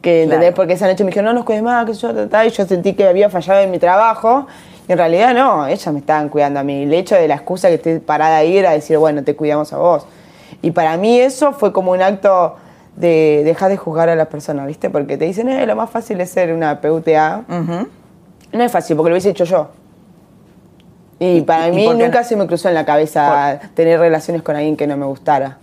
Que, 0.00 0.24
¿entendés? 0.24 0.48
Claro. 0.48 0.56
Porque 0.56 0.72
esa 0.74 0.86
noche 0.86 1.04
me 1.04 1.10
dijeron, 1.10 1.26
no 1.26 1.32
nos 1.32 1.44
cuides 1.44 1.62
más, 1.62 1.86
que 1.86 1.94
yo, 1.94 2.10
y 2.10 2.50
yo 2.50 2.66
sentí 2.66 2.94
que 2.94 3.06
había 3.06 3.30
fallado 3.30 3.60
en 3.60 3.70
mi 3.70 3.78
trabajo. 3.78 4.46
Y 4.88 4.92
en 4.92 4.98
realidad 4.98 5.34
no, 5.34 5.66
ellas 5.66 5.92
me 5.92 6.00
estaban 6.00 6.28
cuidando 6.28 6.60
a 6.60 6.62
mí. 6.62 6.82
El 6.82 6.94
hecho 6.94 7.14
de 7.14 7.28
la 7.28 7.34
excusa 7.34 7.68
que 7.68 7.74
esté 7.74 8.00
parada 8.00 8.36
ahí 8.36 8.56
era 8.56 8.72
decir, 8.72 8.98
bueno, 8.98 9.24
te 9.24 9.34
cuidamos 9.34 9.72
a 9.72 9.78
vos. 9.78 10.06
Y 10.60 10.70
para 10.70 10.96
mí 10.96 11.18
eso 11.18 11.52
fue 11.52 11.72
como 11.72 11.92
un 11.92 12.02
acto 12.02 12.56
de 12.97 13.43
dejar 13.45 13.70
de 13.70 13.76
juzgar 13.76 14.09
a 14.09 14.14
las 14.16 14.28
personas, 14.28 14.66
¿viste? 14.66 14.90
Porque 14.90 15.16
te 15.16 15.24
dicen, 15.24 15.49
eh, 15.49 15.66
lo 15.66 15.76
más 15.76 15.90
fácil 15.90 16.20
es 16.20 16.30
ser 16.30 16.53
una 16.53 16.80
PUTA. 16.80 17.43
No 17.49 18.62
es 18.62 18.70
fácil, 18.72 18.97
porque 18.97 19.09
lo 19.11 19.14
hubiese 19.14 19.30
hecho 19.30 19.45
yo. 19.45 19.68
Y, 21.18 21.40
para 21.43 21.68
y 21.68 21.72
mí 21.72 21.88
nunca 21.88 22.22
no? 22.22 22.24
se 22.28 22.36
me 22.36 22.47
cruzó 22.47 22.68
en 22.68 22.74
la 22.74 22.84
cabeza 22.84 23.61
tener 23.74 23.99
relaciones 24.01 24.43
con 24.43 24.57
alguien 24.57 24.76
que 24.76 24.86
no 24.86 24.97
me 24.97 25.07
gustara. 25.07 25.59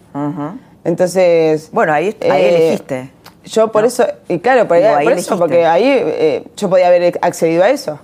Entonces. 0.84 1.70
Bueno, 1.72 1.94
ahí- 1.94 2.16
ahí 2.22 2.42
eh, 2.42 2.50
elegiste. 2.56 3.12
Yo 3.46 3.72
por 3.72 3.84
eso, 3.86 4.06
y 4.28 4.40
claro, 4.40 4.68
por, 4.68 4.78
ahí, 4.78 4.84
Digo, 4.84 4.96
ahí 4.96 5.04
por 5.06 5.14
eso, 5.14 5.38
porque 5.40 5.66
ahí 5.66 5.84
eh, 5.88 6.44
yo 6.56 6.70
podía 6.70 6.88
haber 6.88 7.18
accedido 7.22 7.64
a 7.64 7.70
eso. 7.70 8.00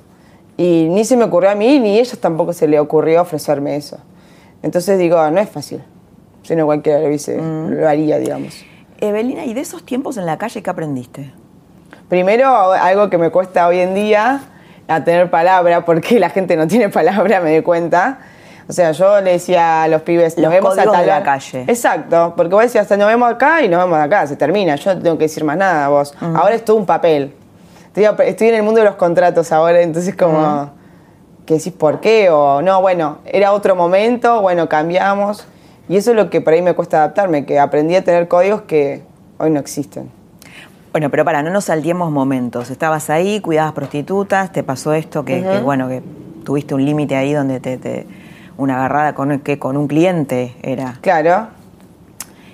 Y 0.57 0.87
ni 0.89 1.03
se 1.05 1.17
me 1.17 1.25
ocurrió 1.25 1.49
a 1.51 1.55
mí, 1.55 1.79
ni 1.79 1.97
a 1.97 2.01
ellos 2.01 2.17
tampoco 2.19 2.53
se 2.53 2.67
le 2.67 2.79
ocurrió 2.79 3.21
ofrecerme 3.21 3.75
eso. 3.75 3.97
Entonces 4.63 4.97
digo, 4.97 5.29
no 5.31 5.39
es 5.39 5.49
fácil. 5.49 5.83
Si 6.43 6.55
no 6.55 6.65
cualquiera 6.65 6.99
lo, 6.99 7.07
Mm. 7.07 7.69
lo 7.71 7.87
haría, 7.87 8.17
digamos. 8.17 8.63
Evelina, 9.09 9.45
¿y 9.45 9.53
de 9.53 9.61
esos 9.61 9.85
tiempos 9.85 10.17
en 10.17 10.25
la 10.25 10.37
calle 10.37 10.61
qué 10.61 10.69
aprendiste? 10.69 11.31
Primero, 12.09 12.71
algo 12.73 13.09
que 13.09 13.17
me 13.17 13.29
cuesta 13.31 13.67
hoy 13.67 13.79
en 13.79 13.95
día, 13.95 14.41
a 14.87 15.03
tener 15.03 15.29
palabra, 15.29 15.85
porque 15.85 16.19
la 16.19 16.29
gente 16.29 16.55
no 16.55 16.67
tiene 16.67 16.89
palabra, 16.89 17.39
me 17.41 17.51
doy 17.51 17.63
cuenta. 17.63 18.19
O 18.67 18.73
sea, 18.73 18.91
yo 18.91 19.21
le 19.21 19.33
decía 19.33 19.83
a 19.83 19.87
los 19.87 20.01
pibes, 20.01 20.35
Los 20.37 20.45
nos 20.45 20.51
vemos 20.51 20.73
a 20.73 20.75
códigos 20.75 20.93
tal 20.93 21.01
de 21.01 21.07
la 21.07 21.17
hora". 21.17 21.23
calle. 21.23 21.65
Exacto, 21.67 22.33
porque 22.35 22.53
vos 22.55 22.63
decías, 22.63 22.89
nos 22.97 23.07
vemos 23.07 23.31
acá 23.31 23.61
y 23.61 23.69
nos 23.69 23.83
vemos 23.83 23.99
acá, 23.99 24.25
se 24.25 24.35
termina. 24.35 24.75
Yo 24.75 24.95
no 24.95 25.01
tengo 25.01 25.17
que 25.17 25.25
decir 25.25 25.43
más 25.43 25.57
nada 25.57 25.85
a 25.85 25.89
vos. 25.89 26.15
Ahora 26.19 26.55
es 26.55 26.65
todo 26.65 26.77
un 26.77 26.85
papel. 26.85 27.33
Estoy 27.95 28.49
en 28.49 28.55
el 28.55 28.63
mundo 28.63 28.81
de 28.81 28.85
los 28.85 28.95
contratos 28.95 29.51
ahora, 29.51 29.81
entonces 29.81 30.15
como 30.15 30.71
que 31.45 31.55
decís 31.55 31.73
por 31.73 31.99
qué 31.99 32.29
o 32.29 32.61
no, 32.61 32.81
bueno, 32.81 33.19
era 33.23 33.53
otro 33.53 33.75
momento, 33.75 34.41
bueno, 34.41 34.67
cambiamos. 34.67 35.45
Y 35.87 35.97
eso 35.97 36.11
es 36.11 36.15
lo 36.15 36.29
que 36.29 36.41
por 36.41 36.53
ahí 36.53 36.61
me 36.61 36.73
cuesta 36.73 36.97
adaptarme, 36.97 37.45
que 37.45 37.59
aprendí 37.59 37.95
a 37.95 38.03
tener 38.03 38.27
códigos 38.27 38.61
que 38.63 39.03
hoy 39.37 39.49
no 39.51 39.59
existen. 39.59 40.09
Bueno, 40.91 41.09
pero 41.11 41.25
para, 41.25 41.43
no 41.43 41.49
nos 41.51 41.65
saltiemos 41.65 42.11
momentos. 42.11 42.69
Estabas 42.69 43.09
ahí, 43.09 43.41
cuidabas 43.41 43.73
prostitutas, 43.73 44.51
te 44.51 44.63
pasó 44.63 44.93
esto 44.93 45.25
que, 45.25 45.41
que, 45.43 45.59
bueno, 45.59 45.87
que 45.89 46.01
tuviste 46.43 46.73
un 46.73 46.85
límite 46.85 47.15
ahí 47.15 47.33
donde 47.33 47.59
te, 47.59 47.77
te- 47.77 48.07
una 48.57 48.77
agarrada 48.77 49.13
con, 49.13 49.39
que 49.39 49.59
con 49.59 49.75
un 49.77 49.87
cliente 49.87 50.55
era. 50.63 50.97
Claro, 51.01 51.49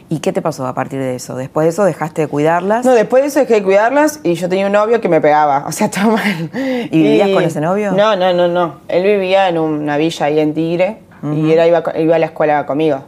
¿Y 0.09 0.19
qué 0.19 0.33
te 0.33 0.41
pasó 0.41 0.67
a 0.67 0.73
partir 0.73 0.99
de 0.99 1.15
eso? 1.15 1.37
Después 1.37 1.63
de 1.63 1.69
eso 1.69 1.85
dejaste 1.85 2.23
de 2.23 2.27
cuidarlas. 2.27 2.83
No, 2.85 2.93
después 2.93 3.23
de 3.23 3.29
eso 3.29 3.39
dejé 3.39 3.53
de 3.53 3.63
cuidarlas 3.63 4.19
y 4.23 4.33
yo 4.33 4.49
tenía 4.49 4.65
un 4.65 4.73
novio 4.73 4.99
que 4.99 5.07
me 5.07 5.21
pegaba, 5.21 5.63
o 5.65 5.71
sea, 5.71 5.89
todo 5.91 6.11
mal. 6.11 6.49
¿Y, 6.91 7.01
vivías 7.01 7.29
con 7.29 7.43
ese 7.43 7.61
novio? 7.61 7.93
No, 7.93 8.17
no, 8.17 8.33
no, 8.33 8.49
no. 8.49 8.81
Él 8.89 9.03
vivía 9.03 9.47
en 9.47 9.57
una 9.57 9.95
villa 9.95 10.25
ahí 10.25 10.41
en 10.41 10.53
Tigre 10.53 10.97
y 11.23 11.51
él 11.51 11.65
iba, 11.65 11.81
iba 11.97 12.15
a 12.17 12.19
la 12.19 12.25
escuela 12.25 12.65
conmigo. 12.65 13.05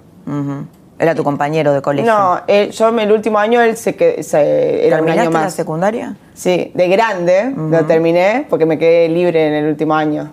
Era 0.99 1.15
tu 1.15 1.23
compañero 1.23 1.73
de 1.73 1.81
colegio. 1.81 2.11
No, 2.13 2.41
él- 2.47 2.71
yo 2.71 2.87
el 2.97 3.11
último 3.11 3.39
año 3.39 3.61
él 3.61 3.75
se, 3.75 3.95
que- 3.95 4.21
se- 4.23 4.87
era 4.87 4.97
un 4.97 5.05
¿Terminaste 5.05 5.21
año 5.21 5.31
la 5.31 5.39
más. 5.45 5.53
secundaria? 5.53 6.15
Sí, 6.33 6.71
de 6.73 6.87
grande 6.87 7.51
lo 7.55 7.85
terminé 7.85 8.45
porque 8.49 8.65
me 8.65 8.77
quedé 8.77 9.09
libre 9.09 9.47
en 9.47 9.53
el 9.53 9.65
último 9.69 9.95
año. 9.95 10.31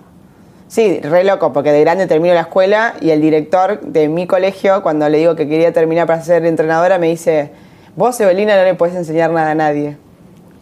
Sí, 0.68 1.00
re 1.00 1.24
loco, 1.24 1.52
porque 1.52 1.72
de 1.72 1.80
grande 1.80 2.06
termino 2.06 2.32
la 2.34 2.42
escuela 2.42 2.94
y 3.00 3.10
el 3.10 3.20
director 3.20 3.80
de 3.80 4.08
mi 4.08 4.28
colegio, 4.28 4.82
cuando 4.82 5.08
le 5.08 5.18
digo 5.18 5.34
que 5.34 5.48
quería 5.48 5.72
terminar 5.72 6.06
para 6.06 6.22
ser 6.22 6.44
entrenadora, 6.46 6.98
me 6.98 7.08
dice, 7.08 7.50
vos, 7.96 8.20
Evelina, 8.20 8.56
no 8.56 8.62
le 8.62 8.74
podés 8.74 8.94
enseñar 8.94 9.30
nada 9.32 9.50
a 9.50 9.54
nadie. 9.56 9.96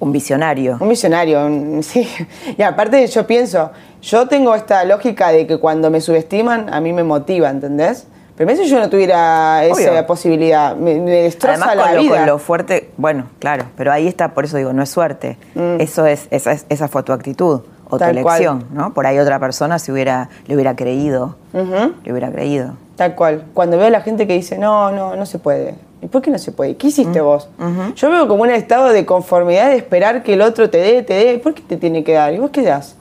Un 0.00 0.12
visionario. 0.12 0.78
Un 0.80 0.88
visionario, 0.88 1.44
un- 1.44 1.82
sí. 1.82 2.08
Y 2.56 2.62
aparte 2.62 3.06
yo 3.06 3.26
pienso, 3.26 3.70
yo 4.00 4.26
tengo 4.28 4.54
esta 4.54 4.84
lógica 4.84 5.30
de 5.30 5.46
que 5.46 5.58
cuando 5.58 5.90
me 5.90 6.00
subestiman, 6.00 6.72
a 6.72 6.80
mí 6.80 6.94
me 6.94 7.02
motiva, 7.04 7.50
¿entendés? 7.50 8.06
Pero 8.38 8.56
si 8.56 8.66
yo 8.68 8.78
no 8.78 8.88
tuviera 8.88 9.64
esa 9.64 9.90
Obvio. 9.90 10.06
posibilidad, 10.06 10.76
me, 10.76 10.94
me 11.00 11.10
destroza 11.22 11.56
Además, 11.66 11.76
la 11.76 11.82
con 11.86 11.94
lo, 11.96 12.02
vida. 12.02 12.16
con 12.18 12.26
lo 12.26 12.38
fuerte, 12.38 12.90
bueno, 12.96 13.24
claro, 13.40 13.64
pero 13.76 13.92
ahí 13.92 14.06
está, 14.06 14.32
por 14.32 14.44
eso 14.44 14.56
digo, 14.56 14.72
no 14.72 14.82
es 14.82 14.88
suerte. 14.88 15.36
Eso 15.78 16.06
es, 16.06 16.28
esa, 16.30 16.52
es- 16.52 16.64
esa 16.68 16.88
fue 16.88 17.02
tu 17.02 17.12
actitud 17.12 17.60
o 17.90 17.96
tu 17.96 17.96
Mm. 17.96 17.98
Cual. 17.98 18.18
elección, 18.18 18.64
¿no? 18.72 18.94
Por 18.94 19.06
ahí 19.06 19.18
otra 19.18 19.38
persona 19.38 19.78
se 19.78 19.90
hubiera, 19.92 20.28
le 20.46 20.54
hubiera 20.54 20.76
creído, 20.76 21.36
le 21.52 22.12
hubiera 22.12 22.30
creído. 22.30 22.74
Tal 22.96 23.14
cual. 23.14 23.44
Cuando 23.54 23.76
veo 23.76 23.86
a 23.86 23.90
la 23.90 24.00
gente 24.02 24.26
que 24.26 24.34
dice, 24.34 24.56
no, 24.58 24.90
no, 24.92 25.16
no 25.16 25.26
se 25.26 25.38
puede. 25.38 25.74
¿Y 26.00 26.06
por 26.06 26.22
qué 26.22 26.30
no 26.30 26.38
se 26.38 26.52
puede? 26.52 26.76
¿Qué 26.76 26.86
Mm. 26.86 26.90
hiciste 26.90 27.20
vos? 27.20 27.48
Yo 27.96 28.10
veo 28.10 28.28
como 28.28 28.42
un 28.44 28.50
estado 28.50 28.90
de 28.90 29.04
conformidad 29.04 29.68
de 29.70 29.76
esperar 29.76 30.22
que 30.22 30.34
el 30.34 30.42
otro 30.42 30.70
te 30.70 30.78
dé, 30.78 31.02
te 31.02 31.14
dé. 31.14 31.38
¿Por 31.38 31.54
qué 31.54 31.62
te 31.62 31.76
tiene 31.76 32.04
que 32.04 32.12
dar? 32.12 32.32
¿Y 32.34 32.38
vos 32.38 32.50
qué 32.50 32.62
das? 32.62 32.94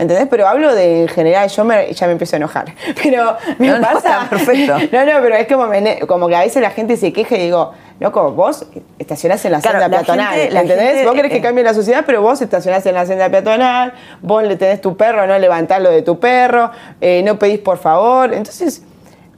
¿Entendés? 0.00 0.26
Pero 0.30 0.48
hablo 0.48 0.74
de 0.74 1.02
en 1.02 1.08
general, 1.08 1.48
yo 1.48 1.64
me- 1.64 1.92
ya 1.92 2.06
me 2.06 2.12
empiezo 2.12 2.36
a 2.36 2.38
enojar. 2.38 2.74
Pero 3.02 3.36
me 3.58 3.68
No, 3.68 3.78
no, 3.78 3.82
pasa. 3.82 4.22
está 4.22 4.30
perfecto. 4.30 4.76
No, 4.92 5.04
no, 5.04 5.12
pero 5.22 5.34
es 5.36 5.46
como, 5.46 5.66
me 5.66 5.98
como 6.08 6.26
que 6.28 6.36
a 6.36 6.40
veces 6.40 6.62
la 6.62 6.70
gente 6.70 6.96
se 6.96 7.12
queja 7.12 7.36
y 7.36 7.42
digo, 7.42 7.72
loco, 8.00 8.32
vos 8.32 8.64
estacionás 8.98 9.44
en 9.44 9.52
la 9.52 9.60
Claro, 9.60 9.78
senda 9.80 9.88
la 9.88 10.02
peatonal. 10.02 10.34
gente- 10.34 10.50
la 10.54 10.60
¿Entendés? 10.62 10.86
gente, 10.88 11.04
vos 11.06 11.14
querés 11.14 11.32
que 11.32 11.40
cambie 11.42 11.62
la 11.64 11.74
sociedad, 11.74 12.02
pero 12.06 12.22
vos 12.22 12.40
estacionás 12.40 12.84
en 12.86 12.94
la 12.94 13.04
senda 13.04 13.28
peatonal, 13.28 13.92
vos 14.22 14.42
le 14.42 14.56
tenés 14.56 14.80
tu 14.80 14.96
perro, 14.96 15.26
no 15.26 15.38
levantás 15.38 15.80
lo 15.82 15.90
de 15.90 16.00
tu 16.02 16.18
perro, 16.18 16.70
eh, 17.00 17.22
no 17.22 17.38
pedís 17.38 17.58
por 17.58 17.76
favor. 17.78 18.32
Entonces, 18.32 18.82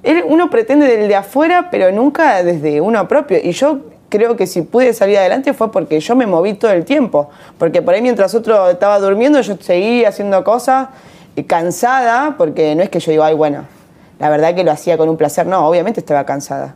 él- 0.04 0.22
uno 0.26 0.48
pretende 0.48 0.86
del 0.86 1.08
de 1.08 1.16
afuera, 1.16 1.68
pero 1.72 1.90
nunca 1.90 2.42
desde 2.44 2.80
uno 2.80 3.06
propio. 3.08 3.38
Y 3.42 3.50
yo 3.52 3.80
creo 4.12 4.36
que 4.36 4.46
si 4.46 4.60
pude 4.62 4.92
salir 4.92 5.16
adelante 5.16 5.54
fue 5.54 5.72
porque 5.72 5.98
yo 5.98 6.14
me 6.14 6.26
moví 6.26 6.52
todo 6.54 6.70
el 6.70 6.84
tiempo. 6.84 7.30
Porque 7.58 7.80
por 7.80 7.94
ahí 7.94 8.02
mientras 8.02 8.34
otro 8.34 8.68
estaba 8.68 8.98
durmiendo, 8.98 9.40
yo 9.40 9.56
seguí 9.58 10.04
haciendo 10.04 10.44
cosas 10.44 10.88
cansada, 11.46 12.34
porque 12.36 12.74
no 12.74 12.82
es 12.82 12.90
que 12.90 13.00
yo 13.00 13.10
digo, 13.10 13.24
ay, 13.24 13.34
bueno, 13.34 13.64
la 14.18 14.28
verdad 14.28 14.54
que 14.54 14.64
lo 14.64 14.70
hacía 14.70 14.98
con 14.98 15.08
un 15.08 15.16
placer. 15.16 15.46
No, 15.46 15.66
obviamente 15.66 16.00
estaba 16.00 16.24
cansada. 16.26 16.74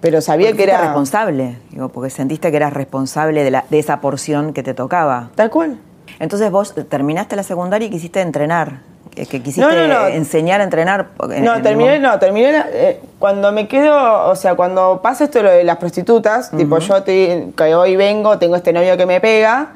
Pero 0.00 0.20
sabía 0.20 0.48
Porque 0.48 0.64
que 0.64 0.70
era... 0.70 0.82
responsable, 0.82 1.56
digo, 1.70 1.88
porque 1.88 2.10
sentiste 2.10 2.50
que 2.50 2.56
eras 2.58 2.74
responsable 2.74 3.42
de, 3.42 3.50
la- 3.50 3.64
de 3.70 3.78
esa 3.78 4.00
porción 4.02 4.52
que 4.52 4.62
te 4.62 4.74
tocaba. 4.74 5.30
Tal 5.34 5.48
cual. 5.48 5.78
Entonces 6.20 6.50
vos 6.50 6.74
terminaste 6.90 7.34
la 7.36 7.42
secundaria 7.42 7.88
y 7.88 7.90
quisiste 7.90 8.20
entrenar. 8.20 8.80
Que 9.14 9.42
quisiste 9.42 9.60
No, 9.60 9.70
no, 9.72 9.86
no. 9.86 10.06
enseñar 10.08 10.60
a 10.60 10.64
entrenar. 10.64 11.08
en- 11.32 11.44
No, 11.44 11.54
en 11.56 11.62
terminé, 11.62 11.98
no, 11.98 12.18
terminé 12.18 12.64
eh, 12.72 13.00
cuando 13.18 13.52
me 13.52 13.68
quedo, 13.68 14.28
o 14.28 14.34
sea, 14.36 14.54
cuando 14.54 15.00
pasa 15.02 15.24
esto 15.24 15.42
lo 15.42 15.50
de 15.50 15.64
las 15.64 15.76
prostitutas, 15.78 16.50
tipo 16.56 16.78
yo 16.78 17.02
te, 17.02 17.48
que 17.56 17.74
hoy 17.74 17.96
vengo, 17.96 18.38
tengo 18.38 18.56
este 18.56 18.72
novio 18.72 18.96
que 18.96 19.06
me 19.06 19.20
pega, 19.20 19.68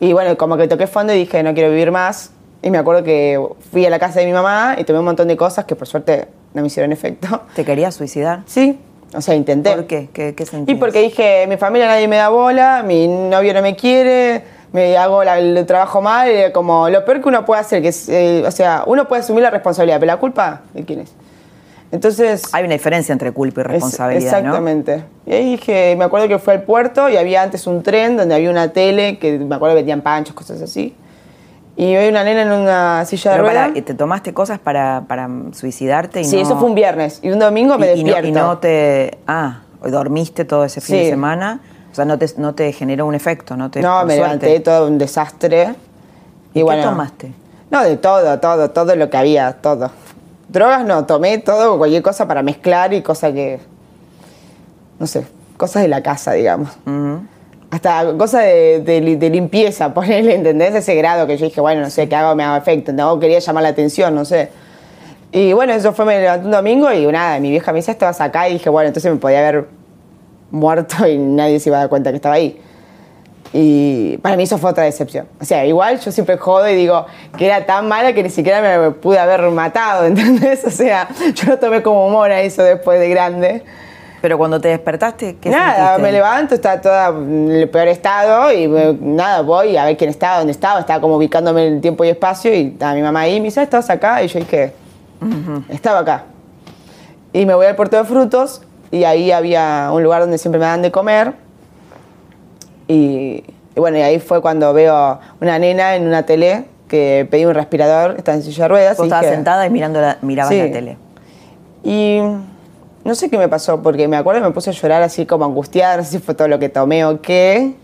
y 0.00 0.12
bueno, 0.12 0.36
como 0.36 0.56
que 0.56 0.66
toqué 0.68 0.86
fondo 0.86 1.12
y 1.14 1.18
dije, 1.18 1.42
no 1.42 1.54
quiero 1.54 1.70
vivir 1.70 1.90
más. 1.92 2.32
Y 2.64 2.70
me 2.70 2.78
acuerdo 2.78 3.02
que 3.02 3.40
fui 3.72 3.84
a 3.86 3.90
la 3.90 3.98
casa 3.98 4.20
de 4.20 4.26
mi 4.26 4.32
mamá 4.32 4.76
y 4.78 4.84
tomé 4.84 4.98
un 5.00 5.04
montón 5.04 5.26
de 5.28 5.36
cosas 5.36 5.64
que 5.64 5.74
por 5.74 5.88
suerte 5.88 6.28
no 6.54 6.60
me 6.60 6.68
hicieron 6.68 6.92
efecto. 6.92 7.42
¿Te 7.54 7.64
querías 7.64 7.94
suicidar? 7.94 8.42
Sí, 8.46 8.78
o 9.14 9.20
sea, 9.20 9.34
intenté. 9.34 9.72
¿Por 9.74 9.86
qué? 9.86 10.08
¿Qué, 10.12 10.34
qué 10.34 10.44
Y 10.68 10.74
porque 10.76 11.00
dije, 11.02 11.46
mi 11.48 11.56
familia 11.56 11.86
nadie 11.88 12.06
me 12.08 12.16
da 12.16 12.28
bola, 12.28 12.84
mi 12.86 13.08
novio 13.08 13.52
no 13.54 13.62
me 13.62 13.74
quiere, 13.74 14.42
me 14.72 14.96
hago 14.96 15.22
la- 15.24 15.38
el 15.38 15.66
trabajo 15.66 16.00
mal, 16.00 16.28
era 16.28 16.52
como 16.52 16.88
lo 16.88 17.04
peor 17.04 17.20
que 17.20 17.28
uno 17.28 17.44
puede 17.44 17.60
hacer, 17.60 17.82
que 17.82 17.88
es, 17.88 18.08
eh, 18.08 18.42
o 18.46 18.50
sea, 18.50 18.84
uno 18.86 19.06
puede 19.08 19.20
asumir 19.22 19.42
la 19.42 19.50
responsabilidad, 19.50 19.98
pero 20.00 20.12
la 20.12 20.18
culpa, 20.18 20.62
¿de 20.72 20.84
quién 20.84 21.00
es? 21.00 21.12
Entonces... 21.90 22.42
Hay 22.52 22.64
una 22.64 22.72
diferencia 22.72 23.12
entre 23.12 23.32
culpa 23.32 23.60
y 23.60 23.64
es- 23.64 23.70
responsabilidad, 23.70 24.32
¿no? 24.32 24.38
Exactamente. 24.38 25.04
Y 25.26 25.32
ahí 25.34 25.50
dije, 25.50 25.94
me 25.96 26.04
acuerdo 26.04 26.26
que 26.26 26.38
fue 26.38 26.54
al 26.54 26.62
puerto 26.62 27.08
y 27.10 27.16
había 27.18 27.42
antes 27.42 27.66
un 27.66 27.82
tren 27.82 28.16
donde 28.16 28.34
había 28.34 28.50
una 28.50 28.68
tele, 28.72 29.18
que 29.18 29.38
me 29.38 29.54
acuerdo 29.54 29.74
que 29.74 29.80
vendían 29.80 30.00
panchos, 30.00 30.34
cosas 30.34 30.62
así. 30.62 30.94
Y 31.76 31.94
había 31.94 32.08
una 32.08 32.24
nena 32.24 32.42
en 32.42 32.52
una 32.52 33.04
silla 33.04 33.32
de 33.32 33.36
Pero 33.38 33.48
ruedas. 33.48 33.68
para, 33.70 33.84
¿Te 33.84 33.94
tomaste 33.94 34.32
cosas 34.34 34.58
para, 34.58 35.04
para 35.06 35.28
suicidarte? 35.52 36.20
Y 36.22 36.24
Sí, 36.24 36.36
no- 36.36 36.42
eso 36.42 36.58
fue 36.58 36.68
un 36.68 36.74
viernes. 36.74 37.18
Y 37.22 37.30
un 37.30 37.38
domingo 37.38 37.76
me 37.78 37.94
y- 37.94 38.00
y 38.00 38.04
no- 38.04 38.12
despierto. 38.12 38.28
Y 38.28 38.32
no, 38.32 38.58
te... 38.58 39.18
Ah, 39.26 39.60
dormiste 39.84 40.44
todo 40.46 40.64
ese 40.64 40.80
fin 40.80 40.96
Sí. 40.96 41.04
de 41.04 41.10
semana. 41.10 41.60
O 41.92 41.94
sea, 41.94 42.04
no 42.06 42.18
te, 42.18 42.26
no 42.38 42.54
te 42.54 42.72
generó 42.72 43.06
un 43.06 43.14
efecto, 43.14 43.56
¿no? 43.56 43.70
Te, 43.70 43.80
No, 43.82 44.04
me 44.04 44.16
suerte. 44.16 44.46
levanté 44.46 44.60
todo 44.60 44.88
un 44.88 44.96
desastre. 44.98 45.74
¿Y 46.50 46.54
qué 46.54 46.62
bueno, 46.62 46.82
tomaste? 46.84 47.32
No, 47.70 47.82
de 47.84 47.96
todo, 47.98 48.40
todo, 48.40 48.70
todo 48.70 48.96
lo 48.96 49.08
que 49.10 49.16
había, 49.16 49.52
todo. 49.54 49.90
Drogas 50.48 50.84
no, 50.84 51.04
tomé 51.06 51.38
todo, 51.38 51.78
cualquier 51.78 52.02
cosa 52.02 52.26
para 52.26 52.42
mezclar 52.42 52.92
y 52.92 53.02
cosa 53.02 53.32
que. 53.32 53.60
No 54.98 55.06
sé, 55.06 55.26
cosas 55.56 55.82
de 55.82 55.88
la 55.88 56.02
casa, 56.02 56.32
digamos. 56.32 56.70
Hasta 57.70 58.12
cosas 58.18 58.42
de, 58.44 58.80
de 58.84 59.00
li- 59.00 59.16
de 59.16 59.30
limpieza, 59.30 59.92
ponerle, 59.94 60.34
¿entendés? 60.34 60.74
Ese 60.74 60.94
grado 60.94 61.26
que 61.26 61.36
yo 61.38 61.46
dije, 61.46 61.60
bueno, 61.60 61.80
no 61.80 61.90
sé 61.90 62.08
qué 62.08 62.16
hago, 62.16 62.34
me 62.34 62.44
hago 62.44 62.56
efecto. 62.56 62.92
No, 62.92 63.18
quería 63.18 63.38
llamar 63.38 63.62
la 63.62 63.70
atención, 63.70 64.14
no 64.14 64.24
sé. 64.24 64.50
Y 65.32 65.54
bueno, 65.54 65.72
eso 65.72 65.92
fue, 65.94 66.04
me 66.04 66.20
levanté 66.20 66.44
un 66.44 66.52
domingo 66.52 66.92
y 66.92 67.06
nada, 67.06 67.38
mi 67.40 67.48
vieja 67.50 67.72
me 67.72 67.78
dice, 67.78 67.90
estabas 67.92 68.20
acá 68.20 68.48
y 68.50 68.54
dije, 68.54 68.68
bueno, 68.68 68.88
entonces 68.88 69.10
me 69.10 69.18
podía 69.18 69.38
haber 69.38 69.66
muerto 70.52 71.04
y 71.08 71.18
nadie 71.18 71.58
se 71.58 71.68
iba 71.70 71.78
a 71.78 71.80
dar 71.80 71.88
cuenta 71.88 72.10
que 72.10 72.16
estaba 72.16 72.36
ahí. 72.36 72.60
Y 73.54 74.16
para 74.18 74.36
mí 74.36 74.44
eso 74.44 74.56
fue 74.56 74.70
otra 74.70 74.84
decepción. 74.84 75.26
O 75.40 75.44
sea, 75.44 75.66
igual 75.66 76.00
yo 76.00 76.10
siempre 76.10 76.38
jodo 76.38 76.68
y 76.70 76.74
digo 76.74 77.04
que 77.36 77.46
era 77.46 77.66
tan 77.66 77.86
mala 77.86 78.14
que 78.14 78.22
ni 78.22 78.30
siquiera 78.30 78.62
me 78.78 78.90
pude 78.92 79.18
haber 79.18 79.42
matado, 79.50 80.06
¿entendés? 80.06 80.64
O 80.64 80.70
sea, 80.70 81.08
yo 81.34 81.50
lo 81.50 81.58
tomé 81.58 81.82
como 81.82 82.06
humor 82.06 82.30
a 82.30 82.40
eso 82.40 82.62
después 82.62 82.98
de 83.00 83.08
grande. 83.10 83.62
Pero 84.22 84.38
cuando 84.38 84.60
te 84.60 84.68
despertaste, 84.68 85.36
¿qué 85.40 85.50
nada, 85.50 85.74
sentiste? 85.96 86.02
me 86.02 86.12
levanto, 86.12 86.54
está 86.54 86.80
toda 86.80 87.08
en 87.08 87.50
el 87.50 87.68
peor 87.68 87.88
estado 87.88 88.52
y 88.52 88.68
me- 88.68 88.96
nada, 89.00 89.42
voy 89.42 89.76
a 89.76 89.84
ver 89.84 89.96
quién 89.96 90.10
estaba, 90.10 90.38
dónde 90.38 90.52
estaba, 90.52 90.78
estaba 90.78 91.00
como 91.00 91.16
ubicándome 91.16 91.66
en 91.66 91.74
el 91.74 91.80
tiempo 91.80 92.04
y 92.04 92.08
espacio 92.10 92.54
y 92.54 92.68
estaba 92.68 92.94
mi 92.94 93.02
mamá 93.02 93.22
ahí, 93.22 93.40
me 93.40 93.46
dice, 93.46 93.58
"Ah, 93.58 93.64
¿estabas 93.64 93.90
acá? 93.90 94.22
Y 94.22 94.28
yo 94.28 94.38
dije, 94.38 94.72
estaba 95.68 95.98
acá. 95.98 96.24
Y 97.32 97.44
me 97.46 97.54
voy 97.54 97.66
al 97.66 97.74
puerto 97.74 97.96
de 97.96 98.04
frutos 98.04 98.62
y 98.92 99.02
ahí 99.04 99.32
había 99.32 99.90
un 99.92 100.02
lugar 100.04 100.20
donde 100.20 100.38
siempre 100.38 100.60
me 100.60 100.66
dan 100.66 100.82
de 100.82 100.92
comer. 100.92 101.34
Y, 102.88 103.42
y 103.74 103.80
bueno, 103.80 103.98
y 103.98 104.02
ahí 104.02 104.18
fue 104.20 104.40
cuando 104.40 104.72
veo 104.72 105.18
una 105.40 105.58
nena 105.58 105.96
en 105.96 106.06
una 106.06 106.24
tele 106.24 106.66
que 106.88 107.26
pedí 107.30 107.44
un 107.46 107.54
respirador, 107.54 108.16
está 108.18 108.34
en 108.34 108.42
silla 108.42 108.64
de 108.64 108.68
ruedas. 108.68 108.96
Vos 108.98 109.06
estabas 109.06 109.26
sentada 109.26 109.66
y 109.66 109.70
mirando 109.70 110.00
la- 110.00 110.18
mirabas 110.22 110.52
Sí. 110.52 110.58
la 110.60 110.70
tele. 110.70 110.96
y 111.84 112.20
no 113.04 113.16
sé 113.16 113.28
qué 113.28 113.36
me 113.38 113.48
pasó, 113.48 113.82
porque 113.82 114.06
me 114.06 114.16
acuerdo 114.16 114.40
que 114.42 114.46
me 114.46 114.54
puse 114.54 114.70
a 114.70 114.72
llorar 114.72 115.02
así 115.02 115.26
como 115.26 115.44
angustiada, 115.44 115.96
no 115.96 116.04
sé 116.04 116.10
si 116.12 116.18
fue 116.20 116.34
todo 116.36 116.46
lo 116.46 116.60
que 116.60 116.68
tomé 116.68 117.04
o 117.04 117.20
qué. 117.20 117.74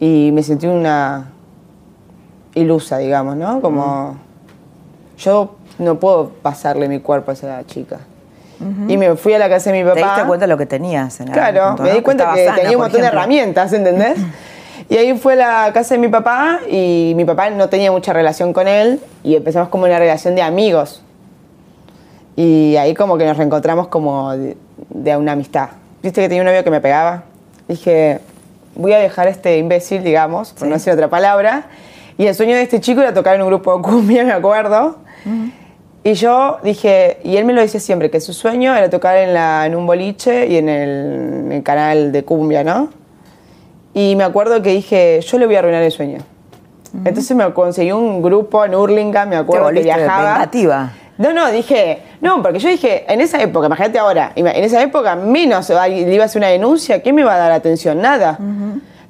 Y 0.00 0.30
me 0.32 0.42
sentí 0.42 0.66
una 0.66 1.30
ilusa, 2.54 2.96
digamos, 2.98 3.36
¿no? 3.36 3.60
Como 3.60 4.16
yo 5.18 5.56
no 5.78 5.98
puedo 6.00 6.30
pasarle 6.42 6.88
mi 6.88 7.00
cuerpo 7.00 7.30
a 7.32 7.34
esa 7.34 7.62
chica. 7.66 7.98
Y 8.88 8.96
me 8.96 9.16
fui 9.16 9.32
a 9.34 9.38
la 9.38 9.48
casa 9.48 9.70
de 9.72 9.78
mi 9.78 9.84
papá. 9.88 10.00
¿Te 10.00 10.06
diste 10.06 10.24
cuenta 10.26 10.46
de 10.46 10.52
lo 10.52 10.58
que 10.58 10.66
tenías 10.66 11.20
en 11.20 11.28
Claro, 11.28 11.68
punto, 11.68 11.82
me 11.82 11.88
no? 11.90 11.94
di 11.96 12.02
cuenta 12.02 12.32
que 12.34 12.44
sana, 12.44 12.56
tenía 12.56 12.76
un 12.76 12.82
montón 12.82 13.00
de 13.00 13.06
ejemplo. 13.06 13.18
herramientas, 13.20 13.72
¿entendés? 13.72 14.18
Y 14.88 14.96
ahí 14.96 15.16
fue 15.16 15.34
a 15.34 15.36
la 15.66 15.72
casa 15.72 15.94
de 15.94 16.00
mi 16.00 16.08
papá 16.08 16.60
y 16.70 17.12
mi 17.16 17.24
papá 17.24 17.50
no 17.50 17.68
tenía 17.68 17.90
mucha 17.92 18.12
relación 18.12 18.52
con 18.52 18.68
él 18.68 19.00
y 19.22 19.36
empezamos 19.36 19.68
como 19.68 19.84
una 19.84 19.98
relación 19.98 20.34
de 20.34 20.42
amigos. 20.42 21.02
Y 22.36 22.76
ahí 22.76 22.94
como 22.94 23.18
que 23.18 23.24
nos 23.26 23.36
reencontramos 23.36 23.88
como 23.88 24.32
de, 24.32 24.56
de 24.90 25.16
una 25.16 25.32
amistad. 25.32 25.68
Viste 26.02 26.20
que 26.20 26.28
tenía 26.28 26.42
un 26.42 26.46
novio 26.46 26.64
que 26.64 26.70
me 26.70 26.80
pegaba. 26.80 27.24
Dije, 27.68 28.20
voy 28.74 28.92
a 28.92 28.98
dejar 28.98 29.26
a 29.28 29.30
este 29.30 29.58
imbécil, 29.58 30.02
digamos, 30.02 30.50
por 30.52 30.60
Sí. 30.60 30.66
no 30.66 30.72
decir 30.74 30.92
otra 30.92 31.08
palabra. 31.08 31.64
Y 32.18 32.26
el 32.26 32.34
sueño 32.34 32.54
de 32.56 32.62
este 32.62 32.80
chico 32.80 33.00
era 33.00 33.12
tocar 33.14 33.36
en 33.36 33.42
un 33.42 33.48
grupo 33.48 33.76
de 33.76 33.82
cumbia, 33.82 34.24
me 34.26 34.32
acuerdo. 34.32 34.96
Y 36.04 36.14
yo 36.14 36.58
dije, 36.64 37.18
y 37.22 37.36
él 37.36 37.44
me 37.44 37.52
lo 37.52 37.60
decía 37.60 37.78
siempre, 37.78 38.10
que 38.10 38.20
su 38.20 38.32
sueño 38.32 38.74
era 38.74 38.90
tocar 38.90 39.16
en, 39.18 39.34
la, 39.34 39.66
en 39.66 39.76
un 39.76 39.86
boliche 39.86 40.46
y 40.48 40.56
en 40.56 40.68
el, 40.68 40.90
en 41.44 41.52
el 41.52 41.62
canal 41.62 42.10
de 42.10 42.24
cumbia, 42.24 42.64
¿no? 42.64 42.90
Y 43.94 44.16
me 44.16 44.24
acuerdo 44.24 44.60
que 44.62 44.70
dije, 44.70 45.20
yo 45.20 45.38
le 45.38 45.46
voy 45.46 45.54
a 45.54 45.60
arruinar 45.60 45.82
el 45.82 45.92
sueño. 45.92 46.18
Entonces 47.04 47.34
me 47.36 47.50
conseguí 47.52 47.92
un 47.92 48.20
grupo 48.20 48.64
en 48.64 48.74
Hurlingham, 48.74 49.28
me 49.28 49.36
acuerdo 49.36 49.68
que 49.68 49.82
viajaba. 49.82 50.34
vengativa. 50.34 50.92
No, 51.18 51.32
no, 51.32 51.50
dije, 51.50 52.02
no, 52.20 52.42
porque 52.42 52.58
yo 52.58 52.68
dije, 52.68 53.04
en 53.06 53.20
esa 53.20 53.40
época, 53.40 53.66
imagínate 53.66 53.98
ahora, 53.98 54.32
en 54.34 54.46
esa 54.46 54.82
época 54.82 55.14
menos 55.14 55.68
le 55.68 56.14
iba 56.14 56.24
a 56.24 56.26
hacer 56.26 56.40
una 56.40 56.48
denuncia, 56.48 57.00
¿quién 57.00 57.14
me 57.14 57.22
va 57.22 57.34
a 57.34 57.38
dar 57.38 57.52
atención? 57.52 58.00
Nada. 58.00 58.38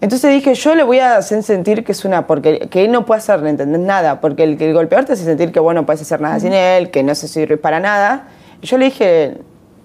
Entonces 0.03 0.33
dije, 0.33 0.55
yo 0.55 0.75
le 0.75 0.83
voy 0.83 0.99
a 0.99 1.17
hacer 1.17 1.43
sentir 1.45 1.85
que 1.85 1.93
es 1.93 2.05
una, 2.05 2.27
porque 2.27 2.69
que 2.71 2.85
él 2.85 2.91
no 2.91 3.07
puede 3.07 3.19
hacer, 3.21 3.47
¿entendés? 3.47 3.81
Nada, 3.81 4.21
porque 4.21 4.43
el, 4.43 4.61
el 4.61 4.75
golpeador 4.75 5.07
te 5.07 5.13
hace 5.13 5.25
sentir 5.25 5.53
que 5.53 5.61
vos 5.61 5.75
no 5.75 5.87
puedes 5.87 6.03
hacer 6.03 6.21
nada 6.21 6.41
sin 6.41 6.53
él, 6.53 6.91
que 6.91 7.05
no 7.05 7.15
se 7.15 7.29
sirve 7.29 7.57
para 7.57 7.79
nada. 7.79 8.25
Y 8.61 8.67
yo 8.67 8.79
le 8.79 8.87
dije, 8.87 9.39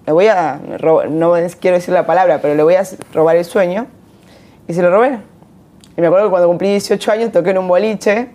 le 0.07 0.11
voy 0.13 0.25
a, 0.27 0.59
ro- 0.79 1.05
no 1.05 1.35
quiero 1.59 1.77
decir 1.77 1.93
la 1.93 2.07
palabra, 2.07 2.39
pero 2.41 2.55
le 2.55 2.63
voy 2.63 2.73
a 2.73 2.83
robar 3.13 3.35
el 3.35 3.45
sueño. 3.45 3.85
Y 4.67 4.73
se 4.73 4.81
lo 4.81 4.89
robé. 4.89 5.19
Y 5.95 6.01
me 6.01 6.07
acuerdo 6.07 6.25
que 6.25 6.31
cuando 6.31 6.47
cumplí 6.47 6.69
18 6.71 7.11
años 7.11 7.31
toqué 7.31 7.51
en 7.51 7.59
un 7.59 7.67
boliche, 7.67 8.29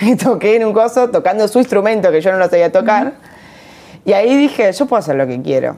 y 0.00 0.14
toqué 0.16 0.54
en 0.54 0.64
un 0.66 0.72
coso 0.72 1.10
tocando 1.10 1.48
su 1.48 1.58
instrumento 1.58 2.12
que 2.12 2.20
yo 2.20 2.30
no 2.30 2.38
lo 2.38 2.48
sabía 2.48 2.70
tocar. 2.70 3.14
Y 4.04 4.12
ahí 4.12 4.36
dije, 4.36 4.70
yo 4.72 4.86
puedo 4.86 5.00
hacer 5.00 5.16
lo 5.16 5.26
que 5.26 5.42
quiero. 5.42 5.74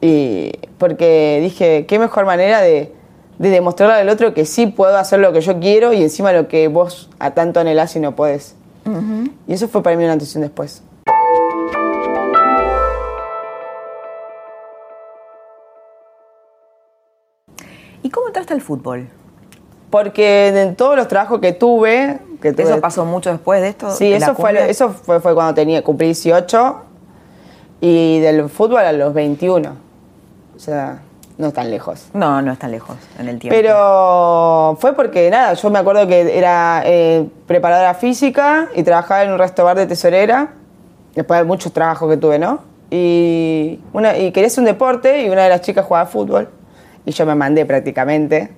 Y 0.00 0.52
porque 0.78 1.40
dije, 1.42 1.86
qué 1.86 1.98
mejor 1.98 2.24
manera 2.24 2.60
de, 2.60 2.92
de 3.40 3.48
demostrarle 3.48 3.94
al 3.94 4.08
otro 4.10 4.34
que 4.34 4.44
sí 4.44 4.66
puedo 4.66 4.98
hacer 4.98 5.18
lo 5.18 5.32
que 5.32 5.40
yo 5.40 5.58
quiero 5.60 5.94
y 5.94 6.02
encima 6.02 6.30
lo 6.30 6.46
que 6.46 6.68
vos 6.68 7.08
a 7.18 7.30
tanto 7.30 7.58
anhelás 7.58 7.96
y 7.96 8.00
no 8.00 8.14
podés. 8.14 8.54
Y 9.46 9.54
eso 9.54 9.66
fue 9.66 9.82
para 9.82 9.96
mí 9.96 10.04
una 10.04 10.12
antes 10.12 10.34
y 10.34 10.36
un 10.36 10.42
después. 10.42 10.82
¿Y 18.02 18.10
cómo 18.10 18.26
entraste 18.26 18.52
al 18.52 18.60
fútbol? 18.60 19.08
Porque 19.88 20.48
en 20.48 20.76
todos 20.76 20.94
los 20.96 21.08
trabajos 21.08 21.40
que 21.40 21.54
tuve, 21.54 22.18
que 22.42 22.52
tuve 22.52 22.64
¿Eso 22.64 22.80
pasó 22.82 23.06
mucho 23.06 23.30
después 23.30 23.62
de 23.62 23.68
esto? 23.68 23.90
Sí, 23.90 24.10
de 24.10 24.16
eso 24.16 24.34
fue, 24.34 24.70
eso 24.70 24.90
fue, 24.90 25.18
fue 25.18 25.32
cuando 25.32 25.54
tenía, 25.54 25.82
cumplí 25.82 26.08
18 26.08 26.76
y 27.80 28.18
del 28.18 28.50
fútbol 28.50 28.80
a 28.80 28.92
los 28.92 29.14
21. 29.14 29.70
O 30.54 30.58
sea, 30.58 31.00
no 31.40 31.52
tan 31.52 31.70
lejos. 31.70 32.08
No, 32.12 32.42
no 32.42 32.52
es 32.52 32.58
tan 32.58 32.70
lejos 32.70 32.96
en 33.18 33.28
el 33.28 33.38
tiempo. 33.38 33.56
Pero 33.58 34.76
fue 34.78 34.92
porque, 34.92 35.30
nada, 35.30 35.54
yo 35.54 35.70
me 35.70 35.78
acuerdo 35.78 36.06
que 36.06 36.36
era 36.36 36.82
eh, 36.84 37.26
preparadora 37.46 37.94
física 37.94 38.68
y 38.76 38.82
trabajaba 38.82 39.24
en 39.24 39.32
un 39.32 39.38
restaurante 39.38 39.80
de 39.80 39.86
tesorera, 39.86 40.50
después 41.14 41.40
de 41.40 41.44
muchos 41.44 41.72
trabajos 41.72 42.10
que 42.10 42.18
tuve, 42.18 42.38
¿no? 42.38 42.60
Y, 42.90 43.80
una, 43.92 44.18
y 44.18 44.32
quería 44.32 44.48
hacer 44.48 44.60
un 44.60 44.66
deporte 44.66 45.24
y 45.24 45.30
una 45.30 45.44
de 45.44 45.48
las 45.48 45.62
chicas 45.62 45.86
jugaba 45.86 46.06
fútbol 46.06 46.48
y 47.06 47.12
yo 47.12 47.24
me 47.24 47.34
mandé 47.34 47.64
prácticamente. 47.64 48.50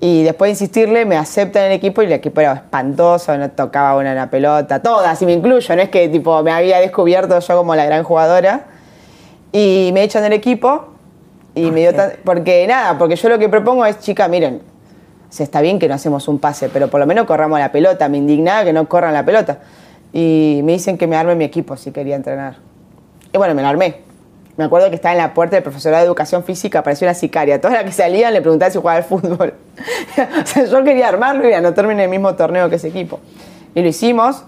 Y 0.00 0.22
después 0.22 0.48
de 0.48 0.50
insistirle, 0.52 1.04
me 1.04 1.16
aceptan 1.16 1.64
en 1.64 1.72
el 1.72 1.76
equipo 1.76 2.02
y 2.02 2.06
el 2.06 2.12
equipo 2.12 2.40
era 2.40 2.54
espantoso, 2.54 3.36
no 3.36 3.50
tocaba 3.50 3.98
una, 4.00 4.12
una 4.12 4.30
pelota, 4.30 4.80
todas, 4.80 5.20
y 5.22 5.26
me 5.26 5.32
incluyo, 5.32 5.76
no 5.76 5.82
es 5.82 5.90
que 5.90 6.08
tipo 6.08 6.42
me 6.42 6.50
había 6.50 6.80
descubierto 6.80 7.38
yo 7.38 7.56
como 7.56 7.76
la 7.76 7.84
gran 7.84 8.02
jugadora. 8.02 8.64
Y 9.52 9.90
me 9.92 10.02
echan 10.02 10.22
del 10.22 10.32
equipo 10.32 10.91
y 11.54 11.70
me 11.70 11.80
dio 11.80 11.94
tan- 11.94 12.12
porque 12.24 12.66
nada, 12.66 12.96
porque 12.98 13.16
yo 13.16 13.28
lo 13.28 13.38
que 13.38 13.48
propongo 13.48 13.84
es, 13.86 13.98
chica, 14.00 14.26
miren, 14.28 14.62
o 15.28 15.32
sea, 15.32 15.44
está 15.44 15.60
bien 15.60 15.78
que 15.78 15.88
no 15.88 15.94
hacemos 15.94 16.28
un 16.28 16.38
pase, 16.38 16.68
pero 16.68 16.88
por 16.88 17.00
lo 17.00 17.06
menos 17.06 17.26
corramos 17.26 17.58
la 17.58 17.72
pelota. 17.72 18.08
Me 18.08 18.18
indignaba 18.18 18.64
que 18.64 18.72
no 18.72 18.86
corran 18.88 19.14
la 19.14 19.24
pelota. 19.24 19.58
Y 20.12 20.60
me 20.64 20.72
dicen 20.72 20.98
que 20.98 21.06
me 21.06 21.16
arme 21.16 21.34
mi 21.34 21.44
equipo 21.44 21.76
si 21.76 21.90
quería 21.90 22.16
entrenar. 22.16 22.56
Y 23.32 23.38
bueno, 23.38 23.54
me 23.54 23.62
la 23.62 23.70
armé. 23.70 24.00
Me 24.58 24.64
acuerdo 24.64 24.90
que 24.90 24.96
estaba 24.96 25.12
en 25.12 25.18
la 25.18 25.32
puerta 25.32 25.56
del 25.56 25.62
profesorado 25.62 26.02
de 26.02 26.06
educación 26.06 26.44
física, 26.44 26.80
apareció 26.80 27.06
una 27.06 27.14
sicaria. 27.14 27.58
Todas 27.58 27.78
las 27.78 27.84
que 27.84 27.92
salían 27.92 28.34
le 28.34 28.42
preguntaban 28.42 28.70
si 28.72 28.78
jugaba 28.78 28.98
al 28.98 29.04
fútbol. 29.04 29.54
o 30.42 30.46
sea, 30.46 30.64
yo 30.66 30.84
quería 30.84 31.08
armarlo 31.08 31.48
y 31.48 31.54
anotarme 31.54 31.94
en 31.94 32.00
el 32.00 32.08
mismo 32.10 32.34
torneo 32.34 32.68
que 32.68 32.76
ese 32.76 32.88
equipo. 32.88 33.18
Y 33.74 33.80
lo 33.80 33.88
hicimos 33.88 34.44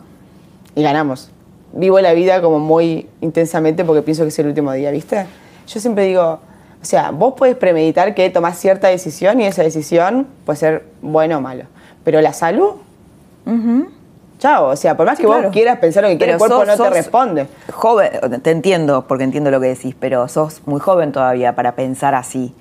y 0.75 0.83
ganamos. 0.83 1.31
vivo 1.73 1.99
la 2.01 2.13
vida 2.13 2.43
como 2.43 2.59
muy 2.59 3.09
intensamente 3.23 3.87
porque 3.87 4.03
pienso 4.03 4.23
que 4.25 4.29
es 4.29 4.39
el 4.39 4.49
último 4.49 4.71
día, 4.73 4.91
¿viste? 4.91 5.25
Yo 5.67 5.81
siempre 5.81 6.05
digo, 6.05 6.41
o 6.85 6.87
sea, 6.87 7.11
vos 7.11 7.33
podés 7.35 7.57
premeditar 7.57 8.15
que 8.15 8.29
tomás 8.29 8.59
cierta 8.59 8.89
decisión 8.89 9.41
y 9.41 9.47
esa 9.47 9.63
decisión 9.63 10.27
puede 10.45 10.59
ser 10.59 10.85
bueno 11.01 11.39
o 11.39 11.41
malo. 11.41 11.65
Pero 12.05 12.21
la 12.21 12.35
salud, 12.35 12.73
chao. 14.39 14.67
O 14.69 14.77
sea, 14.77 14.97
por 14.97 15.07
más 15.07 15.17
Sí, 15.17 15.23
que 15.23 15.27
claro. 15.29 15.45
vos 15.45 15.53
quieras 15.53 15.79
pensar 15.79 16.03
lo 16.03 16.11
que 16.11 16.19
quieras, 16.19 16.35
el 16.35 16.39
cuerpo 16.39 16.65
sos- 16.65 16.79
no 16.79 16.85
te 16.85 16.91
responde. 16.91 17.47
Joven, 17.73 18.11
te 18.43 18.51
entiendo, 18.51 19.07
porque 19.09 19.25
entiendo 19.25 19.51
lo 19.51 19.61
que 19.61 19.69
decís, 19.69 19.95
pero 19.99 20.29
sos 20.29 20.63
muy 20.67 20.81
joven 20.81 21.13
todavía 21.13 21.55
para 21.55 21.73
pensar 21.75 22.15
así. 22.15 22.55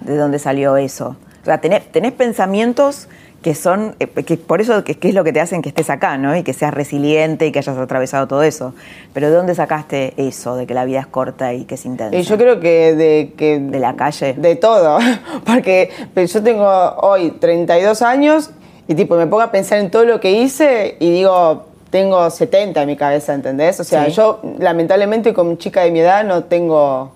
¿De 0.00 0.16
dónde 0.16 0.38
salió 0.38 0.76
eso? 0.76 1.16
O 1.42 1.44
sea, 1.44 1.58
tenés, 1.60 1.90
tenés 1.90 2.12
pensamientos 2.12 3.08
que 3.42 3.54
son, 3.54 3.94
eh, 4.00 4.06
que 4.06 4.36
por 4.36 4.60
eso 4.60 4.84
que, 4.84 4.96
que 4.98 5.08
es 5.08 5.14
lo 5.14 5.24
que 5.24 5.32
te 5.32 5.40
hacen 5.40 5.62
que 5.62 5.70
estés 5.70 5.88
acá, 5.88 6.18
¿no? 6.18 6.36
Y 6.36 6.42
que 6.42 6.52
seas 6.52 6.74
resiliente 6.74 7.46
y 7.46 7.52
que 7.52 7.60
hayas 7.60 7.76
atravesado 7.78 8.26
todo 8.28 8.42
eso. 8.42 8.74
Pero 9.14 9.30
¿de 9.30 9.36
dónde 9.36 9.54
sacaste 9.54 10.12
eso, 10.18 10.56
de 10.56 10.66
que 10.66 10.74
la 10.74 10.84
vida 10.84 11.00
es 11.00 11.06
corta 11.06 11.54
y 11.54 11.64
que 11.64 11.76
es 11.76 11.86
intensa? 11.86 12.16
Y 12.16 12.22
yo 12.22 12.36
creo 12.36 12.60
que 12.60 12.94
de, 12.94 13.32
que 13.36 13.58
¿De 13.58 13.78
la 13.78 13.96
calle? 13.96 14.34
De 14.34 14.56
todo. 14.56 14.98
Porque 15.46 15.90
yo 16.16 16.42
tengo 16.42 16.66
hoy 17.00 17.30
32 17.30 18.02
años 18.02 18.50
y 18.88 18.94
tipo 18.94 19.16
me 19.16 19.26
pongo 19.26 19.42
a 19.42 19.50
pensar 19.50 19.78
en 19.78 19.90
todo 19.90 20.04
lo 20.04 20.20
que 20.20 20.32
hice 20.32 20.96
y 21.00 21.10
digo, 21.10 21.66
tengo 21.90 22.28
70 22.28 22.82
en 22.82 22.86
mi 22.88 22.96
cabeza, 22.96 23.32
¿entendés? 23.34 23.80
O 23.80 23.84
sea, 23.84 24.04
Sí. 24.06 24.12
yo 24.12 24.40
lamentablemente 24.58 25.32
con 25.32 25.56
chica 25.58 25.80
de 25.82 25.90
mi 25.92 26.00
edad 26.00 26.24
no 26.24 26.44
tengo 26.44 27.12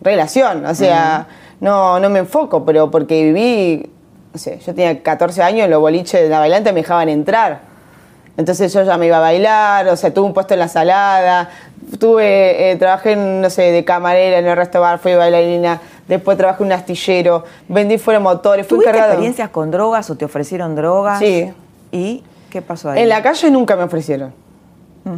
relación. 0.00 0.64
O 0.66 0.74
sea, 0.74 1.26
no, 1.60 1.98
no 1.98 2.08
me 2.10 2.20
enfoco, 2.20 2.64
pero 2.64 2.90
porque 2.90 3.24
viví, 3.24 3.90
no 4.32 4.38
sé, 4.38 4.58
yo 4.58 4.74
tenía 4.74 5.02
14 5.02 5.42
años, 5.42 5.68
los 5.68 5.80
boliches 5.80 6.22
de 6.22 6.28
la 6.28 6.38
bailante 6.38 6.72
me 6.72 6.80
dejaban 6.80 7.08
entrar. 7.08 7.60
Entonces 8.36 8.72
yo 8.72 8.84
ya 8.84 8.96
me 8.96 9.06
iba 9.06 9.16
a 9.16 9.20
bailar, 9.20 9.88
o 9.88 9.96
sea, 9.96 10.14
tuve 10.14 10.26
un 10.26 10.32
puesto 10.32 10.54
en 10.54 10.60
la 10.60 10.68
salada, 10.68 11.50
tuve, 11.98 12.70
eh, 12.70 12.76
trabajé, 12.76 13.12
en, 13.12 13.40
no 13.40 13.50
sé, 13.50 13.72
de 13.72 13.84
camarera 13.84 14.38
en 14.38 14.46
el 14.46 14.56
restaurante, 14.56 15.02
fui 15.02 15.14
bailarina, 15.14 15.80
después 16.06 16.38
trabajé 16.38 16.62
en 16.62 16.66
un 16.66 16.72
astillero, 16.72 17.44
vendí 17.68 17.98
fuera 17.98 18.20
motores, 18.20 18.64
fui 18.66 18.76
¿Tuviste 18.76 18.90
encargado. 18.90 19.12
experiencias 19.14 19.50
con 19.50 19.72
drogas 19.72 20.08
o 20.10 20.14
te 20.14 20.24
ofrecieron 20.24 20.76
drogas? 20.76 21.18
Sí. 21.18 21.52
¿Y 21.90 22.22
qué 22.50 22.62
pasó 22.62 22.90
ahí? 22.90 23.02
En 23.02 23.08
la 23.08 23.22
calle 23.22 23.50
nunca 23.50 23.74
me 23.74 23.82
ofrecieron. 23.82 24.32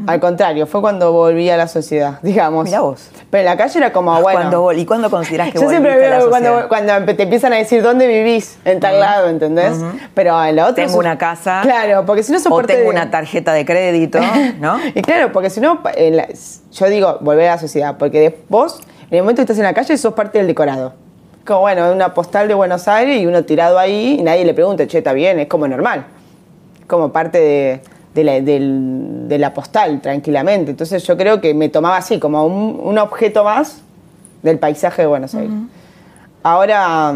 Al 0.07 0.20
contrario, 0.20 0.66
fue 0.66 0.80
cuando 0.80 1.12
volví 1.12 1.49
a 1.51 1.57
la 1.57 1.68
sociedad, 1.68 2.18
digamos. 2.22 2.64
Mirá 2.64 2.80
vos. 2.80 3.09
Pero 3.30 3.41
en 3.41 3.45
la 3.47 3.57
calle 3.57 3.78
era 3.78 3.93
como, 3.93 4.12
bueno. 4.20 4.38
¿Cuándo 4.51 4.72
¿Y 4.72 4.84
cuándo 4.86 5.11
considerás 5.11 5.49
que 5.53 5.59
Yo 5.59 5.68
siempre 5.68 5.93
volviste 5.93 6.07
a 6.07 6.11
la 6.11 6.18
veo 6.18 6.28
cuando, 6.30 6.68
cuando 6.68 7.14
te 7.14 7.22
empiezan 7.22 7.53
a 7.53 7.57
decir 7.57 7.82
dónde 7.82 8.07
vivís, 8.07 8.59
en 8.64 8.80
tal 8.80 8.99
lado, 9.01 9.28
¿entendés? 9.28 9.76
Pero 10.14 10.43
en 10.45 10.57
la 10.57 10.66
otra. 10.68 10.84
Tengo 10.86 10.99
una 10.99 11.16
casa. 11.18 11.61
Claro, 11.62 12.05
porque 12.07 12.22
si 12.22 12.32
no 12.32 12.38
sos 12.38 12.53
O 12.53 12.62
tengo 12.62 12.82
de- 12.82 12.88
una 12.88 13.11
tarjeta 13.11 13.53
de 13.53 13.64
crédito, 13.64 14.18
¿no? 14.61 14.78
y 14.95 15.03
claro, 15.03 15.32
porque 15.32 15.51
si 15.51 15.61
no, 15.61 15.80
la- 16.11 16.28
yo 16.72 16.86
digo 16.86 17.18
volver 17.20 17.49
a 17.49 17.53
la 17.55 17.59
sociedad, 17.59 17.97
porque 17.99 18.38
vos, 18.49 18.80
en 19.11 19.16
el 19.18 19.22
momento 19.22 19.41
que 19.41 19.45
estás 19.45 19.59
en 19.59 19.64
la 19.64 19.74
calle, 19.74 19.97
sos 19.97 20.14
parte 20.14 20.38
del 20.38 20.47
decorado. 20.47 20.95
Como 21.47 21.61
bueno, 21.61 21.91
una 21.91 22.12
postal 22.14 22.49
de 22.49 22.55
Buenos 22.55 22.86
Aires 22.86 23.20
y 23.20 23.26
uno 23.26 23.45
tirado 23.45 23.78
ahí 23.78 24.16
y 24.20 24.22
nadie 24.22 24.45
le 24.45 24.53
pregunta, 24.55 24.86
che, 24.86 24.99
está 24.99 25.12
bien, 25.14 25.38
es 25.41 25.49
como 25.49 25.66
normal. 25.66 26.07
Como 26.86 27.11
parte 27.12 27.38
de, 27.38 27.80
de 28.15 28.25
la, 28.25 28.41
del- 28.41 29.29
de 29.29 29.39
la 29.39 29.55
postal, 29.55 30.01
tranquilamente. 30.01 30.71
Entonces 30.73 31.03
yo 31.07 31.17
creo 31.17 31.41
que 31.41 31.55
me 31.55 31.69
tomaba 31.69 31.97
así, 31.99 32.19
como 32.19 32.45
un, 32.47 32.81
un 32.83 32.99
objeto 32.99 33.45
más 33.45 33.83
del 34.43 34.59
paisaje 34.59 35.03
de 35.03 35.09
Buenos 35.09 35.35
Aires. 35.35 35.53
Ahora, 36.43 37.15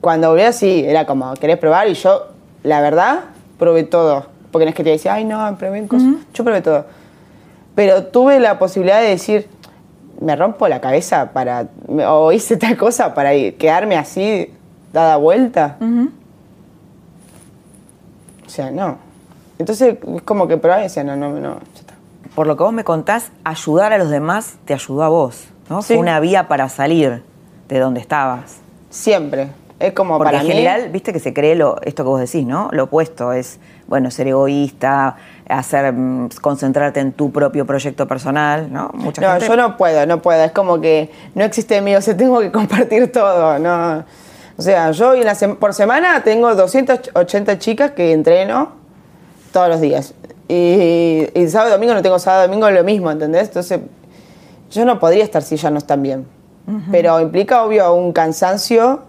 cuando 0.00 0.30
volví 0.30 0.42
así, 0.42 0.84
era 0.86 1.06
como, 1.06 1.34
¿querés 1.34 1.58
probar? 1.58 1.88
Y 1.88 1.94
yo, 1.94 2.28
la 2.62 2.80
verdad, 2.80 3.20
probé 3.58 3.84
todo. 3.84 4.26
Porque 4.50 4.64
no 4.64 4.70
es 4.70 4.74
que 4.74 4.82
te 4.84 4.90
decía, 4.90 5.14
ay, 5.14 5.24
no, 5.24 5.56
probé 5.58 5.86
cosas. 5.86 6.08
Yo 6.34 6.44
probé 6.44 6.60
todo. 6.62 6.86
Pero 7.74 8.04
tuve 8.06 8.40
la 8.40 8.58
posibilidad 8.58 9.00
de 9.00 9.08
decir, 9.08 9.46
me 10.20 10.34
rompo 10.36 10.68
la 10.68 10.80
cabeza 10.80 11.32
para, 11.32 11.68
o 12.08 12.32
hice 12.32 12.56
tal 12.56 12.76
cosa 12.76 13.14
para 13.14 13.30
quedarme 13.52 13.96
así, 13.96 14.50
dada 14.92 15.16
vuelta. 15.16 15.76
O 18.46 18.48
sea, 18.48 18.70
no. 18.70 18.98
Entonces, 19.62 19.96
es 20.16 20.22
como 20.22 20.48
que 20.48 20.56
probaba 20.58 20.80
y 20.80 20.84
decía, 20.84 21.04
no, 21.04 21.16
no, 21.16 21.30
no, 21.30 21.54
ya 21.74 21.80
está. 21.80 21.94
Por 22.34 22.46
lo 22.46 22.56
que 22.56 22.62
vos 22.64 22.72
me 22.72 22.84
contás, 22.84 23.30
ayudar 23.44 23.92
a 23.92 23.98
los 23.98 24.10
demás 24.10 24.54
te 24.64 24.74
ayudó 24.74 25.02
a 25.02 25.08
vos, 25.08 25.44
¿no? 25.68 25.82
Sí. 25.82 25.94
Fue 25.94 26.00
una 26.02 26.18
vía 26.20 26.48
para 26.48 26.68
salir 26.68 27.22
de 27.68 27.78
donde 27.78 28.00
estabas. 28.00 28.56
Siempre. 28.90 29.48
Es 29.78 29.92
como 29.94 30.16
Porque 30.16 30.28
para 30.32 30.40
en 30.42 30.46
mí. 30.48 30.52
general, 30.54 30.88
viste 30.90 31.12
que 31.12 31.18
se 31.18 31.32
cree 31.34 31.54
lo, 31.56 31.80
esto 31.82 32.04
que 32.04 32.08
vos 32.08 32.20
decís, 32.20 32.46
¿no? 32.46 32.68
Lo 32.72 32.84
opuesto 32.84 33.32
es, 33.32 33.58
bueno, 33.88 34.10
ser 34.12 34.28
egoísta, 34.28 35.16
hacer, 35.48 35.92
mm, 35.92 36.28
concentrarte 36.40 37.00
en 37.00 37.12
tu 37.12 37.32
propio 37.32 37.66
proyecto 37.66 38.06
personal, 38.06 38.72
¿no? 38.72 38.90
Mucha 38.94 39.20
No, 39.20 39.30
gente- 39.32 39.46
yo 39.48 39.56
no 39.56 39.76
puedo, 39.76 40.06
no 40.06 40.22
puedo. 40.22 40.44
Es 40.44 40.52
como 40.52 40.80
que 40.80 41.10
no 41.34 41.42
existe 41.44 41.80
mío, 41.80 41.98
o 41.98 42.00
sea, 42.00 42.16
tengo 42.16 42.38
que 42.40 42.52
compartir 42.52 43.10
todo. 43.10 43.58
No. 43.58 44.04
O 44.56 44.62
sea, 44.62 44.92
yo 44.92 45.14
por 45.58 45.74
semana 45.74 46.22
tengo 46.22 46.54
280 46.54 47.58
chicas 47.58 47.90
que 47.92 48.12
entreno 48.12 48.80
todos 49.52 49.68
los 49.68 49.80
días. 49.80 50.14
Y, 50.48 51.28
y 51.34 51.48
sábado 51.48 51.70
y 51.70 51.72
domingo 51.74 51.94
no 51.94 52.02
tengo 52.02 52.18
sábado 52.18 52.44
y 52.44 52.48
domingo 52.48 52.70
lo 52.70 52.84
mismo, 52.84 53.10
¿entendés? 53.10 53.48
Entonces, 53.48 53.80
yo 54.70 54.84
no 54.84 54.98
podría 54.98 55.22
estar 55.24 55.42
si 55.42 55.56
ya 55.56 55.70
no 55.70 55.78
están 55.78 56.02
bien. 56.02 56.26
Pero 56.90 57.20
implica, 57.20 57.64
obvio, 57.64 57.92
un 57.94 58.12
cansancio 58.12 59.00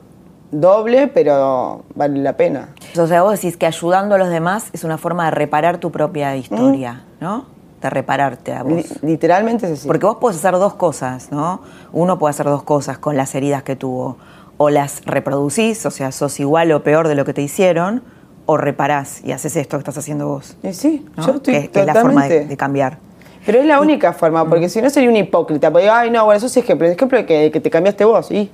doble, 0.52 1.08
pero 1.08 1.84
vale 1.96 2.20
la 2.20 2.36
pena. 2.36 2.70
O 3.00 3.08
sea, 3.08 3.22
vos 3.24 3.34
decís 3.34 3.58
que 3.58 3.66
ayudando 3.66 4.16
a 4.16 4.18
los 4.18 4.30
demás 4.30 4.66
es 4.74 4.84
una 4.84 4.98
forma 4.98 5.26
de 5.26 5.32
reparar 5.32 5.78
tu 5.78 5.92
propia 5.92 6.36
historia, 6.36 7.04
¿no? 7.22 7.46
De 7.82 7.90
repararte 7.90 8.54
a 8.54 8.64
vos. 8.64 8.74
Li- 8.74 8.86
literalmente 9.02 9.66
es 9.68 9.74
así. 9.80 9.88
Porque 9.88 10.06
vos 10.06 10.18
podés 10.18 10.38
hacer 10.38 10.54
dos 10.54 10.74
cosas, 10.76 11.32
¿no? 11.32 11.62
Uno 11.92 12.18
puede 12.20 12.32
hacer 12.32 12.46
dos 12.48 12.64
cosas 12.64 12.98
con 12.98 13.18
las 13.18 13.34
heridas 13.36 13.64
que 13.64 13.76
tuvo. 13.76 14.18
O 14.58 14.70
las 14.70 15.04
reproducís, 15.06 15.86
o 15.86 15.92
sea, 15.92 16.12
sos 16.12 16.40
igual 16.40 16.72
o 16.72 16.84
peor 16.84 17.08
de 17.08 17.16
lo 17.16 17.24
que 17.26 17.34
te 17.34 17.42
hicieron, 17.42 18.02
o 18.46 18.58
reparás 18.58 19.24
y 19.24 19.32
haces 19.32 19.56
esto 19.56 19.78
que 19.78 19.82
estás 19.82 19.98
haciendo 19.98 20.28
vos. 20.28 20.58
Y 20.64 20.74
sí, 20.74 21.06
¿no? 21.16 21.26
yo 21.26 21.34
estoy 21.36 21.54
que, 21.54 21.70
que 21.70 21.80
es 21.82 21.86
la 21.86 21.96
forma 21.96 22.28
de, 22.28 22.58
cambiar. 22.58 22.98
Pero 23.46 23.60
es 23.60 23.66
la 23.66 23.82
única 23.82 24.14
forma, 24.14 24.48
porque 24.48 24.70
si 24.70 24.82
no 24.82 24.90
sería 24.90 25.10
un 25.10 25.18
hipócrita. 25.18 25.72
Porque, 25.72 25.90
ay, 25.90 26.10
no, 26.10 26.26
bueno, 26.26 26.38
eso 26.38 26.48
es 26.48 26.56
ejemplo. 26.58 26.88
Es 26.88 26.96
ejemplo 26.96 27.18
de 27.18 27.26
que, 27.26 27.52
que 27.52 27.60
te 27.60 27.70
cambiaste 27.70 28.06
vos, 28.06 28.32
¿y? 28.32 28.50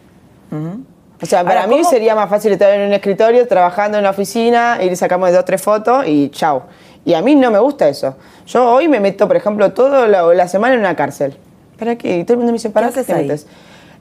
O 1.21 1.25
sea, 1.25 1.43
para 1.43 1.67
mí 1.67 1.77
¿cómo? 1.77 1.89
sería 1.89 2.15
más 2.15 2.29
fácil 2.29 2.53
estar 2.53 2.73
en 2.73 2.87
un 2.87 2.93
escritorio, 2.93 3.47
trabajando 3.47 3.97
en 3.97 4.03
una 4.03 4.11
oficina, 4.11 4.79
ir 4.81 4.91
y 4.91 4.95
sacamos 4.95 5.31
dos, 5.31 5.45
tres 5.45 5.61
fotos 5.61 6.05
y 6.07 6.29
chau. 6.29 6.63
Y 7.05 7.13
a 7.13 7.21
mí 7.21 7.35
no 7.35 7.51
me 7.51 7.59
gusta 7.59 7.87
eso. 7.89 8.15
Yo 8.47 8.73
hoy 8.73 8.87
me 8.87 8.99
meto, 8.99 9.27
por 9.27 9.35
ejemplo, 9.35 9.71
toda 9.73 10.07
la, 10.07 10.23
la 10.33 10.47
semana 10.47 10.73
en 10.73 10.79
una 10.79 10.95
cárcel. 10.95 11.37
¿Para 11.77 11.97
qué? 11.97 12.19
Y 12.19 12.23
todo 12.23 12.33
el 12.33 12.37
mundo 12.39 12.51
me 12.51 12.57
dice, 12.57 12.69
¿para 12.69 12.87
¿Qué 12.87 12.93
qué 12.93 12.99
haces 13.01 13.07
te 13.07 13.13
ahí? 13.13 13.27
metes? 13.27 13.47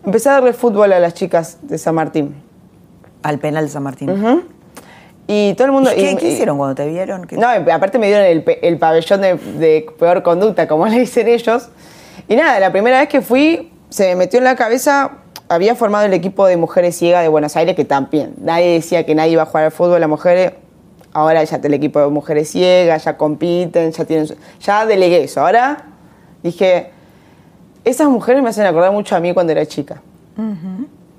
Empecé 0.05 0.28
a 0.28 0.32
darle 0.34 0.53
fútbol 0.53 0.93
a 0.93 1.01
las 1.01 1.14
chicas 1.14 1.59
de 1.62 1.76
San 1.78 1.95
Martín. 1.95 2.34
Al 3.22 3.39
penal 3.39 3.64
de 3.64 3.70
San 3.70 3.82
Martín. 3.82 4.09
Y 5.31 5.53
todo 5.55 5.66
el 5.66 5.72
mundo... 5.72 5.91
¿Y 5.93 5.97
qué, 5.97 6.11
y- 6.12 6.16
qué 6.16 6.29
y- 6.29 6.33
hicieron 6.33 6.57
cuando 6.59 6.74
te 6.74 6.89
vieron? 6.89 7.26
¿Qué- 7.26 7.37
no, 7.37 7.47
aparte 7.47 7.99
me 7.99 8.07
dieron 8.07 8.24
el, 8.26 8.45
el 8.62 8.79
pabellón 8.79 9.20
de, 9.20 9.35
de 9.37 9.87
peor 9.99 10.22
conducta, 10.22 10.66
como 10.66 10.87
le 10.87 10.99
dicen 11.01 11.29
ellos. 11.29 11.68
Y 12.29 12.35
nada, 12.35 12.59
la 12.59 12.72
primera 12.72 12.99
vez 13.01 13.09
que 13.11 13.20
fui, 13.20 13.70
se 13.91 14.09
me 14.09 14.16
metió 14.16 14.39
en 14.39 14.45
la 14.45 14.57
cabeza, 14.57 15.12
había 15.51 15.74
formado 15.74 16.07
el 16.07 16.14
equipo 16.14 16.47
de 16.47 16.57
mujeres 16.57 16.97
ciegas 16.97 17.22
de 17.22 17.29
Buenos 17.29 17.55
Aires, 17.57 17.76
que 17.76 17.85
también, 17.85 18.35
nadie 18.41 18.72
decía 18.72 19.05
que 19.05 19.14
nadie 19.14 19.33
iba 19.33 19.43
a 19.43 19.47
jugar 19.47 19.64
al 19.66 19.70
fútbol, 19.70 20.01
las 20.01 20.09
mujeres, 20.09 20.53
ahora 21.12 21.45
ya 21.45 21.61
el 21.62 21.74
equipo 21.74 22.01
de 22.01 22.09
mujeres 22.09 22.49
ciegas, 22.51 23.05
ya 23.05 23.16
compiten, 23.18 23.93
ya 23.93 24.05
tienen, 24.07 24.26
ya 24.61 24.87
delegué 24.87 25.24
eso. 25.24 25.41
Ahora 25.43 25.85
dije, 26.43 26.91
esas 27.85 28.09
mujeres 28.09 28.43
me 28.43 28.49
hacen 28.49 28.66
acordar 28.66 28.93
mucho 28.93 29.14
a 29.16 29.20
mí 29.20 29.33
cuando 29.35 29.53
era 29.53 29.64
chica. 29.66 30.01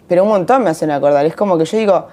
Pero 0.08 0.24
un 0.24 0.30
montón 0.30 0.64
me 0.64 0.70
hacen 0.72 0.90
acordar. 0.92 1.26
Es 1.26 1.36
como 1.36 1.58
que 1.58 1.66
yo 1.66 1.78
digo, 1.78 2.08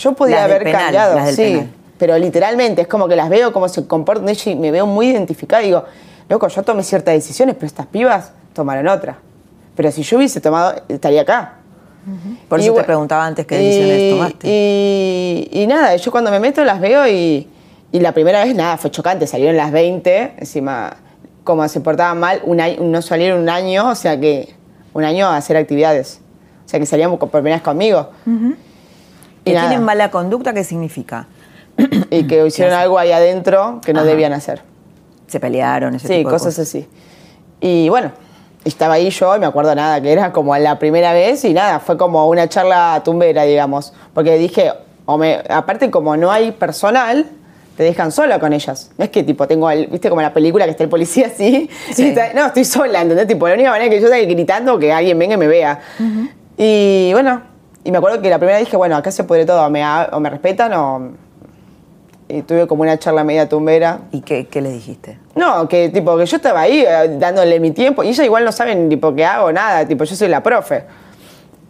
yo 0.00 0.12
podía 0.14 0.44
haber 0.44 0.62
penal, 0.64 0.82
cambiado. 0.82 1.26
sí, 1.30 1.42
penal. 1.42 1.68
pero 1.98 2.18
literalmente 2.18 2.82
es 2.82 2.88
como 2.88 3.06
que 3.08 3.16
las 3.16 3.28
veo 3.28 3.52
cómo 3.52 3.68
se 3.68 3.86
comportan 3.86 4.28
ellas 4.28 4.46
y 4.46 4.54
me 4.54 4.70
veo 4.70 4.86
muy 4.86 5.08
identificada. 5.10 5.62
Digo, 5.62 5.84
loco, 6.28 6.48
yo 6.48 6.62
tomé 6.62 6.82
ciertas 6.82 7.14
decisiones, 7.14 7.54
pero 7.54 7.66
estas 7.66 7.86
pibas 7.86 8.32
tomaron 8.52 8.88
otra. 8.88 9.18
Pero 9.76 9.90
si 9.92 10.02
yo 10.02 10.16
hubiese 10.18 10.40
tomado, 10.40 10.74
estaría 10.88 11.22
acá. 11.22 11.54
Por 12.48 12.58
Y 12.58 12.62
eso 12.62 12.68
te 12.68 12.72
bueno, 12.72 12.86
preguntaba 12.86 13.26
antes 13.26 13.46
qué 13.46 13.56
decisiones 13.58 14.00
y- 14.00 14.10
tomaste. 14.10 14.48
Y, 14.48 15.48
y 15.52 15.66
nada, 15.66 15.96
yo 15.96 16.10
cuando 16.10 16.30
me 16.30 16.40
meto 16.40 16.64
las 16.64 16.80
veo 16.80 17.06
y, 17.06 17.46
y 17.92 18.00
la 18.00 18.12
primera 18.12 18.42
vez 18.44 18.54
nada, 18.54 18.76
fue 18.78 18.90
chocante, 18.90 19.26
salieron 19.26 19.56
las 19.56 19.70
20, 19.70 20.34
encima 20.38 20.96
como 21.44 21.66
se 21.68 21.80
portaban 21.80 22.18
mal, 22.18 22.40
un 22.44 22.60
año- 22.60 22.78
no 22.82 23.02
salieron 23.02 23.40
un 23.40 23.48
año, 23.50 23.88
o 23.90 23.94
sea 23.94 24.18
que 24.18 24.54
un 24.94 25.04
año 25.04 25.26
a 25.26 25.36
hacer 25.36 25.56
actividades. 25.56 26.20
O 26.64 26.68
sea 26.68 26.78
que 26.80 26.86
salían 26.86 27.16
por 27.18 27.28
primera 27.30 27.56
vez 27.56 27.62
conmigo. 27.62 28.10
Que 29.44 29.50
y 29.50 29.54
nada. 29.54 29.68
tienen 29.68 29.84
mala 29.84 30.10
conducta, 30.10 30.52
¿qué 30.52 30.64
significa? 30.64 31.26
Y 32.10 32.26
que 32.26 32.44
hicieron 32.46 32.74
algo 32.74 32.98
ahí 32.98 33.12
adentro 33.12 33.80
que 33.84 33.92
no 33.92 34.00
Ajá. 34.00 34.08
debían 34.08 34.32
hacer. 34.32 34.62
Se 35.26 35.40
pelearon, 35.40 35.94
ese 35.94 36.08
Sí, 36.08 36.14
tipo 36.18 36.30
de 36.30 36.34
cosas 36.36 36.58
así. 36.58 36.86
Y 37.60 37.88
bueno, 37.88 38.10
estaba 38.64 38.94
ahí 38.94 39.10
yo 39.10 39.36
y 39.36 39.38
me 39.38 39.46
acuerdo 39.46 39.74
nada, 39.74 40.00
que 40.00 40.10
era 40.12 40.32
como 40.32 40.56
la 40.56 40.78
primera 40.78 41.12
vez 41.12 41.44
y 41.44 41.52
nada, 41.54 41.78
fue 41.80 41.96
como 41.96 42.28
una 42.28 42.48
charla 42.48 43.00
tumbera, 43.04 43.44
digamos. 43.44 43.92
Porque 44.12 44.36
dije, 44.38 44.72
o 45.06 45.16
me, 45.18 45.40
aparte 45.48 45.90
como 45.90 46.16
no 46.16 46.30
hay 46.32 46.52
personal, 46.52 47.26
te 47.76 47.84
dejan 47.84 48.12
sola 48.12 48.38
con 48.40 48.52
ellas. 48.52 48.90
No 48.98 49.04
es 49.04 49.10
que 49.10 49.22
tipo 49.22 49.46
tengo 49.46 49.70
el, 49.70 49.86
viste 49.86 50.08
como 50.10 50.20
la 50.20 50.34
película 50.34 50.64
que 50.66 50.72
está 50.72 50.82
el 50.84 50.90
policía 50.90 51.28
así. 51.28 51.70
Sí. 51.94 52.08
está- 52.08 52.34
no, 52.34 52.46
estoy 52.46 52.64
sola, 52.64 53.00
¿entendés? 53.00 53.26
Tipo, 53.26 53.46
la 53.48 53.54
única 53.54 53.70
manera 53.70 53.88
que 53.88 54.00
yo 54.00 54.06
esté 54.08 54.26
gritando 54.26 54.78
que 54.78 54.92
alguien 54.92 55.18
venga 55.18 55.34
y 55.34 55.38
me 55.38 55.46
vea. 55.46 55.80
Y 56.58 57.10
bueno, 57.12 57.42
y 57.84 57.90
me 57.90 57.98
acuerdo 57.98 58.20
que 58.20 58.28
la 58.28 58.38
primera 58.38 58.58
dije, 58.58 58.76
bueno, 58.76 58.96
acá 58.96 59.10
se 59.10 59.24
pudre 59.24 59.46
todo, 59.46 59.64
o 59.64 59.70
me, 59.70 59.82
o 60.12 60.20
me 60.20 60.30
respetan 60.30 60.72
o. 60.74 61.12
Y 62.28 62.42
tuve 62.42 62.68
como 62.68 62.82
una 62.82 62.96
charla 62.96 63.24
media 63.24 63.48
tumbera. 63.48 64.02
¿Y 64.12 64.20
qué, 64.20 64.46
qué 64.46 64.60
les 64.60 64.72
dijiste? 64.72 65.18
No, 65.34 65.66
que 65.66 65.88
tipo 65.88 66.16
que 66.16 66.26
yo 66.26 66.36
estaba 66.36 66.60
ahí 66.60 66.84
eh, 66.86 67.16
dándole 67.18 67.58
mi 67.58 67.72
tiempo 67.72 68.04
y 68.04 68.10
ella 68.10 68.24
igual 68.24 68.44
no 68.44 68.52
saben 68.52 68.88
tipo 68.88 69.12
que 69.16 69.24
hago 69.24 69.50
nada, 69.50 69.84
tipo 69.84 70.04
yo 70.04 70.14
soy 70.14 70.28
la 70.28 70.40
profe. 70.40 70.84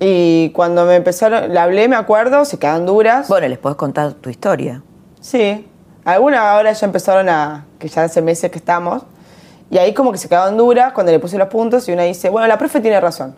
Y 0.01 0.51
cuando 0.51 0.85
me 0.85 0.97
empezaron, 0.97 1.55
la 1.55 1.63
hablé, 1.63 1.89
me 1.89 1.97
acuerdo, 1.97 2.45
se 2.45 2.59
quedaron 2.59 2.85
duras. 2.85 3.29
Bueno, 3.29 3.49
les 3.49 3.59
podés 3.59 3.77
contar 3.77 4.13
tu 4.15 4.29
historia. 4.29 4.83
Sí. 5.21 5.67
Algunas 6.05 6.41
ahora 6.41 6.73
ya 6.73 6.87
empezaron 6.87 7.29
a, 7.29 7.67
que 7.79 7.89
ya 7.89 8.05
hace 8.05 8.21
meses 8.21 8.51
que 8.51 8.59
estamos. 8.59 9.03
Y 9.71 9.79
ahí 9.79 9.95
como 9.95 10.11
que 10.11 10.19
se 10.19 10.29
quedaron 10.29 10.57
duras 10.57 10.93
cuando 10.93 11.13
le 11.13 11.21
puse 11.21 11.39
los 11.39 11.49
puntos 11.49 11.89
y 11.89 11.93
una 11.93 12.03
dice, 12.03 12.29
bueno, 12.29 12.49
la 12.49 12.59
profe 12.59 12.81
tiene 12.81 13.01
razón. 13.01 13.35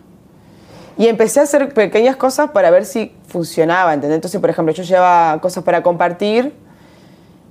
Y 0.97 1.07
empecé 1.07 1.39
a 1.39 1.43
hacer 1.43 1.73
pequeñas 1.73 2.15
cosas 2.15 2.51
para 2.51 2.69
ver 2.69 2.85
si 2.85 3.11
funcionaba, 3.27 3.93
¿entendés? 3.93 4.15
Entonces, 4.17 4.39
por 4.39 4.49
ejemplo, 4.49 4.73
yo 4.73 4.83
llevaba 4.83 5.39
cosas 5.41 5.63
para 5.63 5.81
compartir 5.81 6.53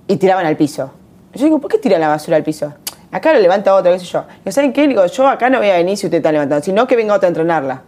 y 0.07 0.17
tiraban 0.17 0.47
al 0.47 0.57
piso. 0.57 0.93
Yo 1.35 1.45
digo, 1.45 1.59
¿por 1.61 1.71
qué 1.71 1.79
tiran 1.79 2.01
la 2.01 2.09
basura 2.09 2.37
al 2.37 2.45
piso? 2.45 2.73
Acá 3.11 3.33
lo 3.33 3.41
levanta 3.41 3.75
otro, 3.75 3.91
qué 3.93 3.99
sé 3.99 4.05
yo. 4.07 4.25
Y 4.45 4.53
¿saben 4.53 4.73
qué? 4.73 4.87
Digo, 4.87 5.05
yo 5.07 5.27
acá 5.29 5.51
no 5.51 5.59
voy 5.59 5.71
a 5.71 5.75
venir 5.75 5.97
si 5.97 6.07
usted 6.07 6.19
está 6.19 6.31
levantando, 6.33 6.65
sino 6.65 6.87
que 6.87 6.95
venga 6.97 7.15
otra 7.15 7.27
a 7.27 7.31
entrenarla. 7.31 7.83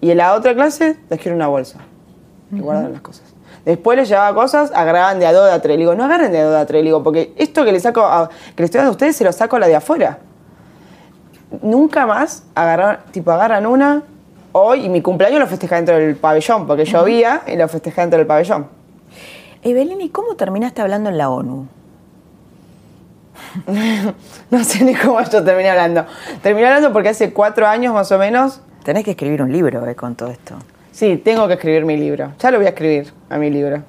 Y 0.00 0.10
en 0.10 0.18
la 0.18 0.34
otra 0.34 0.54
clase 0.54 0.96
les 1.08 1.20
quiero 1.20 1.36
una 1.36 1.46
bolsa. 1.48 1.78
Y 2.52 2.60
guardan 2.60 2.92
las 2.92 3.00
cosas. 3.00 3.24
Después 3.64 3.96
les 3.98 4.08
llevaba 4.08 4.32
cosas, 4.34 4.70
agarraban 4.74 5.18
de 5.18 5.26
a 5.26 5.32
dos, 5.32 5.46
de 5.46 5.52
a 5.52 5.60
tres. 5.62 5.76
Le 5.76 5.80
digo, 5.80 5.94
no 5.94 6.04
agarren 6.04 6.30
de 6.30 6.38
a 6.38 6.44
dos, 6.44 6.52
de 6.52 6.60
a 6.60 6.66
tres. 6.66 6.80
Le 6.82 6.88
digo, 6.90 7.02
porque 7.02 7.32
esto 7.36 7.64
que 7.64 7.72
le 7.72 7.80
saco, 7.80 8.02
a- 8.04 8.28
que 8.28 8.62
le 8.62 8.66
estoy 8.66 8.78
dando 8.78 8.90
a 8.90 8.92
ustedes, 8.92 9.16
se 9.16 9.24
lo 9.24 9.32
saco 9.32 9.56
a 9.56 9.58
la 9.58 9.66
de 9.68 9.74
afuera. 9.74 10.18
Nunca 11.62 12.06
más 12.06 12.44
agarraron, 12.54 12.98
tipo, 13.12 13.30
agarran 13.32 13.66
una. 13.66 14.02
Hoy, 14.58 14.86
y 14.86 14.88
mi 14.88 15.02
cumpleaños 15.02 15.38
lo 15.38 15.46
festejé 15.46 15.74
dentro 15.74 15.98
del 15.98 16.16
pabellón, 16.16 16.66
porque 16.66 16.86
llovía 16.86 17.42
y 17.46 17.56
lo 17.56 17.68
festejé 17.68 18.00
dentro 18.00 18.16
del 18.16 18.26
pabellón. 18.26 18.66
Evelyn, 19.62 20.00
¿y 20.00 20.08
cómo 20.08 20.34
terminaste 20.34 20.80
hablando 20.80 21.10
en 21.10 21.18
la 21.18 21.28
ONU? 21.28 21.66
No 24.50 24.64
sé 24.64 24.82
ni 24.82 24.94
cómo 24.94 25.20
yo 25.20 25.44
terminé 25.44 25.68
hablando. 25.68 26.06
Terminé 26.42 26.68
hablando 26.68 26.90
porque 26.94 27.10
hace 27.10 27.34
cuatro 27.34 27.66
años 27.66 27.92
más 27.92 28.10
o 28.12 28.16
menos, 28.16 28.62
Tenés 28.82 29.04
que 29.04 29.10
escribir 29.10 29.42
un 29.42 29.52
libro 29.52 29.86
eh, 29.86 29.94
con 29.94 30.14
todo 30.14 30.30
esto. 30.30 30.54
sí, 30.90 31.18
tengo 31.18 31.46
que 31.48 31.54
escribir 31.54 31.84
mi 31.84 31.98
libro. 31.98 32.32
Ya 32.38 32.50
lo 32.50 32.56
voy 32.56 32.66
a 32.66 32.70
escribir 32.70 33.12
a 33.28 33.36
mi 33.36 33.50
libro. 33.50 33.82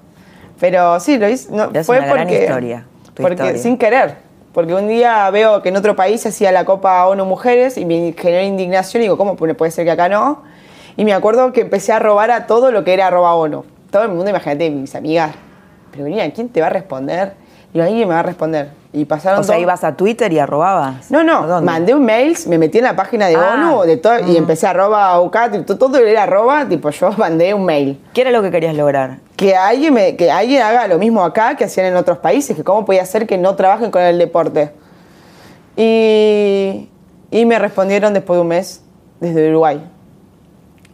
Pero 0.60 1.00
sí, 1.00 1.18
lo 1.18 1.30
hice. 1.30 1.50
No, 1.50 1.72
fue 1.86 2.00
una 2.00 2.08
gran 2.08 2.28
porque. 2.28 2.44
historia, 2.44 2.86
tu 3.16 3.22
porque 3.22 3.36
historia. 3.36 3.58
sin 3.58 3.78
querer. 3.78 4.16
Porque 4.52 4.74
un 4.74 4.90
día 4.90 5.30
veo 5.30 5.62
que 5.62 5.70
en 5.70 5.78
otro 5.78 5.96
país 5.96 6.26
hacía 6.26 6.52
la 6.52 6.66
Copa 6.66 7.06
ONU 7.08 7.24
Mujeres 7.24 7.78
y 7.78 7.86
me 7.86 8.14
generó 8.18 8.44
indignación 8.44 9.02
y 9.02 9.06
digo, 9.06 9.18
¿cómo 9.18 9.38
puede 9.38 9.72
ser 9.72 9.86
que 9.86 9.92
acá 9.92 10.10
no? 10.10 10.57
Y 10.98 11.06
me 11.06 11.14
acuerdo 11.14 11.54
que 11.54 11.62
empecé 11.62 11.94
a 11.94 12.00
robar 12.00 12.32
a 12.32 12.46
todo 12.48 12.72
lo 12.72 12.84
que 12.84 12.94
era 12.94 13.08
arroba 13.08 13.34
ONU. 13.36 13.64
Todo 13.92 14.04
el 14.04 14.10
mundo, 14.10 14.30
imagínate, 14.30 14.70
mis 14.70 14.94
amigas. 14.96 15.32
Pero 15.92 16.04
venía, 16.04 16.30
¿quién 16.34 16.50
te 16.50 16.60
va 16.60 16.68
a 16.68 16.72
responder? 16.72 17.34
Y 17.74 17.80
alguien 17.80 18.08
me 18.08 18.14
va 18.16 18.22
a 18.22 18.24
responder. 18.24 18.70
Y 18.94 19.06
pasaron 19.06 19.42
O 19.42 19.44
sea, 19.44 19.56
dos- 19.56 19.62
ibas 19.62 19.84
a 19.84 19.96
Twitter 19.96 20.32
y 20.34 20.40
arrobabas. 20.40 21.12
no, 21.12 21.20
¿A 21.20 21.24
no, 21.24 21.62
mandé 21.62 21.94
un 21.94 22.04
mail, 22.04 22.36
me 22.48 22.58
metí 22.58 22.80
en 22.80 22.86
la 22.86 22.96
página 22.96 23.28
de 23.28 23.36
Ah, 23.36 23.54
ONU 23.72 23.84
de 23.84 23.98
todo, 23.98 24.20
y 24.28 24.36
empecé 24.38 24.66
arroba 24.66 25.20
UCAT, 25.22 25.66
todo 25.78 25.98
era 26.00 26.24
arroba, 26.24 26.68
tipo 26.68 26.90
yo 26.90 27.12
mandé 27.18 27.54
un 27.54 27.66
mail. 27.66 28.02
¿Qué 28.14 28.22
era 28.22 28.32
lo 28.32 28.42
que 28.42 28.50
querías 28.50 28.76
lograr? 28.76 29.20
Que 29.36 29.56
alguien, 29.56 29.94
me- 29.94 30.16
que 30.16 30.32
alguien 30.32 30.64
haga 30.64 30.88
lo 30.88 30.98
mismo 30.98 31.24
acá 31.24 31.56
que 31.56 31.66
hacían 31.66 31.86
en 31.88 31.96
otros 31.98 32.18
países, 32.18 32.56
que 32.56 32.64
cómo 32.64 32.86
podía 32.86 33.06
ser 33.06 33.28
que 33.28 33.38
no 33.38 33.56
trabajen 33.56 33.92
con 33.92 34.02
el 34.02 34.18
deporte. 34.18 34.72
Y, 35.76 36.90
y 37.30 37.46
me 37.46 37.60
respondieron 37.60 38.14
después 38.14 38.38
de 38.38 38.42
un 38.42 38.48
mes 38.48 38.82
desde 39.20 39.50
Uruguay. 39.50 39.84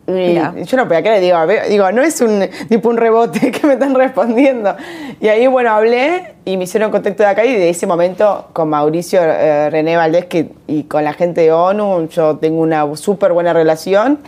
Y 0.05 0.63
yo 0.65 0.77
no 0.77 0.85
podía 0.87 1.01
creer, 1.01 1.21
digo, 1.21 1.37
digo, 1.69 1.91
no 1.93 2.01
es 2.01 2.19
un 2.19 2.45
tipo 2.67 2.89
un 2.89 2.97
rebote 2.97 3.51
que 3.51 3.65
me 3.65 3.73
están 3.73 3.95
respondiendo. 3.95 4.75
Y 5.21 5.29
ahí, 5.29 5.47
bueno, 5.47 5.71
hablé 5.71 6.33
y 6.43 6.57
me 6.57 6.65
hicieron 6.65 6.91
contacto 6.91 7.23
de 7.23 7.29
acá 7.29 7.45
y 7.45 7.53
de 7.53 7.69
ese 7.69 7.87
momento 7.87 8.49
con 8.51 8.69
Mauricio 8.69 9.21
eh, 9.23 9.69
René 9.69 9.95
Valdés 9.95 10.25
que, 10.25 10.49
y 10.67 10.83
con 10.83 11.05
la 11.05 11.13
gente 11.13 11.41
de 11.41 11.51
ONU 11.53 12.09
yo 12.09 12.35
tengo 12.37 12.61
una 12.61 12.83
súper 12.97 13.31
buena 13.31 13.53
relación 13.53 14.19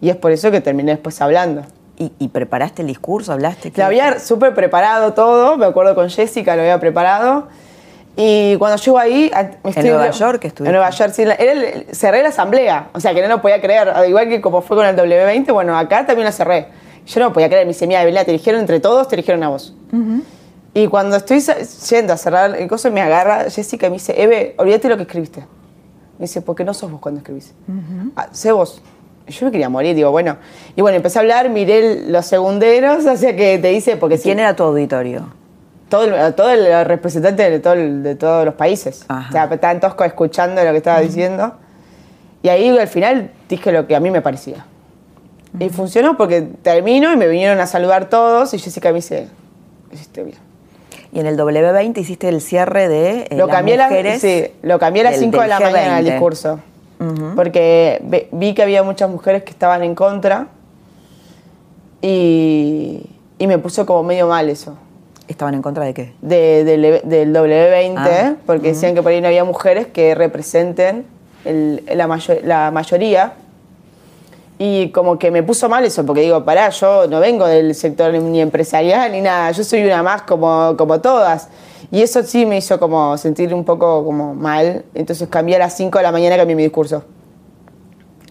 y 0.00 0.08
es 0.10 0.16
por 0.16 0.30
eso 0.30 0.50
que 0.52 0.60
terminé 0.60 0.92
después 0.92 1.20
hablando. 1.20 1.62
¿Y, 1.98 2.12
y 2.18 2.28
preparaste 2.28 2.82
el 2.82 2.88
discurso? 2.88 3.32
¿Hablaste? 3.32 3.70
¿Qué- 3.70 3.80
Lo 3.80 3.86
había 3.86 4.18
súper 4.20 4.54
preparado 4.54 5.14
todo, 5.14 5.56
me 5.56 5.66
acuerdo 5.66 5.94
con 5.94 6.10
Jessica, 6.10 6.54
lo 6.56 6.62
había 6.62 6.78
preparado. 6.80 7.48
Y 8.16 8.56
cuando 8.56 8.76
llego 8.80 8.98
ahí... 8.98 9.30
estoy- 9.64 9.82
Nueva 9.90 10.10
York 10.10 10.44
estuviste? 10.44 10.64
En 10.68 10.72
Nueva 10.72 10.90
York, 10.90 11.12
sí. 11.14 11.24
la- 11.24 11.34
era 11.34 11.52
el- 11.52 11.86
cerré 11.94 12.22
la 12.22 12.28
asamblea, 12.28 12.90
o 12.92 13.00
sea 13.00 13.12
que 13.12 13.20
no 13.22 13.28
lo 13.28 13.42
podía 13.42 13.60
creer. 13.60 13.92
Igual 14.08 14.28
que 14.28 14.40
como 14.40 14.62
fue 14.62 14.76
con 14.76 14.86
el 14.86 14.94
W20, 14.96 15.52
bueno, 15.52 15.76
acá 15.76 16.06
también 16.06 16.24
la 16.26 16.32
cerré. 16.32 16.68
Yo 17.06 17.20
no 17.20 17.32
podía 17.32 17.48
creer, 17.48 17.66
me 17.66 17.72
dice, 17.72 17.86
mira, 17.86 18.00
Evelina, 18.02 18.24
te 18.24 18.30
eligieron 18.30 18.60
entre 18.60 18.80
todos, 18.80 19.08
te 19.08 19.16
eligieron 19.16 19.42
a 19.42 19.48
vos. 19.48 19.74
Y 20.72 20.86
cuando 20.88 21.16
estoy 21.16 21.40
yendo 21.90 22.12
a 22.12 22.16
cerrar 22.16 22.56
el 22.56 22.66
coso, 22.68 22.90
me 22.90 23.00
agarra 23.00 23.50
Jessica 23.50 23.86
y 23.86 23.90
me 23.90 23.94
dice, 23.96 24.14
Eve, 24.20 24.54
olvídate 24.58 24.88
lo 24.88 24.96
que 24.96 25.02
escribiste. 25.02 25.40
Me 26.18 26.22
dice, 26.26 26.40
porque 26.40 26.64
no 26.64 26.72
sos 26.74 26.90
vos 26.90 27.00
cuando 27.00 27.18
escribís. 27.18 27.52
Ah, 28.16 28.28
sé 28.32 28.52
vos. 28.52 28.80
Yo 29.26 29.46
me 29.46 29.52
quería 29.52 29.68
morir, 29.68 29.94
digo, 29.96 30.10
bueno. 30.10 30.36
Y 30.76 30.80
bueno, 30.82 30.96
empecé 30.96 31.18
a 31.18 31.22
hablar, 31.22 31.48
miré 31.50 32.08
los 32.08 32.26
segunderos, 32.26 33.04
o 33.06 33.16
sea 33.16 33.34
que 33.36 33.58
te 33.58 33.68
dice, 33.68 33.96
porque 33.96 34.18
¿Quién 34.18 34.36
sí, 34.38 34.40
era 34.42 34.54
tu 34.56 34.62
auditorio? 34.64 35.28
Todo, 35.88 36.04
el, 36.04 36.34
todo 36.34 36.50
el 36.50 36.84
representante 36.86 37.48
de, 37.50 37.60
todo 37.60 37.74
el- 37.74 38.02
de 38.02 38.14
todos 38.16 38.44
los 38.44 38.54
países. 38.54 39.04
Ajá. 39.08 39.28
O 39.28 39.32
sea, 39.32 39.44
estaban 39.54 39.80
todos 39.80 39.94
escuchando 40.06 40.62
lo 40.64 40.70
que 40.72 40.76
estaba 40.78 41.00
diciendo. 41.00 41.54
Y 42.42 42.48
ahí 42.48 42.76
al 42.76 42.88
final 42.88 43.30
dije 43.48 43.72
lo 43.72 43.86
que 43.86 43.96
a 43.96 44.00
mí 44.00 44.10
me 44.10 44.20
parecía. 44.20 44.66
Y 45.58 45.68
funcionó 45.68 46.16
porque 46.16 46.42
termino 46.62 47.12
y 47.12 47.16
me 47.16 47.28
vinieron 47.28 47.60
a 47.60 47.66
saludar 47.66 48.08
todos 48.08 48.52
y 48.54 48.58
Jessica 48.58 48.88
me 48.90 48.96
dice, 48.96 49.28
hiciste 49.92 50.24
bien. 50.24 50.38
Y 51.12 51.20
en 51.20 51.26
el 51.26 51.36
W20 51.38 51.96
hiciste 51.98 52.28
el 52.28 52.40
cierre 52.40 52.88
de 52.88 53.28
eh, 53.30 53.36
lo, 53.36 53.46
las 53.46 53.54
cambié 53.56 53.78
mujeres 53.78 54.20
sí, 54.20 54.46
lo 54.62 54.80
cambié 54.80 55.02
a 55.02 55.04
las 55.04 55.12
del- 55.12 55.30
5 55.30 55.40
de 55.42 55.46
la 55.48 55.60
mañana 55.60 55.98
el 56.00 56.06
G20. 56.06 56.10
discurso. 56.10 56.60
Porque 57.36 58.00
ve- 58.04 58.28
vi 58.32 58.52
que 58.54 58.62
había 58.62 58.82
muchas 58.82 59.08
mujeres 59.10 59.42
que 59.44 59.50
estaban 59.50 59.82
en 59.84 59.94
contra 59.94 60.48
y, 62.02 63.06
y 63.38 63.46
me 63.46 63.58
puso 63.58 63.86
como 63.86 64.02
medio 64.02 64.26
mal 64.26 64.48
eso. 64.48 64.76
¿Estaban 65.26 65.54
en 65.54 65.62
contra 65.62 65.84
de 65.84 65.94
qué? 65.94 66.12
de- 66.20 66.64
del, 66.64 67.00
del 67.04 67.32
W20, 67.34 67.94
Ah, 67.96 68.34
porque 68.46 68.68
decían 68.68 68.94
que 68.94 69.02
por 69.02 69.10
ahí 69.12 69.20
no 69.20 69.28
había 69.28 69.44
mujeres 69.44 69.86
que 69.86 70.14
representen 70.14 71.06
el- 71.44 71.82
la, 71.94 72.06
mayo- 72.06 72.40
la 72.44 72.70
mayoría. 72.70 73.32
Y 74.58 74.90
como 74.90 75.18
que 75.18 75.30
me 75.30 75.42
puso 75.42 75.68
mal 75.68 75.84
eso, 75.84 76.04
porque 76.06 76.20
digo, 76.20 76.44
pará, 76.44 76.68
yo 76.68 77.06
no 77.08 77.18
vengo 77.20 77.46
del 77.46 77.74
sector 77.74 78.12
ni 78.14 78.40
empresarial 78.40 79.10
ni 79.12 79.20
nada, 79.20 79.50
yo 79.50 79.64
soy 79.64 79.82
una 79.84 80.02
más 80.02 80.22
como, 80.22 80.76
como 80.76 81.00
todas. 81.00 81.48
Y 81.90 82.02
eso 82.02 82.22
sí 82.22 82.46
me 82.46 82.58
hizo 82.58 82.78
como 82.78 83.16
sentir 83.18 83.52
un 83.54 83.64
poco 83.64 84.04
como 84.04 84.34
mal. 84.34 84.84
Entonces 84.94 85.28
cambié 85.28 85.56
a 85.56 85.58
las 85.60 85.76
5 85.76 85.98
de 85.98 86.04
la 86.04 86.12
mañana, 86.12 86.36
cambié 86.36 86.54
mi 86.54 86.62
discurso. 86.62 87.02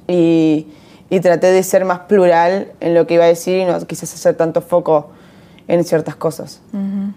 Y, 0.08 0.68
y 1.10 1.20
traté 1.20 1.48
de 1.48 1.64
ser 1.64 1.86
más 1.86 2.00
plural 2.02 2.72
en 2.80 2.94
lo 2.94 3.06
que 3.08 3.16
iba 3.16 3.24
a 3.24 3.28
decir 3.28 3.60
y 3.62 3.66
no 3.66 3.80
quizás 3.86 4.14
hacer 4.14 4.36
tanto 4.36 4.62
foco 4.62 5.10
en 5.74 5.84
ciertas 5.84 6.16
cosas. 6.16 6.62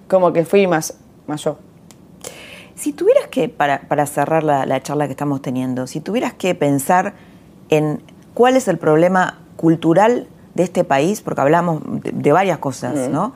Como 0.09 0.32
que 0.32 0.44
fui 0.44 0.66
más, 0.66 0.94
más 1.26 1.44
yo. 1.44 1.59
Si 2.74 2.92
tuvieras 2.92 3.28
que, 3.28 3.48
para, 3.48 3.82
para 3.82 4.07
cerrar 4.07 4.42
la, 4.42 4.66
la 4.66 4.82
charla 4.82 5.07
que 5.07 5.12
estamos 5.12 5.40
teniendo, 5.42 5.86
si 5.86 6.00
tuvieras 6.00 6.34
que 6.34 6.54
pensar 6.54 7.14
en 7.68 8.02
cuál 8.34 8.57
es 8.57 8.68
el 8.68 8.78
problema 8.78 9.38
cultural 9.57 10.28
de 10.54 10.62
este 10.62 10.84
país, 10.84 11.20
porque 11.20 11.40
hablamos 11.40 11.82
de, 12.02 12.12
de 12.12 12.32
varias 12.32 12.59
cosas, 12.59 13.09
¿no? 13.11 13.32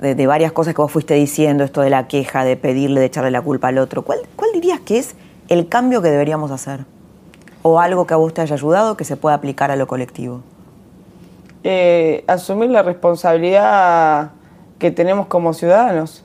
De, 0.00 0.14
de 0.14 0.26
varias 0.26 0.52
cosas 0.52 0.74
que 0.74 0.82
vos 0.82 0.90
fuiste 0.90 1.14
diciendo, 1.14 1.64
esto 1.64 1.80
de 1.80 1.90
la 1.90 2.08
queja, 2.08 2.44
de 2.44 2.56
pedirle, 2.56 3.00
de 3.00 3.06
echarle 3.06 3.30
la 3.30 3.40
culpa 3.40 3.68
al 3.68 3.78
otro. 3.78 4.02
¿Cuál, 4.02 4.20
cuál 4.36 4.50
dirías 4.52 4.80
que 4.80 4.98
es 4.98 5.14
el 5.48 5.68
cambio 5.68 6.02
que 6.02 6.10
deberíamos 6.10 6.50
hacer? 6.50 6.84
¿O 7.62 7.78
algo 7.78 8.06
que 8.06 8.14
a 8.14 8.16
vos 8.16 8.34
te 8.34 8.40
haya 8.40 8.54
ayudado 8.54 8.96
que 8.96 9.04
se 9.04 9.16
pueda 9.16 9.36
aplicar 9.36 9.70
a 9.70 9.76
lo 9.76 9.86
colectivo? 9.86 10.42
Eh, 11.64 12.24
asumir 12.26 12.70
la 12.70 12.82
responsabilidad 12.82 14.32
que 14.82 14.90
tenemos 14.90 15.28
como 15.28 15.54
ciudadanos. 15.54 16.24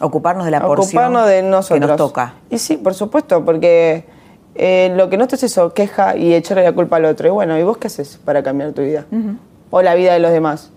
Ocuparnos 0.00 0.44
de 0.44 0.50
la 0.50 0.60
porción 0.60 1.04
Ocuparnos 1.04 1.28
de 1.28 1.42
nosotros. 1.44 1.80
que 1.80 1.86
nos 1.86 1.96
toca. 1.96 2.34
Y 2.50 2.58
sí, 2.58 2.76
por 2.76 2.94
supuesto, 2.94 3.44
porque 3.44 4.04
eh, 4.56 4.92
lo 4.96 5.08
que 5.08 5.16
no 5.16 5.28
te 5.28 5.36
es 5.36 5.44
eso, 5.44 5.72
queja 5.72 6.16
y 6.16 6.34
echarle 6.34 6.64
la 6.64 6.72
culpa 6.72 6.96
al 6.96 7.04
otro. 7.04 7.28
Y 7.28 7.30
bueno, 7.30 7.56
¿y 7.56 7.62
vos 7.62 7.76
qué 7.76 7.86
haces 7.86 8.18
para 8.24 8.42
cambiar 8.42 8.72
tu 8.72 8.82
vida? 8.82 9.06
O 9.70 9.82
la 9.82 9.94
vida 9.94 10.12
de 10.14 10.18
los 10.18 10.32
demás. 10.32 10.70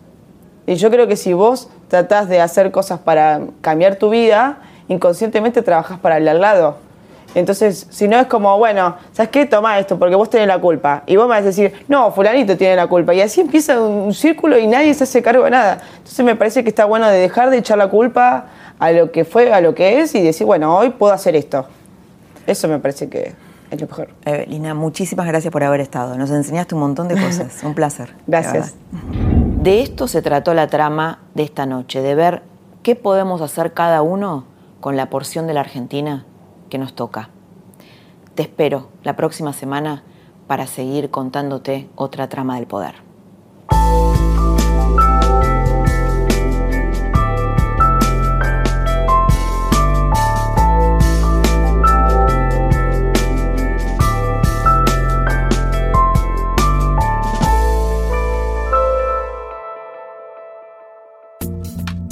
Y 0.67 0.75
yo 0.75 0.91
creo 0.91 1.07
que 1.07 1.15
si 1.15 1.33
vos 1.33 1.67
tratás 1.87 2.29
de 2.29 2.41
hacer 2.41 2.69
cosas 2.71 2.99
para 2.99 3.41
cambiar 3.61 3.95
tu 3.95 4.11
vida, 4.11 4.59
inconscientemente 4.87 5.63
trabajás 5.63 5.97
para 5.97 6.17
el 6.17 6.27
al 6.27 6.39
lado. 6.39 6.77
Entonces, 7.35 7.87
si 7.89 8.07
no 8.07 8.17
es 8.19 8.27
como, 8.27 8.57
bueno, 8.57 8.95
¿sabes 9.11 9.29
qué? 9.29 9.45
Toma 9.45 9.77
esto, 9.79 9.99
porque 9.99 10.15
vos 10.15 10.29
tenés 10.29 10.47
la 10.47 10.59
culpa. 10.59 11.03
Y 11.05 11.15
vos 11.17 11.25
me 11.25 11.35
vas 11.35 11.41
a 11.41 11.45
decir, 11.45 11.73
no, 11.87 12.11
fulanito 12.11 12.57
tiene 12.57 12.75
la 12.75 12.87
culpa. 12.87 13.13
Y 13.13 13.21
así 13.21 13.41
empieza 13.41 13.79
un 13.79 14.13
círculo 14.13 14.57
y 14.57 14.67
nadie 14.67 14.93
se 14.93 15.03
hace 15.03 15.21
cargo 15.21 15.43
de 15.43 15.51
nada. 15.51 15.81
Entonces 15.97 16.25
me 16.25 16.35
parece 16.35 16.63
que 16.63 16.69
está 16.69 16.85
bueno 16.85 17.07
de 17.07 17.19
dejar 17.19 17.49
de 17.49 17.57
echar 17.57 17.77
la 17.77 17.89
culpa 17.89 18.47
a 18.79 18.91
lo 18.91 19.11
que 19.11 19.25
fue, 19.25 19.53
a 19.53 19.61
lo 19.61 19.75
que 19.75 19.99
es 19.99 20.15
y 20.15 20.21
decir, 20.21 20.45
bueno, 20.45 20.75
hoy 20.75 20.89
puedo 20.89 21.13
hacer 21.13 21.35
esto. 21.35 21.67
Eso 22.45 22.67
me 22.67 22.79
parece 22.79 23.09
que 23.09 23.33
es 23.69 23.81
lo 23.81 23.87
mejor. 23.87 24.09
Evelina, 24.25 24.73
muchísimas 24.73 25.27
gracias 25.27 25.51
por 25.51 25.63
haber 25.63 25.81
estado. 25.81 26.17
Nos 26.17 26.31
enseñaste 26.31 26.75
un 26.75 26.81
montón 26.81 27.07
de 27.07 27.21
cosas. 27.21 27.59
Un 27.63 27.73
placer. 27.73 28.15
Gracias. 28.25 28.75
De 29.61 29.81
esto 29.81 30.07
se 30.07 30.21
trató 30.21 30.53
la 30.53 30.67
trama 30.67 31.19
de 31.33 31.43
esta 31.43 31.65
noche, 31.65 32.01
de 32.01 32.15
ver 32.15 32.41
qué 32.83 32.95
podemos 32.95 33.41
hacer 33.41 33.73
cada 33.73 34.01
uno 34.01 34.45
con 34.79 34.95
la 34.95 35.09
porción 35.09 35.47
de 35.47 35.53
la 35.53 35.59
Argentina 35.61 36.25
que 36.69 36.77
nos 36.77 36.93
toca. 36.93 37.29
Te 38.35 38.43
espero 38.43 38.89
la 39.03 39.15
próxima 39.15 39.53
semana 39.53 40.03
para 40.47 40.67
seguir 40.67 41.09
contándote 41.09 41.89
otra 41.95 42.29
trama 42.29 42.55
del 42.55 42.67
poder. 42.67 43.07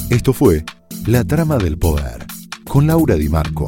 Esto 0.10 0.34
fue 0.34 0.64
La 1.06 1.24
Trama 1.24 1.58
del 1.58 1.78
Poder 1.78 2.26
con 2.68 2.88
Laura 2.88 3.16
Di 3.16 3.30
Marco, 3.30 3.68